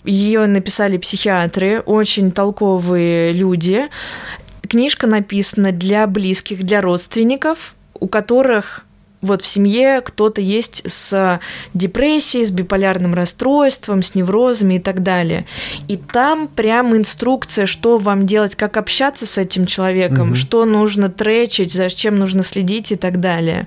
Ее 0.04 0.46
написали 0.46 0.98
психиатры, 0.98 1.80
очень 1.80 2.30
толковые 2.30 3.32
люди. 3.32 3.88
Книжка 4.68 5.06
написана 5.06 5.72
для 5.72 6.06
близких, 6.06 6.62
для 6.62 6.80
родственников, 6.80 7.74
у 7.94 8.08
которых 8.08 8.83
вот 9.24 9.42
в 9.42 9.46
семье 9.46 10.00
кто-то 10.00 10.40
есть 10.40 10.82
с 10.90 11.40
депрессией, 11.72 12.44
с 12.44 12.50
биполярным 12.50 13.14
расстройством, 13.14 14.02
с 14.02 14.14
неврозами 14.14 14.74
и 14.74 14.78
так 14.78 15.02
далее. 15.02 15.44
И 15.88 15.96
там 15.96 16.48
прям 16.48 16.96
инструкция, 16.96 17.66
что 17.66 17.98
вам 17.98 18.26
делать, 18.26 18.54
как 18.54 18.76
общаться 18.76 19.26
с 19.26 19.38
этим 19.38 19.66
человеком, 19.66 20.30
угу. 20.30 20.36
что 20.36 20.64
нужно 20.64 21.10
тречить, 21.10 21.72
за 21.72 21.88
чем 21.90 22.16
нужно 22.16 22.42
следить 22.42 22.92
и 22.92 22.96
так 22.96 23.20
далее. 23.20 23.66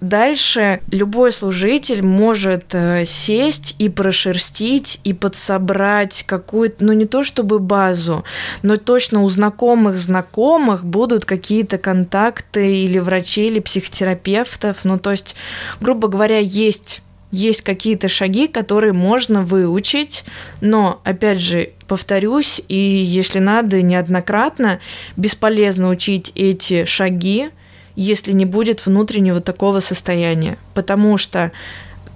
Дальше 0.00 0.80
любой 0.90 1.32
служитель 1.32 2.02
может 2.02 2.74
э, 2.74 3.04
сесть 3.04 3.76
и 3.78 3.88
прошерстить 3.88 5.00
и 5.04 5.12
подсобрать 5.12 6.24
какую-то, 6.26 6.84
ну 6.84 6.92
не 6.92 7.06
то 7.06 7.22
чтобы 7.22 7.58
базу, 7.58 8.24
но 8.62 8.76
точно 8.76 9.22
у 9.22 9.28
знакомых 9.28 9.96
знакомых 9.96 10.84
будут 10.84 11.24
какие-то 11.24 11.78
контакты 11.78 12.84
или 12.84 12.98
врачей, 12.98 13.50
или 13.50 13.60
психотерапевтов, 13.60 14.77
процессов. 14.78 14.84
Ну, 14.84 14.98
то 14.98 15.10
есть, 15.10 15.36
грубо 15.80 16.08
говоря, 16.08 16.38
есть 16.38 17.02
есть 17.30 17.60
какие-то 17.60 18.08
шаги, 18.08 18.48
которые 18.48 18.94
можно 18.94 19.42
выучить, 19.42 20.24
но, 20.62 21.02
опять 21.04 21.38
же, 21.38 21.72
повторюсь, 21.86 22.62
и 22.68 22.78
если 22.78 23.38
надо, 23.38 23.82
неоднократно, 23.82 24.80
бесполезно 25.18 25.90
учить 25.90 26.32
эти 26.34 26.86
шаги, 26.86 27.50
если 27.96 28.32
не 28.32 28.46
будет 28.46 28.86
внутреннего 28.86 29.42
такого 29.42 29.80
состояния. 29.80 30.56
Потому 30.72 31.18
что 31.18 31.52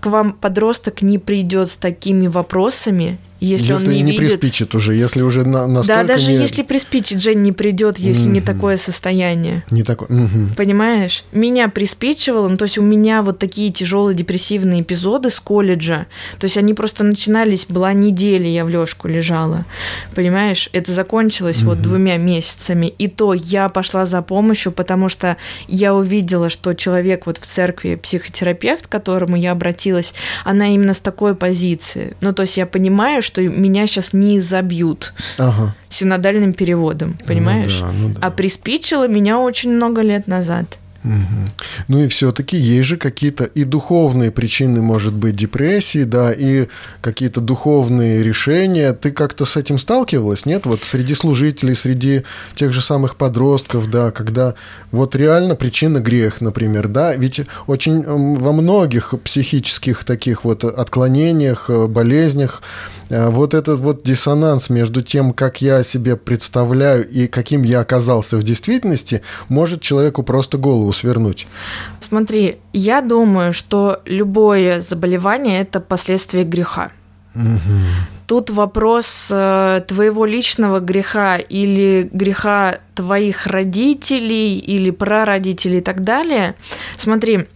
к 0.00 0.06
вам 0.06 0.32
подросток 0.32 1.02
не 1.02 1.18
придет 1.18 1.68
с 1.68 1.76
такими 1.76 2.26
вопросами, 2.26 3.18
если, 3.42 3.72
если 3.72 3.86
он 3.86 3.92
не, 3.92 4.02
не 4.02 4.12
видит... 4.12 4.40
приспичит 4.40 4.74
уже, 4.74 4.94
если 4.94 5.22
уже 5.22 5.44
на, 5.44 5.66
настолько 5.66 6.02
Да, 6.02 6.14
даже 6.14 6.30
не... 6.30 6.38
если 6.38 6.62
приспичит, 6.62 7.20
Жень 7.20 7.42
не 7.42 7.52
придет, 7.52 7.98
если 7.98 8.28
mm-hmm. 8.28 8.34
не 8.34 8.40
такое 8.40 8.76
состояние. 8.76 9.64
Не 9.70 9.82
такое. 9.82 10.08
Mm-hmm. 10.08 10.54
Понимаешь? 10.56 11.24
Меня 11.32 11.68
приспичивало, 11.68 12.48
ну, 12.48 12.56
то 12.56 12.66
есть 12.66 12.78
у 12.78 12.82
меня 12.82 13.22
вот 13.22 13.38
такие 13.38 13.70
тяжелые 13.70 14.14
депрессивные 14.14 14.82
эпизоды 14.82 15.30
с 15.30 15.40
колледжа, 15.40 16.06
то 16.38 16.44
есть 16.44 16.56
они 16.56 16.74
просто 16.74 17.04
начинались, 17.04 17.66
была 17.66 17.92
неделя, 17.92 18.46
я 18.46 18.64
в 18.64 18.68
лёжку 18.68 19.08
лежала. 19.08 19.64
Понимаешь? 20.14 20.68
Это 20.72 20.92
закончилось 20.92 21.62
mm-hmm. 21.62 21.66
вот 21.66 21.82
двумя 21.82 22.16
месяцами. 22.18 22.86
И 22.86 23.08
то 23.08 23.34
я 23.34 23.68
пошла 23.68 24.06
за 24.06 24.22
помощью, 24.22 24.72
потому 24.72 25.08
что 25.08 25.36
я 25.66 25.94
увидела, 25.94 26.48
что 26.48 26.74
человек 26.74 27.26
вот 27.26 27.38
в 27.38 27.46
церкви, 27.46 27.96
психотерапевт, 27.96 28.86
к 28.86 28.90
которому 28.90 29.36
я 29.36 29.52
обратилась, 29.52 30.14
она 30.44 30.74
именно 30.74 30.94
с 30.94 31.00
такой 31.00 31.34
позиции. 31.34 32.16
Ну, 32.20 32.32
то 32.32 32.42
есть 32.42 32.56
я 32.56 32.66
понимаю, 32.66 33.22
что 33.22 33.31
что 33.32 33.40
меня 33.42 33.86
сейчас 33.86 34.12
не 34.12 34.40
забьют 34.40 35.14
ага. 35.38 35.74
синодальным 35.88 36.52
переводом, 36.52 37.16
ну 37.18 37.26
понимаешь? 37.26 37.80
Ну 37.80 37.86
да, 37.86 37.92
ну 37.92 38.08
да. 38.10 38.18
А 38.20 38.30
приспичило 38.30 39.08
меня 39.08 39.38
очень 39.38 39.72
много 39.72 40.02
лет 40.02 40.26
назад. 40.26 40.78
Угу. 41.04 41.48
Ну 41.88 42.04
и 42.04 42.08
все-таки 42.08 42.56
есть 42.56 42.88
же 42.88 42.96
какие-то 42.96 43.44
и 43.44 43.64
духовные 43.64 44.30
причины, 44.30 44.80
может 44.82 45.14
быть, 45.14 45.34
депрессии, 45.34 46.04
да, 46.04 46.32
и 46.32 46.68
какие-то 47.00 47.40
духовные 47.40 48.22
решения. 48.22 48.92
Ты 48.92 49.10
как-то 49.10 49.44
с 49.44 49.56
этим 49.56 49.78
сталкивалась, 49.78 50.46
нет? 50.46 50.64
Вот 50.64 50.84
среди 50.84 51.14
служителей, 51.14 51.74
среди 51.74 52.22
тех 52.54 52.72
же 52.72 52.82
самых 52.82 53.16
подростков, 53.16 53.90
да, 53.90 54.12
когда 54.12 54.54
вот 54.92 55.16
реально 55.16 55.56
причина 55.56 55.98
грех, 55.98 56.40
например, 56.40 56.86
да, 56.86 57.16
ведь 57.16 57.40
очень 57.66 58.02
во 58.04 58.52
многих 58.52 59.14
психических 59.24 60.04
таких 60.04 60.44
вот 60.44 60.64
отклонениях, 60.64 61.68
э, 61.68 61.86
болезнях 61.86 62.62
Э, 63.12 63.28
вот 63.28 63.52
этот 63.52 63.78
вот 63.80 64.02
диссонанс 64.02 64.70
между 64.70 65.02
тем, 65.02 65.34
как 65.34 65.60
я 65.60 65.82
себе 65.82 66.16
представляю 66.16 67.06
и 67.06 67.26
каким 67.26 67.62
я 67.62 67.80
оказался 67.80 68.38
в 68.38 68.42
действительности, 68.42 69.20
может 69.48 69.82
человеку 69.82 70.22
просто 70.22 70.56
голову 70.56 70.91
свернуть. 70.92 71.46
Смотри, 72.00 72.58
я 72.72 73.00
думаю, 73.00 73.52
что 73.52 74.00
любое 74.04 74.80
заболевание– 74.80 75.60
это 75.62 75.80
последствие 75.80 76.44
греха. 76.44 76.90
Угу. 77.34 77.78
Тут 78.26 78.50
вопрос 78.50 79.30
э, 79.32 79.82
твоего 79.86 80.24
личного 80.24 80.80
греха 80.80 81.36
или 81.36 82.08
греха 82.12 82.78
твоих 82.94 83.46
родителей 83.46 84.58
или 84.58 84.90
прародителей 84.90 85.78
и 85.78 85.82
так 85.82 86.02
далее. 86.02 86.54
Смотри, 86.96 87.46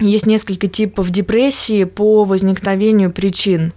есть 0.00 0.26
несколько 0.26 0.66
типов 0.66 1.10
депрессии 1.10 1.84
по 1.84 2.24
возникновению 2.24 3.12
причин. 3.12 3.72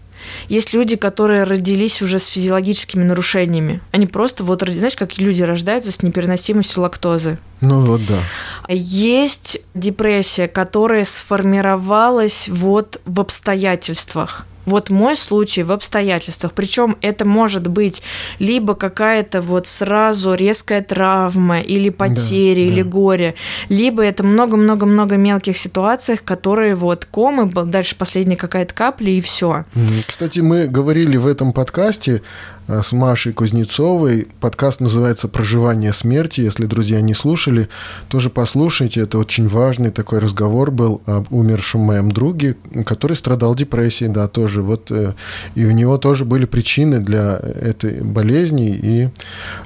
Есть 0.49 0.73
люди, 0.73 0.95
которые 0.95 1.43
родились 1.43 2.01
уже 2.01 2.19
с 2.19 2.27
физиологическими 2.27 3.03
нарушениями. 3.03 3.81
Они 3.91 4.05
просто 4.07 4.43
вот, 4.43 4.61
знаешь, 4.67 4.95
как 4.95 5.17
люди 5.17 5.43
рождаются 5.43 5.91
с 5.91 6.01
непереносимостью 6.03 6.83
лактозы. 6.83 7.37
Ну 7.61 7.79
вот 7.81 8.05
да. 8.05 8.19
Есть 8.67 9.59
депрессия, 9.73 10.47
которая 10.47 11.03
сформировалась 11.03 12.49
вот 12.49 12.99
в 13.05 13.19
обстоятельствах. 13.19 14.45
Вот 14.67 14.89
мой 14.89 15.15
случай 15.15 15.63
в 15.63 15.71
обстоятельствах. 15.71 16.51
Причем 16.51 16.97
это 17.01 17.23
может 17.25 17.67
быть 17.67 18.03
либо 18.37 18.75
какая-то 18.75 19.41
вот 19.41 19.65
сразу 19.65 20.33
резкая 20.33 20.81
травма, 20.81 21.61
или 21.61 21.89
потеря, 21.89 22.67
да, 22.67 22.73
или 22.73 22.81
да. 22.83 22.89
горе, 22.89 23.35
либо 23.69 24.03
это 24.03 24.23
много-много-много 24.23 25.15
мелких 25.15 25.57
ситуаций, 25.57 26.17
которые 26.17 26.75
вот 26.75 27.05
комы, 27.05 27.49
дальше 27.49 27.95
последняя 27.95 28.35
какая-то 28.35 28.73
капля 28.73 29.09
и 29.09 29.21
все. 29.21 29.63
Кстати, 30.05 30.41
мы 30.41 30.67
говорили 30.67 31.15
в 31.15 31.27
этом 31.27 31.53
подкасте 31.53 32.21
с 32.67 32.91
Машей 32.91 33.33
Кузнецовой. 33.33 34.27
Подкаст 34.39 34.81
называется 34.81 35.27
«Проживание 35.27 35.93
смерти». 35.93 36.41
Если, 36.41 36.65
друзья, 36.65 37.01
не 37.01 37.13
слушали, 37.13 37.69
тоже 38.09 38.29
послушайте. 38.29 39.01
Это 39.01 39.17
очень 39.17 39.47
важный 39.47 39.89
такой 39.89 40.19
разговор 40.19 40.71
был 40.71 41.01
об 41.05 41.31
умершем 41.31 41.81
моем 41.81 42.11
друге, 42.11 42.57
который 42.85 43.15
страдал 43.15 43.55
депрессией, 43.55 44.11
да, 44.11 44.27
тоже. 44.27 44.61
Вот, 44.61 44.91
э, 44.91 45.13
и 45.55 45.65
у 45.65 45.71
него 45.71 45.97
тоже 45.97 46.25
были 46.25 46.45
причины 46.45 46.99
для 46.99 47.37
этой 47.37 48.01
болезни, 48.01 48.75
и 48.75 49.09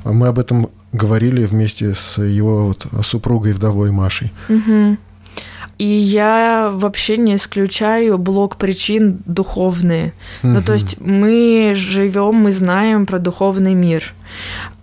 мы 0.04 0.28
об 0.28 0.38
этом 0.38 0.70
говорили 0.94 1.46
вместе 1.46 1.96
с 1.96 2.22
его 2.22 2.68
вот 2.68 2.86
супругой, 3.04 3.54
вдовой 3.54 3.92
Машей. 3.92 4.32
Угу. 4.50 4.98
И 5.82 5.84
я 5.84 6.70
вообще 6.72 7.18
не 7.18 7.38
исключаю 7.38 8.20
блок 8.20 8.58
причин 8.58 9.18
духовные. 9.26 10.14
Угу. 10.44 10.52
Ну, 10.52 10.62
то 10.62 10.74
есть 10.74 11.02
мы 11.02 11.72
живем, 11.74 12.36
мы 12.36 12.52
знаем 12.52 13.08
про 13.08 13.18
духовный 13.18 13.74
мир. 13.74 14.14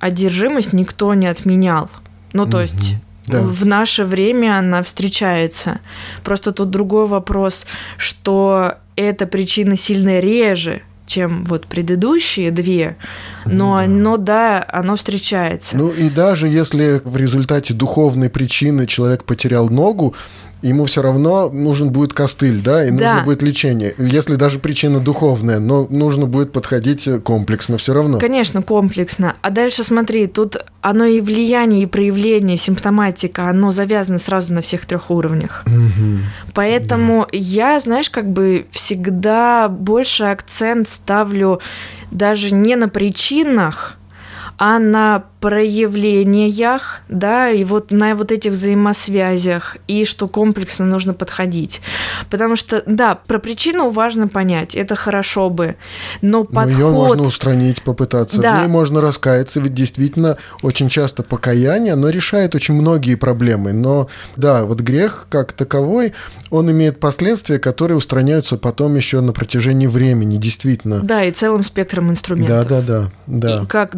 Одержимость 0.01 0.72
никто 0.72 1.14
не 1.14 1.28
отменял. 1.28 1.88
Ну, 2.32 2.46
то 2.46 2.57
угу. 2.57 2.62
есть 2.62 2.96
да. 3.28 3.42
в 3.42 3.64
наше 3.64 4.05
время 4.05 4.59
она 4.59 4.82
встречается. 4.82 5.78
Просто 6.24 6.51
тут 6.51 6.70
другой 6.70 7.07
вопрос, 7.07 7.64
что 7.96 8.74
эта 8.96 9.28
причина 9.28 9.76
сильно 9.76 10.18
реже, 10.18 10.82
чем 11.07 11.44
вот 11.44 11.66
предыдущие 11.66 12.51
две, 12.51 12.96
но 13.45 13.76
да. 13.76 13.84
оно, 13.84 14.16
да, 14.16 14.66
оно 14.72 14.97
встречается. 14.97 15.76
Ну 15.76 15.89
и 15.89 16.09
даже 16.11 16.49
если 16.49 17.01
в 17.05 17.16
результате 17.16 17.74
духовной 17.74 18.30
причины 18.30 18.86
человек 18.86 19.24
потерял 19.24 19.68
ногу, 19.68 20.14
ему 20.61 20.86
все 20.86 21.03
равно 21.03 21.51
нужен 21.51 21.91
будет 21.91 22.12
костыль, 22.12 22.61
да, 22.61 22.84
и 22.84 22.91
Да. 22.91 23.12
нужно 23.12 23.24
будет 23.24 23.43
лечение. 23.43 23.95
Если 23.97 24.34
даже 24.34 24.59
причина 24.59 24.99
духовная, 24.99 25.61
но 25.61 25.86
нужно 25.89 26.26
будет 26.26 26.53
подходить 26.53 27.09
комплексно 27.22 27.76
все 27.76 27.95
равно. 27.95 28.18
Конечно, 28.18 28.62
комплексно. 28.62 29.34
А 29.41 29.51
дальше 29.51 29.84
смотри, 29.84 30.26
тут 30.26 30.57
оно 30.80 31.05
и 31.05 31.20
влияние, 31.20 31.82
и 31.82 31.86
проявление, 31.86 32.57
симптоматика, 32.57 33.49
оно 33.49 33.70
завязано 33.70 34.18
сразу 34.18 34.53
на 34.53 34.61
всех 34.61 34.84
трех 34.86 35.11
уровнях. 35.12 35.62
Мгм. 35.66 36.24
Поэтому 36.55 37.26
я, 37.30 37.78
знаешь, 37.78 38.11
как 38.11 38.28
бы 38.28 38.66
всегда 38.72 39.68
больше 39.68 40.24
акцент 40.24 40.89
ставлю 40.89 41.61
даже 42.11 42.54
не 42.54 42.76
на 42.76 42.88
причинах, 42.88 43.97
а 44.59 44.80
на 44.80 45.24
проявлениях, 45.40 47.02
да, 47.09 47.48
и 47.50 47.62
вот 47.62 47.92
на 47.92 48.16
вот 48.16 48.32
этих 48.32 48.52
взаимосвязях, 48.52 49.76
и 49.86 50.04
что 50.04 50.26
комплексно 50.26 50.84
нужно 50.84 51.14
подходить. 51.14 51.80
Потому 52.28 52.56
что, 52.56 52.82
да, 52.84 53.14
про 53.14 53.38
причину 53.38 53.90
важно 53.90 54.26
понять, 54.26 54.74
это 54.74 54.96
хорошо 54.96 55.48
бы, 55.48 55.76
но 56.22 56.38
Но 56.38 56.44
подход... 56.44 56.72
ее 56.72 56.90
можно 56.90 57.22
устранить, 57.22 57.82
попытаться. 57.82 58.40
Да. 58.40 58.56
В 58.56 58.61
ней 58.62 58.68
можно 58.68 59.00
раскаяться, 59.00 59.61
ведь 59.61 59.74
действительно 59.74 60.36
очень 60.62 60.88
часто 60.88 61.22
покаяние, 61.22 61.92
оно 61.92 62.09
решает 62.09 62.56
очень 62.56 62.74
многие 62.74 63.14
проблемы. 63.14 63.72
Но 63.72 64.09
да, 64.36 64.64
вот 64.64 64.80
грех 64.80 65.26
как 65.30 65.52
таковой, 65.52 66.14
он 66.50 66.68
имеет 66.70 66.98
последствия, 66.98 67.61
которые 67.61 67.96
устраняются 67.96 68.56
потом 68.56 68.96
еще 68.96 69.20
на 69.20 69.32
протяжении 69.32 69.86
времени, 69.86 70.36
действительно. 70.36 70.98
Да, 71.00 71.22
и 71.22 71.30
целым 71.30 71.62
спектром 71.62 72.06
Да, 72.06 72.11
инструментов. 72.11 72.66
да, 72.66 72.80
да, 72.82 73.04
да. 73.26 73.62
И 73.62 73.66
как 73.66 73.96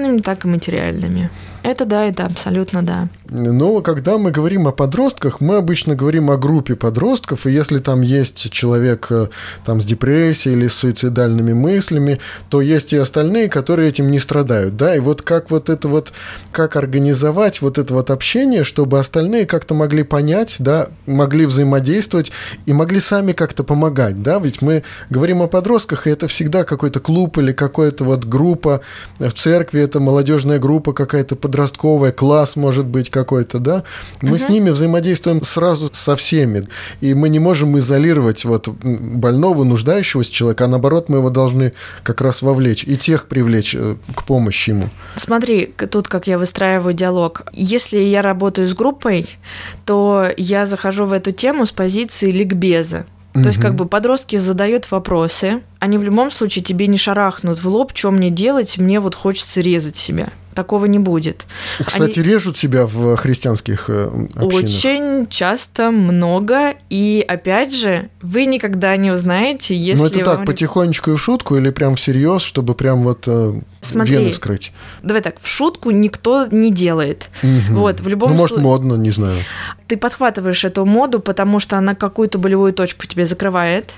духовными, 0.00 0.20
так 0.20 0.44
и 0.44 0.48
материальными. 0.48 1.30
Это 1.62 1.84
да, 1.84 2.04
это 2.04 2.26
абсолютно 2.26 2.82
да. 2.82 3.08
Но 3.28 3.80
когда 3.80 4.18
мы 4.18 4.32
говорим 4.32 4.66
о 4.66 4.72
подростках, 4.72 5.40
мы 5.40 5.56
обычно 5.56 5.94
говорим 5.94 6.30
о 6.30 6.36
группе 6.36 6.74
подростков, 6.74 7.46
и 7.46 7.52
если 7.52 7.78
там 7.78 8.00
есть 8.00 8.50
человек 8.50 9.06
э, 9.10 9.28
там, 9.64 9.80
с 9.80 9.84
депрессией 9.84 10.56
или 10.56 10.66
с 10.66 10.74
суицидальными 10.74 11.52
мыслями, 11.52 12.18
то 12.48 12.60
есть 12.60 12.92
и 12.92 12.96
остальные, 12.96 13.48
которые 13.48 13.88
этим 13.88 14.10
не 14.10 14.18
страдают. 14.18 14.76
Да? 14.76 14.96
И 14.96 14.98
вот 14.98 15.22
как 15.22 15.50
вот 15.50 15.68
это 15.68 15.86
вот, 15.86 16.12
как 16.50 16.74
организовать 16.74 17.62
вот 17.62 17.78
это 17.78 17.94
вот 17.94 18.10
общение, 18.10 18.64
чтобы 18.64 18.98
остальные 18.98 19.46
как-то 19.46 19.74
могли 19.74 20.02
понять, 20.02 20.56
да, 20.58 20.88
могли 21.06 21.46
взаимодействовать 21.46 22.32
и 22.66 22.72
могли 22.72 23.00
сами 23.00 23.32
как-то 23.32 23.62
помогать. 23.62 24.22
Да? 24.22 24.40
Ведь 24.40 24.60
мы 24.60 24.82
говорим 25.08 25.42
о 25.42 25.46
подростках, 25.46 26.06
и 26.06 26.10
это 26.10 26.26
всегда 26.26 26.64
какой-то 26.64 26.98
клуб 26.98 27.38
или 27.38 27.52
какая-то 27.52 28.04
вот 28.04 28.24
группа 28.24 28.80
в 29.18 29.30
церкви, 29.32 29.80
это 29.80 30.00
молодежная 30.00 30.58
группа 30.58 30.92
какая-то 30.92 31.36
подростковая, 31.50 32.12
класс 32.12 32.54
может 32.54 32.86
быть 32.86 33.10
какой-то, 33.10 33.58
да, 33.58 33.82
мы 34.22 34.38
с 34.38 34.48
ними 34.48 34.70
взаимодействуем 34.70 35.42
сразу 35.42 35.90
со 35.92 36.14
всеми, 36.14 36.68
и 37.00 37.12
мы 37.14 37.28
не 37.28 37.40
можем 37.40 37.76
изолировать 37.78 38.44
вот 38.44 38.68
больного, 38.68 39.64
нуждающегося 39.64 40.32
человека, 40.32 40.66
а 40.66 40.68
наоборот 40.68 41.08
мы 41.08 41.18
его 41.18 41.30
должны 41.30 41.72
как 42.04 42.20
раз 42.20 42.42
вовлечь 42.42 42.84
и 42.84 42.96
тех 42.96 43.26
привлечь 43.26 43.74
э, 43.74 43.96
к 44.14 44.22
помощи 44.22 44.70
ему. 44.70 44.90
Смотри, 45.16 45.74
тут 45.90 46.06
как 46.06 46.28
я 46.28 46.38
выстраиваю 46.38 46.94
диалог. 46.94 47.42
Если 47.52 47.98
я 47.98 48.22
работаю 48.22 48.66
с 48.66 48.74
группой, 48.74 49.26
то 49.84 50.28
я 50.36 50.66
захожу 50.66 51.04
в 51.04 51.12
эту 51.12 51.32
тему 51.32 51.66
с 51.66 51.72
позиции 51.72 52.30
ликбеза. 52.30 53.06
То 53.32 53.46
есть, 53.46 53.60
как 53.60 53.76
бы 53.76 53.86
подростки 53.86 54.36
задают 54.36 54.90
вопросы, 54.90 55.62
они 55.78 55.98
в 55.98 56.02
любом 56.02 56.32
случае 56.32 56.64
тебе 56.64 56.88
не 56.88 56.98
шарахнут 56.98 57.62
в 57.62 57.68
лоб, 57.68 57.92
что 57.94 58.10
мне 58.10 58.28
делать, 58.28 58.76
мне 58.78 58.98
вот 58.98 59.14
хочется 59.14 59.60
резать 59.60 59.94
себя. 59.94 60.30
Такого 60.54 60.86
не 60.86 60.98
будет. 60.98 61.46
Кстати, 61.84 62.18
режут 62.20 62.58
себя 62.58 62.86
в 62.86 63.16
христианских 63.16 63.84
э, 63.88 64.06
общинах. 64.34 64.54
Очень 64.54 65.26
часто, 65.28 65.90
много, 65.90 66.74
и 66.90 67.24
опять 67.26 67.74
же, 67.74 68.08
вы 68.20 68.46
никогда 68.46 68.96
не 68.96 69.10
узнаете, 69.10 69.76
если 69.76 70.02
Ну 70.02 70.08
это 70.08 70.18
так, 70.24 70.36
вам- 70.38 70.46
потихонечку 70.46 71.12
и 71.12 71.14
в 71.16 71.20
шутку, 71.22 71.56
или 71.56 71.70
прям 71.70 71.94
всерьез, 71.96 72.42
чтобы 72.42 72.74
прям 72.74 73.04
вот 73.04 73.24
э, 73.28 73.60
Смотри. 73.80 74.16
вены 74.16 74.32
вскрыть? 74.32 74.72
Давай 75.02 75.22
так, 75.22 75.38
в 75.40 75.46
шутку 75.46 75.90
никто 75.92 76.46
не 76.50 76.70
делает. 76.70 77.30
Мгм. 77.42 77.76
Вот, 77.76 78.00
в 78.00 78.08
любом 78.08 78.32
Ну, 78.32 78.36
может, 78.38 78.58
слу- 78.58 78.62
модно, 78.62 78.94
не 78.94 79.10
знаю. 79.10 79.38
ты 79.86 79.96
подхватываешь 79.96 80.64
эту 80.64 80.84
моду, 80.84 81.20
потому 81.20 81.60
что 81.60 81.78
она 81.78 81.94
какую-то 81.94 82.38
болевую 82.38 82.72
точку 82.72 83.06
тебе 83.06 83.24
закрывает. 83.24 83.94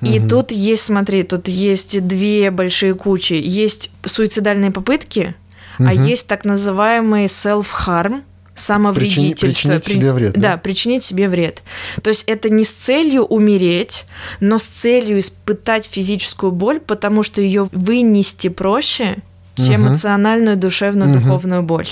И 0.00 0.18
Мгм. 0.18 0.28
тут 0.28 0.50
есть, 0.50 0.82
смотри, 0.84 1.22
тут 1.22 1.48
есть 1.48 2.06
две 2.06 2.50
большие 2.50 2.94
кучи. 2.94 3.34
Есть 3.34 3.90
суицидальные 4.04 4.70
попытки, 4.72 5.34
а 5.78 5.82
Мгм. 5.84 6.04
есть 6.06 6.26
так 6.26 6.44
называемый 6.44 7.24
self-harm, 7.26 8.22
самовредительство. 8.54 9.46
причинить 9.46 9.84
При- 9.84 9.92
себе 9.94 10.12
вред, 10.12 10.32
да? 10.34 10.40
Да, 10.40 10.56
причинить 10.58 11.02
себе 11.02 11.28
вред. 11.28 11.62
То 12.02 12.10
есть 12.10 12.24
это 12.26 12.50
не 12.50 12.64
с 12.64 12.70
целью 12.70 13.24
умереть, 13.24 14.04
но 14.40 14.58
с 14.58 14.64
целью 14.64 15.18
испытать 15.18 15.86
физическую 15.90 16.52
боль, 16.52 16.78
потому 16.80 17.22
что 17.22 17.40
ее 17.40 17.66
вынести 17.72 18.48
проще, 18.48 19.16
чем 19.56 19.80
Мгм. 19.82 19.88
эмоциональную, 19.88 20.56
душевную, 20.56 21.10
Мгм. 21.10 21.20
духовную 21.22 21.62
боль. 21.62 21.88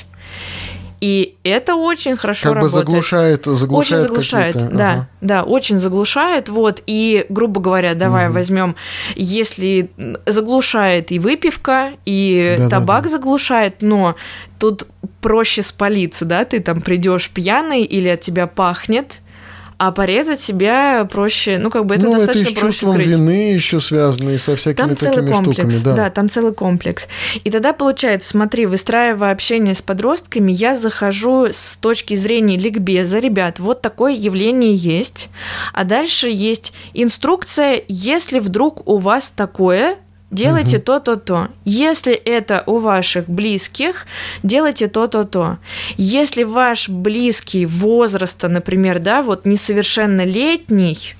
И 1.00 1.36
это 1.44 1.76
очень 1.76 2.14
хорошо 2.16 2.50
Как 2.50 2.52
бы 2.52 2.66
работает. 2.66 2.86
заглушает, 2.86 3.44
заглушает 3.46 4.00
Очень 4.02 4.08
заглушает, 4.08 4.52
какие-то- 4.54 4.76
да, 4.76 4.92
ага. 4.92 5.08
да, 5.22 5.42
очень 5.44 5.78
заглушает, 5.78 6.48
вот, 6.50 6.82
и, 6.86 7.24
грубо 7.30 7.60
говоря, 7.60 7.94
давай 7.94 8.26
Мгм. 8.26 8.34
возьмем, 8.34 8.76
если 9.16 9.90
заглушает 10.26 11.10
и 11.10 11.18
выпивка, 11.18 11.92
и 12.04 12.54
Да-да-да. 12.58 12.70
табак 12.80 13.08
заглушает, 13.08 13.76
но 13.80 14.14
тут 14.58 14.86
проще 15.22 15.62
спалиться, 15.62 16.24
да, 16.26 16.44
ты 16.44 16.60
там 16.60 16.80
придешь 16.82 17.30
пьяный 17.30 17.82
или 17.82 18.08
от 18.08 18.20
тебя 18.20 18.46
пахнет, 18.46 19.20
а 19.80 19.92
порезать 19.92 20.42
себя 20.42 21.08
проще, 21.10 21.56
ну, 21.56 21.70
как 21.70 21.86
бы 21.86 21.94
это 21.94 22.04
ну, 22.04 22.12
достаточно 22.12 22.42
это 22.42 22.50
и 22.50 22.54
с 22.54 22.58
проще 22.58 22.72
чувством 22.72 22.96
крыть. 22.96 23.06
вины 23.06 23.52
еще 23.54 23.80
связано 23.80 24.28
и 24.28 24.36
со 24.36 24.54
всякими 24.54 24.88
Там 24.88 24.94
целый 24.94 25.14
такими 25.14 25.32
комплекс, 25.32 25.74
штуками, 25.74 25.96
да. 25.96 26.10
там 26.10 26.28
целый 26.28 26.52
комплекс. 26.52 27.08
И 27.44 27.50
тогда 27.50 27.72
получается, 27.72 28.28
смотри, 28.28 28.66
выстраивая 28.66 29.32
общение 29.32 29.74
с 29.74 29.80
подростками, 29.80 30.52
я 30.52 30.76
захожу 30.76 31.46
с 31.50 31.78
точки 31.78 32.12
зрения 32.12 32.58
ликбеза, 32.58 33.20
ребят, 33.20 33.58
вот 33.58 33.80
такое 33.80 34.12
явление 34.12 34.74
есть, 34.74 35.30
а 35.72 35.84
дальше 35.84 36.28
есть 36.28 36.74
инструкция, 36.92 37.82
если 37.88 38.38
вдруг 38.38 38.86
у 38.86 38.98
вас 38.98 39.30
такое, 39.30 39.96
Делайте 40.30 40.76
Мгм. 40.76 40.84
то, 40.84 41.00
то, 41.00 41.16
то. 41.16 41.48
Если 41.64 42.14
это 42.14 42.62
у 42.66 42.78
ваших 42.78 43.28
близких, 43.28 44.06
делайте 44.44 44.86
то, 44.86 45.08
то, 45.08 45.24
то. 45.24 45.58
Если 45.96 46.44
ваш 46.44 46.88
близкий 46.88 47.66
возраста, 47.66 48.48
например, 48.48 49.00
да, 49.00 49.22
вот 49.22 49.44
несовершеннолетний, 49.44 51.14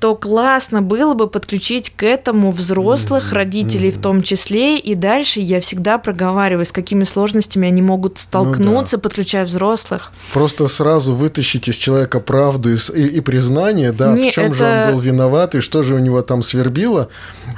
то 0.00 0.14
классно 0.14 0.82
было 0.82 1.14
бы 1.14 1.26
подключить 1.28 1.90
к 1.90 2.02
этому 2.04 2.50
взрослых, 2.50 3.26
Мгм. 3.28 3.34
родителей 3.36 3.90
в 3.90 3.98
том 3.98 4.22
числе, 4.22 4.78
и 4.78 4.94
дальше 4.94 5.40
я 5.40 5.60
всегда 5.60 5.98
проговариваю, 5.98 6.64
с 6.64 6.72
какими 6.72 7.04
сложностями 7.04 7.68
они 7.68 7.82
могут 7.82 8.18
столкнуться, 8.18 8.98
подключая 8.98 9.44
взрослых. 9.44 10.12
Просто 10.32 10.66
сразу 10.68 11.14
вытащить 11.14 11.68
из 11.68 11.76
человека 11.76 12.20
правду 12.20 12.72
и, 12.74 12.76
и- 12.94 13.06
и 13.18 13.20
признание, 13.20 13.92
да, 13.92 14.12
Не, 14.16 14.30
в 14.30 14.32
чем 14.34 14.54
же 14.54 14.64
это- 14.64 14.88
он 14.88 14.94
был 14.94 15.00
виноват 15.00 15.54
и 15.54 15.60
что 15.60 15.82
же 15.82 15.94
у 15.94 15.98
него 15.98 16.22
там 16.22 16.42
свербило. 16.42 17.08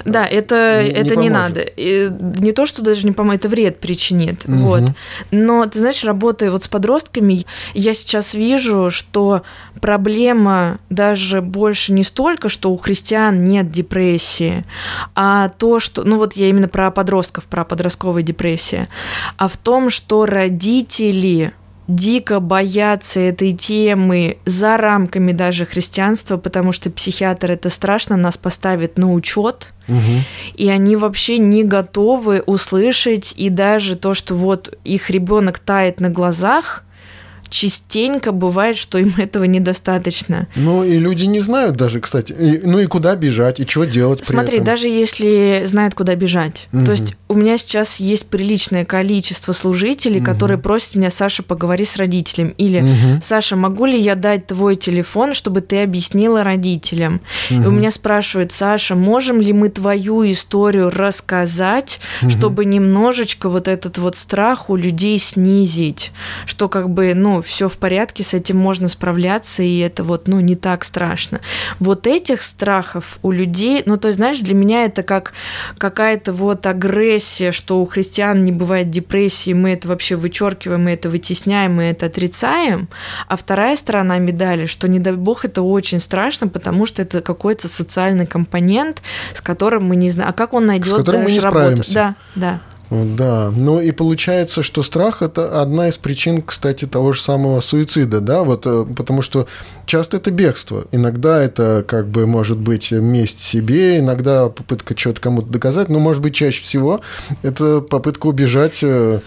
Да, 0.05 0.27
это 0.27 0.81
Не- 0.83 0.89
не, 0.89 0.95
не 0.95 1.01
это 1.01 1.17
не 1.17 1.29
поможет. 1.31 1.33
надо. 1.33 1.61
И 1.61 2.09
не 2.41 2.53
то, 2.53 2.67
что 2.67 2.83
даже 2.83 3.07
не 3.07 3.13
поможет, 3.13 3.41
это 3.41 3.49
вред 3.49 3.79
причинит. 3.81 4.47
Мгм. 4.49 4.59
Вот. 4.61 4.83
Но, 5.31 5.65
ты 5.67 5.79
знаешь, 5.79 6.05
работая 6.05 6.51
вот 6.51 6.63
с 6.65 6.69
подростками, 6.69 7.45
я 7.75 7.95
сейчас 7.95 8.35
вижу, 8.35 8.91
что 8.91 9.43
проблема 9.81 10.79
даже 10.91 11.41
больше 11.43 11.92
не 11.93 12.03
столько, 12.03 12.49
что 12.49 12.73
у 12.73 12.77
христиан 12.77 13.45
нет 13.45 13.71
депрессии, 13.71 14.65
а 15.15 15.49
то, 15.49 15.81
что... 15.81 16.05
Ну 16.05 16.17
вот 16.17 16.35
я 16.35 16.49
именно 16.49 16.69
про 16.69 16.91
подростков, 16.91 17.47
про 17.47 17.65
подростковую 17.65 18.23
депрессию. 18.23 18.89
А 19.37 19.49
в 19.49 19.57
том, 19.57 19.91
что 19.91 20.27
родители 20.27 21.53
дико 21.89 22.41
боятся 22.41 23.21
этой 23.21 23.53
темы 23.53 24.39
за 24.45 24.77
рамками 24.77 25.33
даже 25.33 25.67
христианства, 25.67 26.37
потому 26.37 26.73
что 26.73 26.91
психиатр 26.91 27.51
это 27.53 27.71
страшно 27.71 28.17
нас 28.17 28.37
поставит 28.37 28.99
на 28.99 29.13
учет, 29.13 29.73
Мгм. 29.89 30.25
и 30.55 30.69
они 30.69 30.95
вообще 30.97 31.39
не 31.39 31.65
готовы 31.65 32.41
услышать 32.47 33.35
и 33.37 33.49
даже 33.51 33.97
то, 33.97 34.15
что 34.15 34.35
вот 34.35 34.79
их 34.85 35.11
ребенок 35.11 35.59
тает 35.59 36.01
на 36.01 36.09
глазах, 36.09 36.85
частенько 37.53 38.33
бывает, 38.33 38.77
что 38.77 38.99
им 38.99 39.13
этого 39.19 39.45
недостаточно. 39.45 40.49
Ну 40.57 40.83
и 40.85 40.99
люди 40.99 41.25
не 41.25 41.41
знают 41.41 41.77
даже, 41.77 42.01
кстати, 42.01 42.33
и- 42.33 42.61
ну 42.67 42.79
и 42.79 42.87
куда 42.87 43.15
бежать, 43.15 43.61
и 43.61 43.67
что 43.67 43.85
делать 43.85 44.25
Смотри, 44.25 44.55
этом. 44.57 44.67
даже 44.67 44.89
если 44.89 45.63
знают, 45.67 45.95
куда 45.95 46.15
бежать. 46.15 46.69
Мгм. 46.73 46.85
То 46.87 46.93
есть 46.93 47.15
у 47.29 47.35
меня 47.35 47.57
сейчас 47.59 48.01
есть 48.01 48.29
приличное 48.29 48.85
количество 48.85 49.53
служителей, 49.53 50.17
Мгм. 50.21 50.25
которые 50.27 50.59
просят 50.59 50.95
меня, 50.97 51.11
Саша, 51.11 51.43
поговори 51.43 51.85
с 51.85 51.97
родителем. 51.97 52.55
Или 52.59 52.81
Мгм. 52.81 53.21
Саша, 53.23 53.55
могу 53.57 53.85
ли 53.87 53.99
я 53.99 54.15
дать 54.15 54.47
твой 54.47 54.75
телефон, 54.77 55.35
чтобы 55.35 55.61
ты 55.61 55.83
объяснила 55.83 56.43
родителям? 56.43 57.21
И 57.51 57.55
у 57.55 57.71
меня 57.71 57.91
спрашивают, 57.91 58.53
Саша, 58.53 58.95
можем 58.95 59.41
ли 59.41 59.53
мы 59.53 59.69
твою 59.69 60.29
историю 60.31 60.91
рассказать, 60.91 62.01
Мгм. 62.23 62.31
чтобы 62.31 62.65
немножечко 62.65 63.49
вот 63.51 63.69
этот 63.69 63.99
вот 63.99 64.17
страх 64.17 64.71
у 64.71 64.77
людей 64.77 65.19
снизить? 65.19 66.13
Что 66.47 66.69
как 66.69 66.89
бы, 66.89 67.13
ну, 67.15 67.42
все 67.43 67.69
в 67.69 67.79
порядке, 67.79 68.23
с 68.23 68.35
этим 68.35 68.57
можно 68.57 68.89
справляться, 68.89 69.63
и 69.63 69.79
это 69.79 70.05
вот, 70.05 70.29
ну, 70.29 70.41
не 70.41 70.57
так 70.57 70.85
страшно. 70.85 71.41
Вот 71.79 72.07
этих 72.07 72.43
страхов 72.43 73.19
у 73.23 73.31
людей, 73.31 73.83
ну, 73.87 73.97
то 73.97 74.09
есть, 74.09 74.19
знаешь, 74.19 74.39
для 74.39 74.55
меня 74.55 74.85
это 74.85 75.03
как 75.03 75.33
какая-то 75.79 76.33
вот 76.33 76.67
агрессия, 76.67 77.53
что 77.53 77.81
у 77.81 77.87
христиан 77.87 78.45
не 78.45 78.53
бывает 78.53 78.91
депрессии, 78.91 79.53
мы 79.53 79.71
это 79.71 79.89
вообще 79.89 80.17
вычеркиваем, 80.17 80.85
мы 80.85 80.93
это 80.93 81.09
вытесняем, 81.09 81.75
мы 81.75 81.85
это 81.85 82.07
отрицаем, 82.07 82.89
а 83.29 83.37
вторая 83.37 83.77
сторона 83.77 84.19
медали, 84.19 84.67
что, 84.67 84.89
не 84.89 84.99
дай 84.99 85.15
бог, 85.15 85.45
это 85.45 85.63
очень 85.63 86.01
страшно, 86.01 86.49
потому 86.49 86.87
что 86.87 87.03
это 87.03 87.21
какой-то 87.21 87.69
социальный 87.69 88.27
компонент, 88.27 89.03
с 89.35 89.41
которым 89.41 89.85
мы 89.85 89.97
не 89.97 90.11
знаем, 90.11 90.31
а 90.31 90.33
как 90.33 90.55
он 90.55 90.67
найдет 90.67 91.07
не 91.07 91.39
работу. 91.41 91.41
Справимся. 91.41 91.93
Да, 91.93 92.15
да. 92.35 92.61
Да, 92.93 93.51
ну 93.57 93.81
и 93.81 93.91
получается, 93.91 94.63
что 94.63 94.83
страх 94.83 95.23
это 95.23 95.63
одна 95.63 95.89
из 95.89 95.97
причин, 95.97 96.43
кстати, 96.43 96.85
того 96.85 97.15
же 97.15 97.23
самого 97.23 97.61
суицида, 97.61 98.21
да, 98.21 98.43
вот 98.43 98.67
э, 98.67 98.85
потому 98.95 99.23
что 99.23 99.47
часто 99.87 100.19
это 100.19 100.31
бегство, 100.31 100.85
иногда 100.93 101.43
это 101.43 101.85
как 101.89 102.09
бы 102.09 102.27
может 102.27 102.59
быть 102.59 102.93
месть 102.93 103.41
себе, 103.41 103.99
иногда 104.01 104.51
попытка 104.51 104.95
что-то 104.97 105.23
кому-то 105.23 105.47
доказать, 105.47 105.89
но 105.89 106.01
может 106.01 106.23
быть 106.23 106.35
чаще 106.35 106.63
всего 106.63 107.01
это 107.43 107.81
попытка 107.81 108.27
убежать 108.27 108.81
э, 108.83 109.21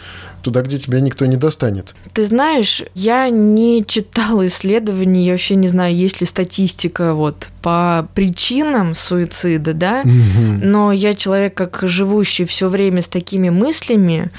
туда, 0.45 0.61
где 0.61 0.77
тебя 0.77 0.99
никто 0.99 1.25
не 1.25 1.37
достанет. 1.37 1.95
Ты 2.13 2.23
знаешь, 2.23 2.83
я 2.93 3.29
не 3.29 3.83
читала 3.83 4.45
исследований, 4.45 5.25
я 5.25 5.31
вообще 5.31 5.55
не 5.55 5.67
знаю, 5.67 5.95
есть 5.95 6.21
ли 6.21 6.27
статистика 6.27 7.15
вот 7.15 7.49
по 7.63 8.07
причинам 8.13 8.93
суицида, 8.93 9.73
да, 9.73 10.01
угу. 10.03 10.59
но 10.61 10.91
я 10.91 11.15
человек, 11.15 11.55
как 11.55 11.79
живущий 11.81 12.45
все 12.45 12.67
время 12.67 13.01
с 13.01 13.07
такими 13.07 13.49
мыслями, 13.49 14.29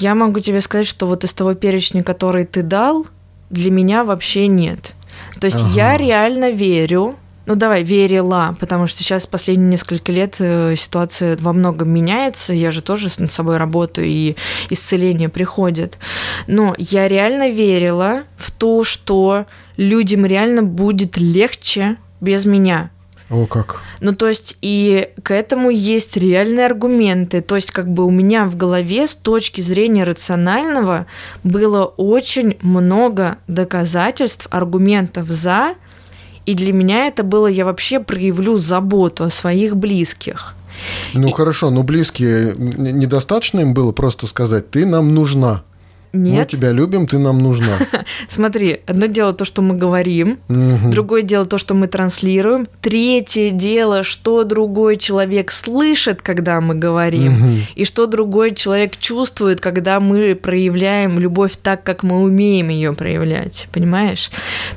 я 0.00 0.16
могу 0.16 0.40
тебе 0.40 0.60
сказать, 0.60 0.88
что 0.88 1.06
вот 1.06 1.22
из 1.22 1.32
того 1.32 1.54
перечня, 1.54 2.02
который 2.02 2.44
ты 2.44 2.62
дал, 2.62 3.06
для 3.48 3.70
меня 3.70 4.02
вообще 4.02 4.48
нет. 4.48 4.94
То 5.38 5.44
есть 5.44 5.62
ага. 5.62 5.74
я 5.74 5.96
реально 5.96 6.50
верю, 6.50 7.14
ну 7.46 7.54
давай, 7.54 7.84
верила, 7.84 8.56
потому 8.58 8.86
что 8.86 8.98
сейчас 9.02 9.26
последние 9.26 9.70
несколько 9.70 10.10
лет 10.12 10.36
э, 10.40 10.74
ситуация 10.76 11.36
во 11.40 11.52
многом 11.52 11.90
меняется, 11.90 12.52
я 12.52 12.70
же 12.72 12.82
тоже 12.82 13.08
над 13.18 13.30
собой 13.30 13.56
работаю, 13.56 14.08
и 14.08 14.36
исцеление 14.68 15.28
приходит. 15.28 15.98
Но 16.48 16.74
я 16.76 17.08
реально 17.08 17.50
верила 17.50 18.24
в 18.36 18.50
то, 18.50 18.82
что 18.84 19.46
людям 19.76 20.26
реально 20.26 20.62
будет 20.62 21.16
легче 21.18 21.96
без 22.20 22.44
меня. 22.46 22.90
О, 23.28 23.46
как. 23.46 23.80
Ну, 24.00 24.14
то 24.14 24.28
есть, 24.28 24.56
и 24.60 25.08
к 25.22 25.32
этому 25.32 25.70
есть 25.70 26.16
реальные 26.16 26.66
аргументы. 26.66 27.40
То 27.40 27.56
есть, 27.56 27.72
как 27.72 27.88
бы 27.88 28.04
у 28.04 28.10
меня 28.10 28.46
в 28.46 28.56
голове 28.56 29.08
с 29.08 29.16
точки 29.16 29.60
зрения 29.60 30.04
рационального 30.04 31.06
было 31.42 31.84
очень 31.84 32.56
много 32.60 33.38
доказательств, 33.48 34.46
аргументов 34.50 35.26
за 35.28 35.74
и 36.46 36.54
для 36.54 36.72
меня 36.72 37.06
это 37.06 37.24
было, 37.24 37.48
я 37.48 37.64
вообще 37.64 38.00
проявлю 38.00 38.56
заботу 38.56 39.24
о 39.24 39.30
своих 39.30 39.76
близких. 39.76 40.54
Ну 41.12 41.28
и... 41.28 41.32
хорошо, 41.32 41.70
но 41.70 41.82
близкие 41.82 42.54
недостаточно 42.56 43.60
им 43.60 43.74
было 43.74 43.92
просто 43.92 44.26
сказать, 44.26 44.70
ты 44.70 44.86
нам 44.86 45.14
нужна. 45.14 45.62
Нет. 46.22 46.38
Мы 46.38 46.44
тебя 46.46 46.72
любим, 46.72 47.06
ты 47.06 47.18
нам 47.18 47.38
нужна. 47.38 47.78
Смотри, 48.28 48.80
одно 48.86 49.06
дело 49.06 49.32
то, 49.32 49.44
что 49.44 49.62
мы 49.62 49.76
говорим, 49.76 50.38
угу. 50.48 50.90
другое 50.90 51.22
дело 51.22 51.44
то, 51.44 51.58
что 51.58 51.74
мы 51.74 51.86
транслируем, 51.86 52.66
третье 52.80 53.50
дело, 53.50 54.02
что 54.02 54.44
другой 54.44 54.96
человек 54.96 55.52
слышит, 55.52 56.22
когда 56.22 56.60
мы 56.60 56.74
говорим, 56.74 57.34
угу. 57.34 57.56
и 57.74 57.84
что 57.84 58.06
другой 58.06 58.54
человек 58.54 58.96
чувствует, 58.96 59.60
когда 59.60 60.00
мы 60.00 60.34
проявляем 60.34 61.18
любовь 61.18 61.56
так, 61.62 61.82
как 61.82 62.02
мы 62.02 62.22
умеем 62.22 62.68
ее 62.68 62.92
проявлять, 62.92 63.68
понимаешь? 63.72 64.30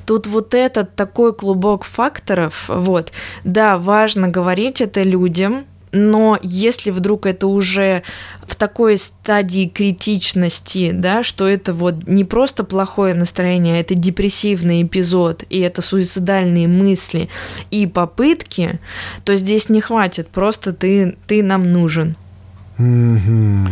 Тут 0.05 0.27
вот 0.27 0.53
этот 0.53 0.95
такой 0.95 1.33
клубок 1.33 1.83
факторов, 1.83 2.65
вот, 2.67 3.11
да, 3.43 3.77
важно 3.77 4.27
говорить 4.27 4.81
это 4.81 5.03
людям, 5.03 5.65
но 5.91 6.37
если 6.41 6.91
вдруг 6.91 7.25
это 7.25 7.47
уже 7.47 8.03
в 8.47 8.55
такой 8.55 8.97
стадии 8.97 9.67
критичности, 9.67 10.91
да, 10.91 11.23
что 11.23 11.47
это 11.47 11.73
вот 11.73 12.07
не 12.07 12.23
просто 12.23 12.63
плохое 12.63 13.13
настроение, 13.13 13.75
а 13.75 13.79
это 13.79 13.95
депрессивный 13.95 14.83
эпизод, 14.83 15.43
и 15.49 15.59
это 15.59 15.81
суицидальные 15.81 16.67
мысли 16.67 17.29
и 17.71 17.87
попытки, 17.87 18.79
то 19.23 19.35
здесь 19.35 19.69
не 19.69 19.81
хватит, 19.81 20.27
просто 20.29 20.73
ты, 20.73 21.15
ты 21.27 21.43
нам 21.43 21.63
нужен. 21.63 22.15
Mm-hmm. 22.77 23.67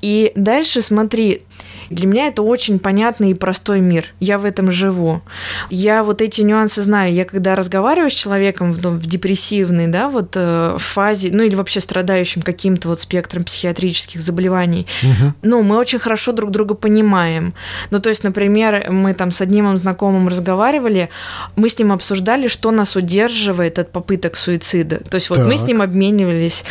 И 0.00 0.32
дальше 0.36 0.82
смотри, 0.82 1.42
для 1.90 2.06
меня 2.06 2.26
это 2.26 2.42
очень 2.42 2.78
понятный 2.78 3.30
и 3.30 3.34
простой 3.34 3.80
мир. 3.80 4.06
Я 4.20 4.38
в 4.38 4.44
этом 4.44 4.70
живу. 4.70 5.22
Я 5.70 6.02
вот 6.02 6.20
эти 6.20 6.42
нюансы 6.42 6.82
знаю. 6.82 7.12
Я 7.12 7.24
когда 7.24 7.56
разговариваю 7.56 8.10
с 8.10 8.14
человеком 8.14 8.72
в, 8.72 8.78
в 8.78 9.06
депрессивной, 9.06 9.86
да, 9.86 10.08
вот 10.08 10.32
э, 10.34 10.76
фазе, 10.78 11.30
ну 11.32 11.42
или 11.42 11.54
вообще 11.54 11.80
страдающим 11.80 12.42
каким-то 12.42 12.88
вот 12.88 13.00
спектром 13.00 13.44
психиатрических 13.44 14.20
заболеваний, 14.20 14.86
угу. 15.02 15.32
ну, 15.42 15.62
мы 15.62 15.76
очень 15.78 15.98
хорошо 15.98 16.32
друг 16.32 16.50
друга 16.50 16.74
понимаем. 16.74 17.54
Ну, 17.90 17.98
то 18.00 18.08
есть, 18.08 18.24
например, 18.24 18.90
мы 18.90 19.14
там 19.14 19.30
с 19.30 19.40
одним 19.40 19.76
знакомым 19.76 20.28
разговаривали, 20.28 21.08
мы 21.56 21.68
с 21.68 21.78
ним 21.78 21.92
обсуждали, 21.92 22.48
что 22.48 22.70
нас 22.70 22.96
удерживает 22.96 23.78
от 23.78 23.92
попыток 23.92 24.36
суицида. 24.36 25.00
То 25.08 25.16
есть, 25.16 25.30
вот 25.30 25.38
так. 25.38 25.46
мы 25.46 25.56
с 25.56 25.64
ним 25.64 25.82
обменивались, 25.82 26.64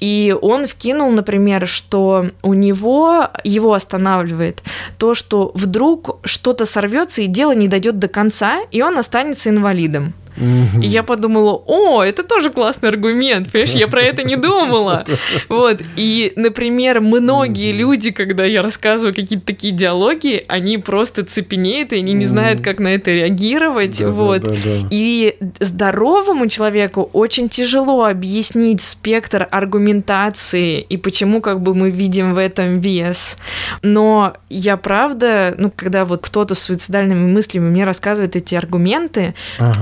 и 0.00 0.34
он 0.40 0.66
вкинул, 0.66 1.10
например, 1.10 1.66
что 1.66 2.26
у 2.42 2.54
него 2.54 3.28
его 3.44 3.74
останавливает 3.74 4.59
то, 4.98 5.14
что 5.14 5.52
вдруг 5.54 6.20
что-то 6.24 6.66
сорвется 6.66 7.22
и 7.22 7.26
дело 7.26 7.52
не 7.54 7.68
дойдет 7.68 7.98
до 7.98 8.08
конца, 8.08 8.60
и 8.70 8.82
он 8.82 8.98
останется 8.98 9.50
инвалидом. 9.50 10.14
И 10.36 10.86
я 10.86 11.02
подумала, 11.02 11.62
о, 11.66 12.02
это 12.02 12.22
тоже 12.22 12.50
классный 12.50 12.88
аргумент, 12.88 13.50
понимаешь, 13.50 13.72
я 13.72 13.88
про 13.88 14.02
это 14.02 14.22
не 14.22 14.36
думала. 14.36 15.04
Вот, 15.48 15.80
и, 15.96 16.32
например, 16.36 17.00
многие 17.00 17.72
люди, 17.72 18.10
когда 18.10 18.44
я 18.44 18.62
рассказываю 18.62 19.14
какие-то 19.14 19.46
такие 19.46 19.72
диалоги, 19.72 20.44
они 20.48 20.78
просто 20.78 21.24
цепенеют, 21.24 21.92
и 21.92 21.96
они 21.96 22.12
не 22.12 22.26
знают, 22.26 22.60
как 22.60 22.78
на 22.78 22.88
это 22.88 23.10
реагировать, 23.10 24.00
вот. 24.00 24.44
И 24.90 25.36
здоровому 25.58 26.46
человеку 26.48 27.10
очень 27.12 27.48
тяжело 27.48 28.04
объяснить 28.04 28.80
спектр 28.80 29.46
аргументации 29.50 30.80
и 30.80 30.96
почему 30.96 31.40
как 31.40 31.60
бы 31.60 31.74
мы 31.74 31.90
видим 31.90 32.34
в 32.34 32.38
этом 32.38 32.78
вес. 32.78 33.36
Но 33.82 34.34
я 34.48 34.76
правда, 34.76 35.54
ну, 35.58 35.72
когда 35.74 36.04
вот 36.04 36.22
кто-то 36.22 36.54
с 36.54 36.60
суицидальными 36.60 37.32
мыслями 37.32 37.68
мне 37.68 37.84
рассказывает 37.84 38.36
эти 38.36 38.54
аргументы, 38.54 39.34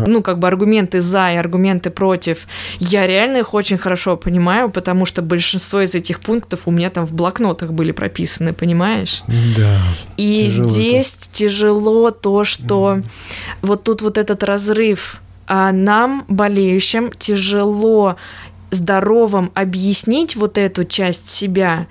ну, 0.06 0.22
как 0.22 0.37
бы 0.38 0.48
аргументы 0.48 1.00
за 1.00 1.32
и 1.32 1.36
аргументы 1.36 1.90
против, 1.90 2.46
я 2.78 3.06
реально 3.06 3.38
их 3.38 3.54
очень 3.54 3.78
хорошо 3.78 4.16
понимаю, 4.16 4.70
потому 4.70 5.06
что 5.06 5.22
большинство 5.22 5.80
из 5.80 5.94
этих 5.94 6.20
пунктов 6.20 6.62
у 6.66 6.70
меня 6.70 6.90
там 6.90 7.06
в 7.06 7.12
блокнотах 7.12 7.72
были 7.72 7.92
прописаны, 7.92 8.52
понимаешь? 8.52 9.22
Да. 9.26 9.80
И 10.16 10.46
тяжело 10.46 10.68
здесь 10.68 11.16
это. 11.16 11.32
тяжело 11.32 12.10
то, 12.10 12.44
что 12.44 12.96
mm. 12.96 13.04
вот 13.62 13.84
тут 13.84 14.02
вот 14.02 14.18
этот 14.18 14.42
разрыв 14.44 15.20
а 15.50 15.72
нам, 15.72 16.26
болеющим, 16.28 17.10
тяжело 17.10 18.16
здоровым 18.70 19.50
объяснить 19.54 20.36
вот 20.36 20.58
эту 20.58 20.84
часть 20.84 21.30
себя 21.30 21.86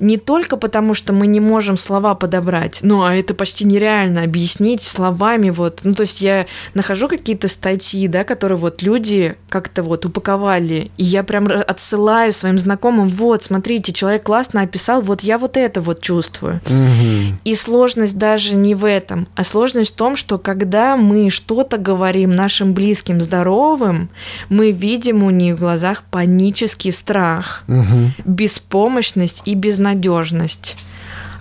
не 0.00 0.16
только 0.16 0.56
потому, 0.56 0.94
что 0.94 1.12
мы 1.12 1.26
не 1.26 1.40
можем 1.40 1.76
слова 1.76 2.14
подобрать, 2.14 2.80
ну, 2.82 3.04
а 3.04 3.14
это 3.14 3.34
почти 3.34 3.64
нереально 3.64 4.22
объяснить 4.22 4.82
словами 4.82 5.50
вот, 5.50 5.80
ну, 5.84 5.94
то 5.94 6.02
есть 6.02 6.20
я 6.20 6.46
нахожу 6.74 7.08
какие-то 7.08 7.48
статьи, 7.48 8.08
да, 8.08 8.24
которые 8.24 8.58
вот 8.58 8.82
люди 8.82 9.36
как-то 9.48 9.82
вот 9.82 10.04
упаковали, 10.04 10.90
и 10.96 11.04
я 11.04 11.22
прям 11.22 11.46
отсылаю 11.46 12.32
своим 12.32 12.58
знакомым, 12.58 13.08
вот, 13.08 13.42
смотрите, 13.42 13.92
человек 13.92 14.24
классно 14.24 14.62
описал, 14.62 15.00
вот 15.02 15.22
я 15.22 15.38
вот 15.38 15.56
это 15.56 15.80
вот 15.80 16.00
чувствую. 16.00 16.60
Угу. 16.66 17.38
И 17.44 17.54
сложность 17.54 18.18
даже 18.18 18.56
не 18.56 18.74
в 18.74 18.84
этом, 18.84 19.28
а 19.34 19.44
сложность 19.44 19.92
в 19.92 19.96
том, 19.96 20.16
что 20.16 20.38
когда 20.38 20.96
мы 20.96 21.30
что-то 21.30 21.78
говорим 21.78 22.32
нашим 22.32 22.72
близким 22.72 23.20
здоровым, 23.20 24.08
мы 24.48 24.72
видим 24.72 25.22
у 25.22 25.30
них 25.30 25.56
в 25.56 25.60
глазах 25.60 26.02
панический 26.16 26.92
страх, 26.92 27.62
угу. 27.68 28.10
беспомощность 28.24 29.42
и 29.44 29.54
безнадежность. 29.54 30.74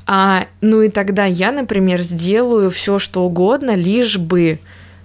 А, 0.05 0.47
ну 0.59 0.81
и 0.81 0.89
тогда 0.89 1.23
я, 1.23 1.53
например, 1.53 2.01
сделаю 2.01 2.69
все, 2.69 2.99
что 2.99 3.23
угодно, 3.23 3.73
лишь 3.73 4.17
бы 4.17 4.59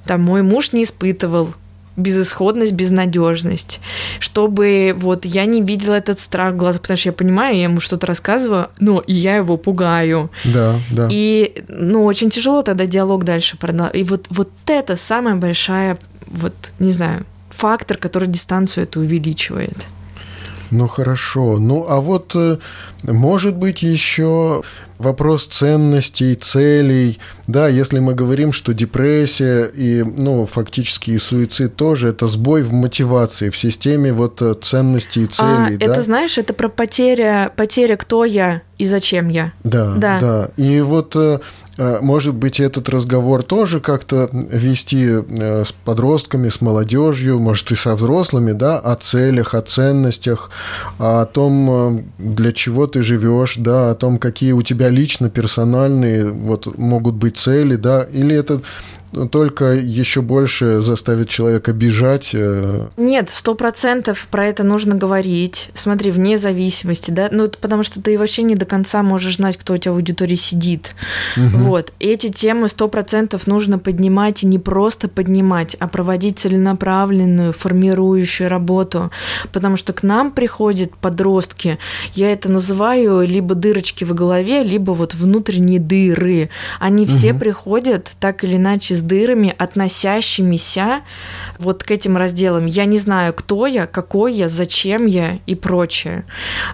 там 0.06 0.22
мой 0.22 0.42
муж 0.42 0.72
не 0.72 0.82
испытывал 0.82 1.54
безысходность, 1.96 2.72
безнадежность, 2.72 3.80
чтобы 4.18 4.92
вот 4.98 5.24
я 5.24 5.44
не 5.44 5.62
видела 5.62 5.94
этот 5.94 6.18
страх 6.18 6.54
в 6.54 6.56
глазах, 6.56 6.82
потому 6.82 6.96
что 6.96 7.10
я 7.10 7.12
понимаю, 7.12 7.56
я 7.56 7.62
ему 7.62 7.78
что-то 7.78 8.08
рассказываю, 8.08 8.70
но 8.80 8.98
и 8.98 9.12
я 9.12 9.36
его 9.36 9.56
пугаю. 9.56 10.32
Да, 10.44 10.80
да. 10.90 11.06
И, 11.12 11.62
ну, 11.68 12.04
очень 12.06 12.28
тяжело 12.28 12.62
тогда 12.62 12.86
диалог 12.86 13.22
дальше 13.22 13.56
продолжать. 13.56 13.94
И 13.94 14.02
вот, 14.02 14.26
вот 14.30 14.50
это 14.66 14.96
самая 14.96 15.36
большая, 15.36 15.96
вот, 16.26 16.54
не 16.80 16.90
знаю, 16.90 17.24
фактор, 17.50 17.96
который 17.96 18.28
дистанцию 18.28 18.84
это 18.84 19.00
увеличивает. 19.00 19.86
Ну 20.70 20.86
хорошо. 20.86 21.58
Ну 21.58 21.86
а 21.88 22.00
вот 22.00 22.32
э, 22.36 22.58
может 23.02 23.56
быть 23.56 23.82
еще 23.82 24.62
вопрос 24.98 25.46
ценностей, 25.46 26.34
целей. 26.34 27.18
Да, 27.46 27.66
если 27.66 27.98
мы 27.98 28.14
говорим, 28.14 28.52
что 28.52 28.72
депрессия 28.74 29.64
и, 29.64 30.02
ну, 30.02 30.46
фактически 30.46 31.12
и 31.12 31.18
суицид 31.18 31.74
тоже 31.74 32.08
это 32.08 32.26
сбой 32.26 32.62
в 32.62 32.72
мотивации, 32.72 33.50
в 33.50 33.56
системе 33.56 34.12
вот 34.12 34.42
э, 34.42 34.54
ценностей 34.62 35.22
и 35.22 35.24
а, 35.24 35.28
целей. 35.28 35.76
А, 35.76 35.78
да? 35.78 35.92
Это, 35.92 36.02
знаешь, 36.02 36.38
это 36.38 36.52
про 36.52 36.68
потеря, 36.68 37.50
потеря 37.56 37.96
кто 37.96 38.24
я 38.24 38.62
и 38.78 38.86
зачем 38.86 39.28
я. 39.28 39.52
Да, 39.64 39.94
да. 39.96 40.20
да. 40.20 40.50
И 40.56 40.80
вот 40.80 41.16
э, 41.16 41.40
может 42.00 42.34
быть, 42.34 42.60
этот 42.60 42.88
разговор 42.88 43.42
тоже 43.42 43.80
как-то 43.80 44.28
вести 44.32 45.06
э, 45.06 45.64
с 45.64 45.72
подростками, 45.72 46.48
с 46.48 46.60
молодежью, 46.60 47.38
может, 47.38 47.72
и 47.72 47.74
со 47.74 47.94
взрослыми, 47.94 48.52
да, 48.52 48.78
о 48.78 48.96
целях, 48.96 49.54
о 49.54 49.62
ценностях, 49.62 50.50
о 50.98 51.24
том, 51.24 51.70
э, 51.70 52.02
для 52.18 52.52
чего 52.52 52.86
ты 52.86 53.02
живешь, 53.02 53.54
да, 53.56 53.90
о 53.90 53.94
том, 53.94 54.18
какие 54.18 54.52
у 54.52 54.62
тебя 54.62 54.90
лично 54.90 55.30
персональные 55.30 56.30
вот 56.30 56.78
могут 56.78 57.14
быть 57.14 57.36
цели, 57.36 57.76
да, 57.76 58.02
или 58.02 58.36
это 58.36 58.60
только 59.30 59.74
еще 59.74 60.22
больше 60.22 60.80
заставит 60.80 61.28
человека 61.28 61.72
бежать. 61.72 62.30
Э. 62.32 62.88
Нет, 62.96 63.30
сто 63.30 63.54
процентов 63.54 64.28
про 64.30 64.46
это 64.46 64.62
нужно 64.62 64.94
говорить. 64.94 65.70
Смотри, 65.74 66.10
вне 66.10 66.38
зависимости, 66.38 67.10
да, 67.10 67.28
ну 67.30 67.48
потому 67.48 67.82
что 67.82 68.00
ты 68.00 68.18
вообще 68.18 68.42
не 68.42 68.54
до 68.54 68.66
конца 68.66 69.02
можешь 69.02 69.36
знать, 69.36 69.56
кто 69.56 69.74
у 69.74 69.76
тебя 69.76 69.92
в 69.92 69.96
аудитории 69.96 70.36
сидит. 70.36 70.94
Угу. 71.36 71.64
Вот, 71.64 71.92
эти 71.98 72.28
темы 72.28 72.68
сто 72.68 72.88
процентов 72.88 73.46
нужно 73.46 73.78
поднимать 73.78 74.44
и 74.44 74.46
не 74.46 74.58
просто 74.58 75.08
поднимать, 75.08 75.76
а 75.80 75.88
проводить 75.88 76.38
целенаправленную, 76.38 77.52
формирующую 77.52 78.48
работу, 78.48 79.10
потому 79.52 79.76
что 79.76 79.92
к 79.92 80.02
нам 80.02 80.30
приходят 80.30 80.94
подростки, 80.96 81.78
я 82.14 82.32
это 82.32 82.50
называю 82.50 83.26
либо 83.26 83.54
дырочки 83.54 84.04
в 84.04 84.14
голове, 84.14 84.62
либо 84.62 84.92
вот 84.92 85.14
внутренние 85.14 85.80
дыры. 85.80 86.50
Они 86.78 87.06
все 87.06 87.32
угу. 87.32 87.40
приходят 87.40 88.12
так 88.20 88.44
или 88.44 88.56
иначе 88.56 88.99
с 89.00 89.02
дырами, 89.02 89.54
относящимися 89.58 91.00
вот 91.58 91.82
к 91.82 91.90
этим 91.90 92.16
разделам. 92.16 92.66
Я 92.66 92.84
не 92.84 92.98
знаю, 92.98 93.32
кто 93.34 93.66
я, 93.66 93.86
какой 93.86 94.34
я, 94.34 94.48
зачем 94.48 95.06
я 95.06 95.38
и 95.46 95.54
прочее. 95.54 96.24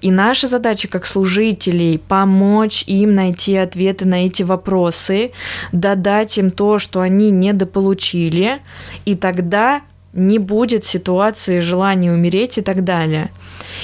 И 0.02 0.10
наша 0.10 0.46
задача 0.46 0.88
как 0.88 1.06
служителей 1.06 1.98
помочь 1.98 2.84
им 2.86 3.14
найти 3.14 3.56
ответы 3.56 4.06
на 4.06 4.26
эти 4.26 4.42
вопросы, 4.42 5.32
додать 5.72 6.38
им 6.38 6.50
то, 6.50 6.78
что 6.78 7.00
они 7.00 7.30
недополучили, 7.30 8.60
и 9.04 9.14
тогда 9.14 9.80
не 10.12 10.38
будет 10.38 10.84
ситуации 10.84 11.60
желания 11.60 12.12
умереть 12.12 12.58
и 12.58 12.62
так 12.62 12.84
далее. 12.84 13.30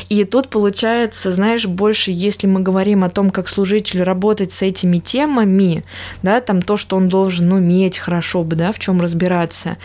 И 0.08 0.24
тут 0.24 0.48
получается, 0.48 1.30
знаешь, 1.32 1.66
больше, 1.66 2.10
если 2.10 2.46
мы 2.46 2.60
говорим 2.60 3.04
о 3.04 3.10
том, 3.10 3.30
как 3.30 3.48
служителю 3.48 4.04
работать 4.04 4.52
с 4.52 4.62
этими 4.62 4.98
темами, 4.98 5.84
да, 6.22 6.40
там 6.40 6.62
то, 6.62 6.76
что 6.76 6.96
он 6.96 7.08
должен 7.08 7.52
уметь 7.52 7.98
хорошо 7.98 8.42
бы, 8.42 8.56
да, 8.56 8.72
в 8.72 8.78
чем 8.78 9.00
разбираться, 9.00 9.76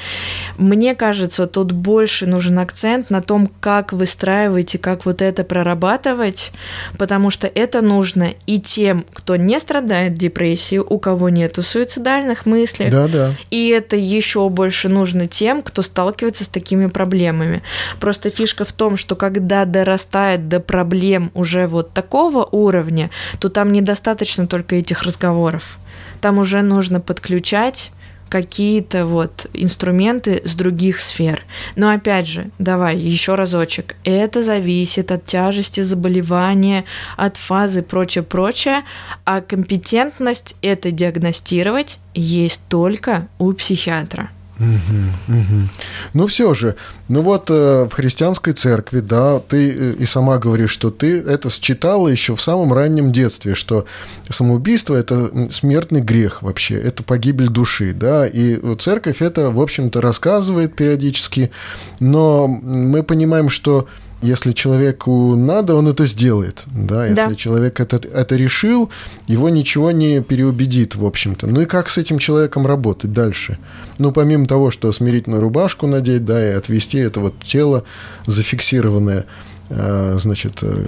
мне 0.58 0.96
кажется, 0.96 1.48
тут 1.48 1.72
больше 1.72 2.26
нужен 2.26 2.60
акцент 2.60 3.10
на 3.10 3.22
том, 3.22 3.50
как 3.60 3.94
выстраивать 3.94 4.76
и 4.76 4.78
как 4.78 5.06
вот 5.06 5.22
это 5.22 5.44
прорабатывать, 5.44 6.52
потому 6.98 7.30
что 7.30 7.48
это 7.48 7.82
нужно 7.82 8.30
и 8.46 8.60
тем, 8.60 9.06
кто 9.14 9.36
не 9.36 9.60
страдает 9.60 10.16
депрессией, 10.16 10.80
у 10.80 11.00
кого 11.00 11.30
нету 11.30 11.62
суицидальных 11.62 12.46
мыслей, 12.46 12.90
да, 12.90 13.08
да. 13.08 13.32
и 13.50 13.68
это 13.70 13.96
еще 13.96 14.50
больше 14.50 14.90
нужно 14.90 15.28
тем, 15.28 15.62
кто 15.62 15.82
сталкивается 15.82 16.44
с 16.44 16.50
такими 16.50 16.88
проблемами. 16.88 17.62
Просто 18.00 18.30
фишка 18.30 18.66
в 18.66 18.74
том, 18.74 18.98
что 18.98 19.16
когда 19.16 19.66
дорастает 19.66 19.97
дорастает 19.98 20.48
до 20.48 20.60
проблем 20.60 21.32
уже 21.34 21.68
вот 21.68 21.92
такого 21.94 22.48
уровня, 22.52 23.10
то 23.40 23.50
там 23.50 23.74
недостаточно 23.74 24.46
только 24.46 24.76
этих 24.76 25.04
разговоров. 25.04 25.80
Там 26.22 26.38
уже 26.38 26.62
нужно 26.62 27.00
подключать 27.00 27.92
какие-то 28.30 29.06
вот 29.06 29.48
инструменты 29.54 30.42
с 30.44 30.54
других 30.54 31.00
сфер. 31.00 31.46
Но 31.76 31.90
опять 31.90 32.28
же, 32.28 32.50
давай 32.60 32.98
еще 32.98 33.36
разочек. 33.36 33.96
Это 34.04 34.44
зависит 34.44 35.12
от 35.12 35.26
тяжести 35.26 35.82
заболевания, 35.82 36.84
от 37.16 37.38
фазы 37.38 37.82
прочее-прочее, 37.82 38.84
а 39.24 39.42
компетентность 39.42 40.56
это 40.62 40.92
диагностировать 40.92 42.00
есть 42.14 42.62
только 42.70 43.28
у 43.40 43.54
психиатра. 43.54 44.30
Угу, 44.60 45.38
угу. 45.38 45.70
Ну 46.14 46.28
все 46.28 46.54
же, 46.56 46.76
ну 47.10 47.22
вот 47.22 47.52
э, 47.52 47.88
в 47.90 47.94
христианской 47.94 48.54
церкви, 48.54 49.02
да, 49.02 49.40
ты 49.40 49.70
э, 49.70 49.94
и 50.00 50.06
сама 50.06 50.40
говоришь, 50.40 50.72
что 50.72 50.90
ты 50.90 51.20
это 51.20 51.52
считала 51.52 52.08
еще 52.08 52.36
в 52.36 52.42
самом 52.42 52.74
раннем 52.74 53.12
детстве, 53.12 53.54
что 53.54 53.86
самоубийство 54.30 54.96
это 54.96 55.32
смертный 55.52 56.02
грех 56.02 56.42
вообще, 56.42 56.76
это 56.76 57.04
погибель 57.04 57.50
души, 57.50 57.94
да, 57.94 58.26
и 58.26 58.60
церковь 58.78 59.22
это, 59.22 59.52
в 59.52 59.62
общем-то, 59.62 60.02
рассказывает 60.02 60.76
периодически, 60.76 61.52
но 62.00 62.48
мы 62.48 63.04
понимаем, 63.04 63.50
что 63.50 63.88
если 64.22 64.52
человеку 64.52 65.36
надо, 65.36 65.76
он 65.76 65.88
это 65.88 66.06
сделает. 66.06 66.64
Да, 66.68 67.06
если 67.06 67.16
да. 67.16 67.36
человек 67.36 67.80
это, 67.80 67.98
это 67.98 68.36
решил, 68.36 68.90
его 69.28 69.50
ничего 69.50 69.92
не 69.92 70.22
переубедит, 70.22 70.96
в 70.96 71.06
общем-то. 71.06 71.48
Ну 71.48 71.62
и 71.62 71.66
как 71.66 71.90
с 71.90 71.98
этим 71.98 72.18
человеком 72.18 72.66
работать 72.66 73.14
дальше? 73.14 73.60
Ну, 74.00 74.12
помимо 74.12 74.46
того, 74.48 74.72
что 74.72 74.92
смирительную 74.92 75.42
рубашку 75.42 75.86
надеть, 75.88 76.26
да, 76.26 76.44
и 76.44 76.54
отвести 76.54 76.98
это 76.98 77.20
вот 77.20 77.36
тело 77.44 77.84
зафиксированное, 78.26 79.26
э, 79.70 80.18
значит, 80.20 80.60
э, 80.64 80.86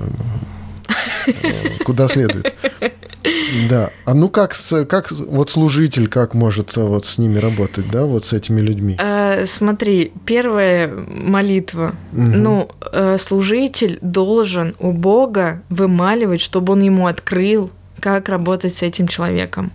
э, 1.28 1.84
куда 1.86 2.08
следует. 2.08 2.54
Да. 3.70 3.92
А 4.06 4.14
ну 4.14 4.30
как, 4.30 4.56
как 4.88 5.12
вот 5.12 5.50
служитель, 5.50 6.08
как 6.08 6.34
может 6.34 6.76
вот 6.78 7.06
с 7.06 7.18
ними 7.18 7.40
работать, 7.40 7.90
да, 7.92 8.06
вот 8.06 8.26
с 8.26 8.34
этими 8.34 8.62
людьми? 8.62 8.98
Э, 9.00 9.46
смотри, 9.46 10.12
первая 10.26 10.88
молитва. 10.88 11.96
Угу. 12.14 12.22
Ну, 12.22 12.70
э, 12.92 13.18
служитель 13.18 14.00
должен 14.02 14.76
у 14.80 14.92
Бога 14.92 15.62
вымаливать, 15.70 16.42
чтобы 16.42 16.74
он 16.74 16.82
ему 16.82 17.08
открыл, 17.08 17.72
как 18.00 18.30
работать 18.30 18.74
с 18.74 18.84
этим 18.84 19.08
человеком. 19.08 19.72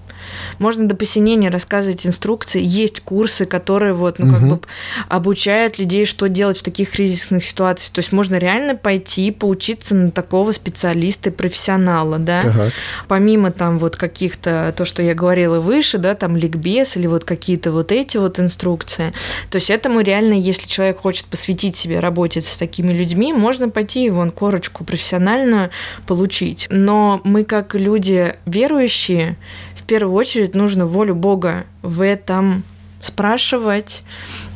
Можно 0.59 0.89
до 0.89 0.95
посинения 0.95 1.49
рассказывать 1.49 2.07
инструкции. 2.07 2.63
Есть 2.63 3.01
курсы, 3.01 3.47
которые 3.47 3.93
вот, 3.93 4.19
ну, 4.19 4.27
угу. 4.27 4.35
как 4.35 4.49
бы 4.49 4.61
обучают 5.09 5.79
людей, 5.79 6.05
что 6.07 6.29
делать 6.29 6.59
в 6.59 6.63
таких 6.63 6.91
кризисных 6.91 7.45
ситуациях. 7.45 7.93
То 7.93 8.01
есть 8.01 8.13
можно 8.13 8.37
реально 8.37 8.75
пойти 8.75 9.31
поучиться 9.31 9.95
на 9.95 10.11
такого 10.11 10.53
специалиста 10.53 11.31
и 11.31 11.33
профессионала, 11.33 12.19
да. 12.19 12.41
Ага. 12.41 12.71
Помимо 13.09 13.51
там 13.51 13.79
вот 13.79 13.97
каких-то, 13.97 14.75
то, 14.77 14.85
что 14.85 15.03
я 15.03 15.15
говорила 15.15 15.61
выше, 15.61 15.99
да, 15.99 16.15
там 16.15 16.37
ликбез 16.37 16.97
или 16.97 17.07
вот 17.07 17.25
какие-то 17.25 17.73
вот 17.73 17.93
эти 17.93 18.17
вот 18.17 18.39
инструкции. 18.41 19.13
То 19.51 19.57
есть 19.57 19.71
этому 19.71 20.01
реально, 20.01 20.35
если 20.35 20.67
человек 20.67 20.99
хочет 20.99 21.27
посвятить 21.27 21.77
себе 21.77 22.01
работе 22.01 22.41
с 22.41 22.57
такими 22.57 22.93
людьми, 22.93 23.33
можно 23.33 23.69
пойти 23.69 24.07
и 24.07 24.11
вон 24.11 24.31
корочку 24.31 24.85
профессиональную 24.85 25.71
получить. 26.07 26.67
Но 26.71 27.21
мы 27.25 27.45
как 27.45 27.75
люди 27.75 28.35
верующие, 28.47 29.37
в 29.85 29.87
первую 29.87 30.15
очередь 30.15 30.55
нужно 30.55 30.87
волю 30.87 31.15
Бога 31.15 31.65
в 31.83 32.01
этом 32.01 32.63
спрашивать. 33.03 34.03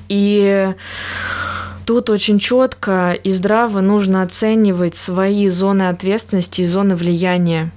И 0.08 0.72
тут 1.84 2.08
очень 2.08 2.38
четко 2.38 3.12
и 3.12 3.30
здраво 3.30 3.82
нужно 3.82 4.22
оценивать 4.22 4.94
свои 4.94 5.48
зоны 5.48 5.90
ответственности 5.90 6.62
и 6.62 6.64
зоны 6.64 6.96
влияния. 6.96 7.70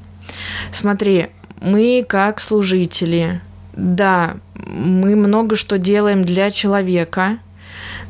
Смотри, 0.71 1.27
мы 1.59 2.05
как 2.07 2.39
служители, 2.39 3.41
да, 3.73 4.37
мы 4.55 5.17
много 5.17 5.57
что 5.57 5.77
делаем 5.77 6.23
для 6.23 6.49
человека– 6.51 7.37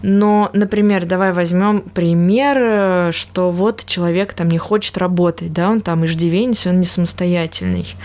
но, 0.01 0.49
например, 0.53 1.05
давай 1.05 1.31
возьмем 1.31 1.81
пример, 1.81 2.57
э, 2.59 3.11
что 3.11 3.51
вот 3.51 3.85
человек 3.85 4.33
там 4.33 4.49
не 4.49 4.57
хочет 4.57 4.97
работать, 4.97 5.53
да, 5.53 5.69
он 5.69 5.81
там 5.81 6.05
иждивенец, 6.05 6.65
он 6.67 6.79
не 6.79 6.85
самостоятельный. 6.85 7.95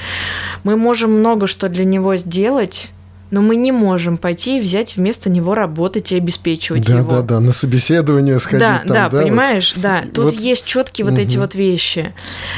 Мы 0.65 0.77
можем 0.77 1.13
много 1.19 1.47
что 1.47 1.69
для 1.69 1.85
него 1.85 2.17
сделать, 2.17 2.91
но 3.31 3.41
мы 3.41 3.57
не 3.57 3.73
можем 3.73 4.19
пойти 4.19 4.59
и 4.59 4.61
взять 4.61 4.97
вместо 4.97 5.31
него 5.31 5.55
работать 5.55 6.13
и 6.13 6.17
обеспечивать 6.17 6.87
да, 6.87 6.99
его. 6.99 7.09
Да, 7.09 7.17
да, 7.17 7.23
да, 7.23 7.41
на 7.41 7.53
собеседование 7.53 8.39
сходить. 8.39 8.61
Да, 8.61 8.79
там, 8.79 8.89
да, 8.89 9.09
да, 9.09 9.23
понимаешь, 9.23 9.73
вот. 9.75 9.83
да. 9.83 10.03
Тут 10.15 10.33
вот. 10.33 10.35
есть 10.35 10.65
четкие 10.65 11.07
вот 11.07 11.15
угу. 11.15 11.23
эти 11.23 11.37
вот 11.37 11.55
вещи. 11.55 12.15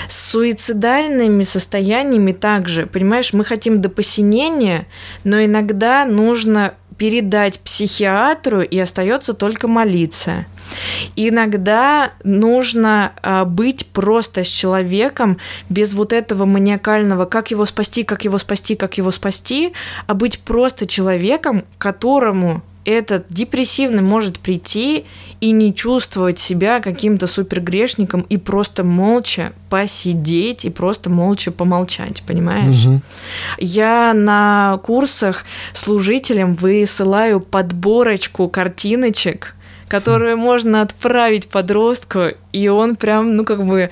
С 0.09 0.31
суицидальными 0.31 1.43
состояниями 1.43 2.33
также, 2.33 2.87
понимаешь, 2.87 3.33
мы 3.33 3.45
хотим 3.45 3.81
до 3.81 3.89
посинения, 3.89 4.87
но 5.25 5.43
иногда 5.43 6.05
нужно 6.05 6.75
передать 6.99 7.61
психиатру, 7.61 8.61
и 8.61 8.79
остается 8.79 9.33
только 9.33 9.69
молиться. 9.69 10.47
Иногда 11.17 12.13
нужно 12.25 13.13
а, 13.23 13.45
быть 13.45 13.87
просто 13.87 14.45
с 14.45 14.49
человеком 14.49 15.39
без 15.71 15.95
вот 15.95 16.13
этого 16.13 16.45
маниакального, 16.45 17.25
как 17.25 17.51
его 17.51 17.65
спасти, 17.65 18.03
как 18.03 18.25
его 18.25 18.37
спасти, 18.37 18.75
как 18.75 18.99
его 18.99 19.11
спасти, 19.11 19.73
а 20.07 20.15
быть 20.15 20.41
просто 20.41 20.87
человеком, 20.87 21.65
которому 21.79 22.63
этот 22.89 23.27
депрессивный 23.29 24.03
может 24.03 24.39
прийти 24.39 25.05
и 25.41 25.53
не 25.53 25.75
чувствовать 25.75 26.39
себя 26.39 26.81
каким-то 26.81 27.27
супергрешником 27.27 28.23
и 28.23 28.37
просто 28.37 28.83
молча 28.83 29.53
посидеть 29.71 30.65
и 30.65 30.71
просто 30.71 31.11
молча 31.11 31.51
помолчать, 31.51 32.23
понимаешь? 32.23 32.87
Угу. 32.87 33.01
Я 33.59 34.13
на 34.15 34.81
курсах 34.83 35.45
служителям 35.75 36.55
высылаю 36.55 37.41
подборочку 37.41 38.49
картиночек, 38.49 39.55
которые 39.87 40.35
хм. 40.35 40.41
можно 40.41 40.83
отправить 40.83 41.49
подростку, 41.49 42.29
и 42.53 42.69
он 42.69 42.97
прям, 42.97 43.37
ну, 43.37 43.45
как 43.45 43.65
бы 43.65 43.91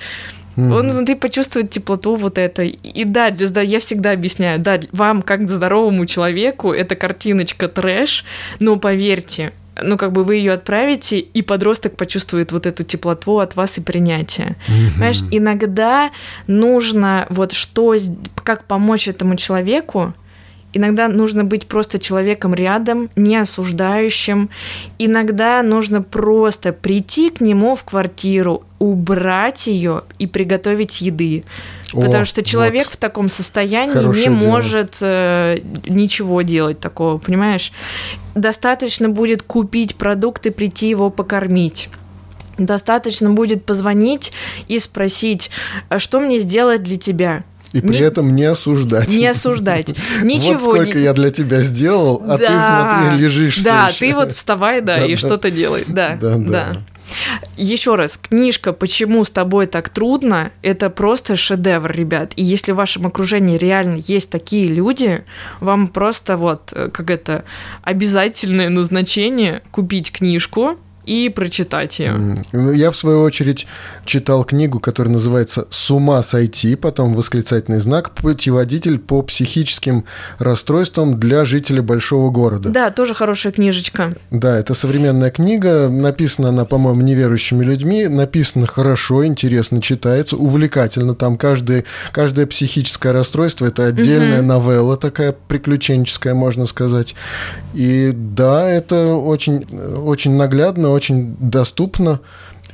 Mm-hmm. 0.57 0.72
Он 0.72 0.90
внутри 0.92 1.14
почувствует 1.14 1.70
теплоту 1.70 2.16
вот 2.16 2.38
это. 2.38 2.62
И 2.62 3.04
да, 3.04 3.30
для, 3.30 3.62
я 3.62 3.78
всегда 3.78 4.12
объясняю, 4.12 4.59
да, 4.59 4.80
вам, 4.92 5.22
как 5.22 5.48
здоровому 5.48 6.07
человеку, 6.07 6.72
эта 6.72 6.96
картиночка 6.96 7.68
трэш, 7.68 8.24
но 8.59 8.76
поверьте, 8.76 9.52
ну, 9.82 9.98
как 9.98 10.12
бы 10.12 10.24
вы 10.24 10.36
ее 10.36 10.52
отправите, 10.52 11.18
и 11.18 11.42
подросток 11.42 11.96
почувствует 11.96 12.52
вот 12.52 12.66
эту 12.66 12.84
теплоту 12.84 13.38
от 13.38 13.57
вас 13.57 13.76
и 13.78 13.82
принятие. 13.82 14.57
Mm-hmm. 14.68 14.90
Понимаешь, 14.92 15.22
иногда 15.30 16.11
нужно 16.46 17.26
вот 17.28 17.52
что, 17.52 17.94
как 18.42 18.64
помочь 18.64 19.09
этому 19.09 19.36
человеку, 19.36 20.14
Иногда 20.76 21.08
нужно 21.08 21.42
быть 21.42 21.66
просто 21.66 21.98
человеком 21.98 22.52
рядом, 22.52 23.08
не 23.16 23.38
осуждающим. 23.38 24.50
Иногда 24.98 25.62
нужно 25.62 26.02
просто 26.02 26.74
прийти 26.74 27.30
к 27.30 27.40
нему 27.40 27.76
в 27.76 27.84
квартиру, 27.84 28.62
убрать 28.78 29.68
ее 29.68 30.02
и 30.18 30.26
приготовить 30.26 31.00
еды. 31.00 31.44
О, 31.94 32.02
Потому 32.02 32.26
что 32.26 32.42
человек 32.42 32.88
вот. 32.88 32.92
в 32.92 32.96
таком 32.98 33.30
состоянии 33.30 33.94
Хорошее 33.94 34.28
не 34.28 34.38
дело. 34.38 34.50
может 34.50 34.98
э, 35.00 35.60
ничего 35.88 36.42
делать 36.42 36.78
такого, 36.78 37.16
понимаешь? 37.16 37.72
Достаточно 38.34 39.08
будет 39.08 39.42
купить 39.42 39.96
продукты, 39.96 40.50
прийти 40.50 40.90
его 40.90 41.08
покормить. 41.08 41.88
Достаточно 42.58 43.30
будет 43.30 43.64
позвонить 43.64 44.34
и 44.68 44.78
спросить, 44.78 45.50
«А 45.88 45.98
что 45.98 46.20
мне 46.20 46.38
сделать 46.38 46.82
для 46.82 46.98
тебя? 46.98 47.44
И 47.76 47.80
при 47.82 47.98
не, 47.98 47.98
этом 47.98 48.34
не 48.34 48.44
осуждать. 48.44 49.08
Не 49.08 49.26
осуждать. 49.26 49.94
Ничего. 50.22 50.54
Вот 50.54 50.62
сколько 50.62 50.96
не... 50.96 51.04
я 51.04 51.12
для 51.12 51.30
тебя 51.30 51.60
сделал, 51.60 52.22
а 52.26 52.38
да, 52.38 52.46
ты 52.46 52.60
смотри, 52.60 53.22
лежишь. 53.22 53.62
Да, 53.62 53.92
ты 53.98 54.14
вот 54.14 54.32
вставай, 54.32 54.80
да, 54.80 55.04
и 55.06 55.16
что-то 55.16 55.50
делай. 55.50 55.84
Да, 55.96 56.16
да. 56.16 56.36
да. 56.36 56.76
Еще 57.56 57.94
раз, 57.94 58.18
книжка 58.18 58.72
«Почему 58.72 59.24
с 59.24 59.30
тобой 59.30 59.66
так 59.66 59.88
трудно»— 59.88 60.50
это 60.62 60.90
просто 60.90 61.36
шедевр, 61.36 61.90
ребят. 61.90 62.32
И 62.36 62.42
если 62.42 62.72
в 62.72 62.76
вашем 62.76 63.06
окружении 63.06 63.56
реально 63.56 63.96
есть 63.96 64.30
такие 64.30 64.68
люди, 64.68 65.22
вам 65.60 65.88
просто 65.88 66.36
вот, 66.36 66.72
э, 66.72 66.88
как 66.90 67.10
это, 67.10 67.44
обязательное 67.82 68.70
назначение 68.70 69.62
купить 69.70 70.12
книжку, 70.12 70.78
и 71.07 71.28
прочитать 71.28 71.98
ее. 71.98 72.36
Ну, 72.52 72.72
я, 72.72 72.90
в 72.90 72.96
свою 72.96 73.22
очередь, 73.22 73.66
читал 74.04 74.44
книгу, 74.44 74.80
которая 74.80 75.14
называется 75.14 75.66
«С 75.70 75.90
ума 75.90 76.22
сойти», 76.22 76.74
потом 76.74 77.14
восклицательный 77.14 77.78
знак 77.78 78.11
«Путеводитель 78.11 78.98
по 78.98 79.22
психическим 79.22 80.04
расстройствам 80.38 81.18
для 81.18 81.44
жителей 81.44 81.80
большого 81.80 82.30
города». 82.30 82.70
Да, 82.70 82.90
тоже 82.90 83.14
хорошая 83.14 83.52
книжечка. 83.52 84.14
Да, 84.30 84.59
это 84.59 84.74
современная 84.74 85.30
книга, 85.30 85.88
написана 85.88 86.48
она, 86.48 86.64
по-моему, 86.64 87.02
неверующими 87.02 87.62
людьми, 87.64 88.09
написана 88.09 88.66
хорошо, 88.66 89.24
интересно 89.24 89.80
читается, 89.80 90.36
увлекательно. 90.36 91.14
Там 91.14 91.38
каждое, 91.38 91.84
каждое 92.12 92.46
психическое 92.46 93.12
расстройство– 93.12 93.66
это 93.66 93.86
отдельная 93.86 94.40
угу. 94.40 94.48
новелла 94.48 94.96
такая 94.96 95.32
приключенческая, 95.32 96.34
можно 96.34 96.66
сказать. 96.66 97.14
И 97.74 98.11
да, 98.12 98.68
это 98.68 99.14
очень, 99.14 99.66
очень 100.04 100.34
наглядно, 100.34 100.95
очень 100.97 101.36
доступно, 101.38 102.20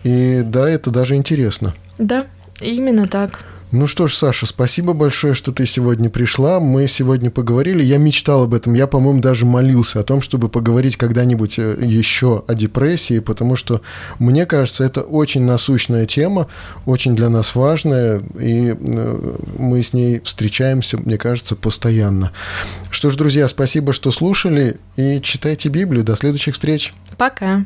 и 0.05 0.43
да, 0.45 0.68
это 0.68 0.91
даже 0.91 1.16
интересно. 1.16 1.75
Да, 1.99 2.27
именно 2.61 3.07
так. 3.07 3.41
Ну 3.73 3.87
что 3.87 4.07
ж, 4.07 4.14
Саша, 4.14 4.45
спасибо 4.45 4.93
большое, 4.93 5.33
что 5.33 5.51
ты 5.51 5.64
сегодня 5.64 6.11
пришла. 6.11 6.61
Мы 6.61 6.87
сегодня 6.89 7.31
поговорили. 7.31 7.83
Я 7.83 7.97
мечтал 7.97 8.43
об 8.43 8.53
этом. 8.53 8.75
Я, 8.75 8.87
по-моему, 8.87 9.23
даже 9.23 9.47
молился 9.47 10.01
о 10.01 10.03
том, 10.03 10.20
чтобы 10.20 10.51
поговорить 10.51 10.99
когда-нибудь 10.99 11.59
э, 11.59 11.79
еще 11.81 12.45
о 12.47 12.55
депрессии, 12.55 13.20
потому 13.20 13.57
что, 13.57 13.81
мне 14.18 14.45
кажется, 14.45 14.85
это 14.85 15.01
очень 15.01 15.45
насущная 15.45 16.05
тема, 16.05 16.49
очень 16.85 17.16
для 17.16 17.31
нас 17.31 17.55
важная, 17.55 18.20
и 18.39 18.77
э, 18.79 19.37
мы 19.59 19.83
с 19.83 19.95
ней 19.95 20.20
встречаемся, 20.20 20.99
мне 20.99 21.16
кажется, 21.16 21.57
постоянно. 21.57 22.31
Что 22.91 23.09
ж, 23.09 23.16
друзья, 23.16 23.49
спасибо, 23.49 23.95
что 23.95 24.11
слушали, 24.11 24.77
и 24.97 25.18
читайте 25.23 25.70
Библию. 25.70 26.05
До 26.05 26.14
следующих 26.14 26.53
встреч. 26.55 26.93
Пока. 27.16 27.64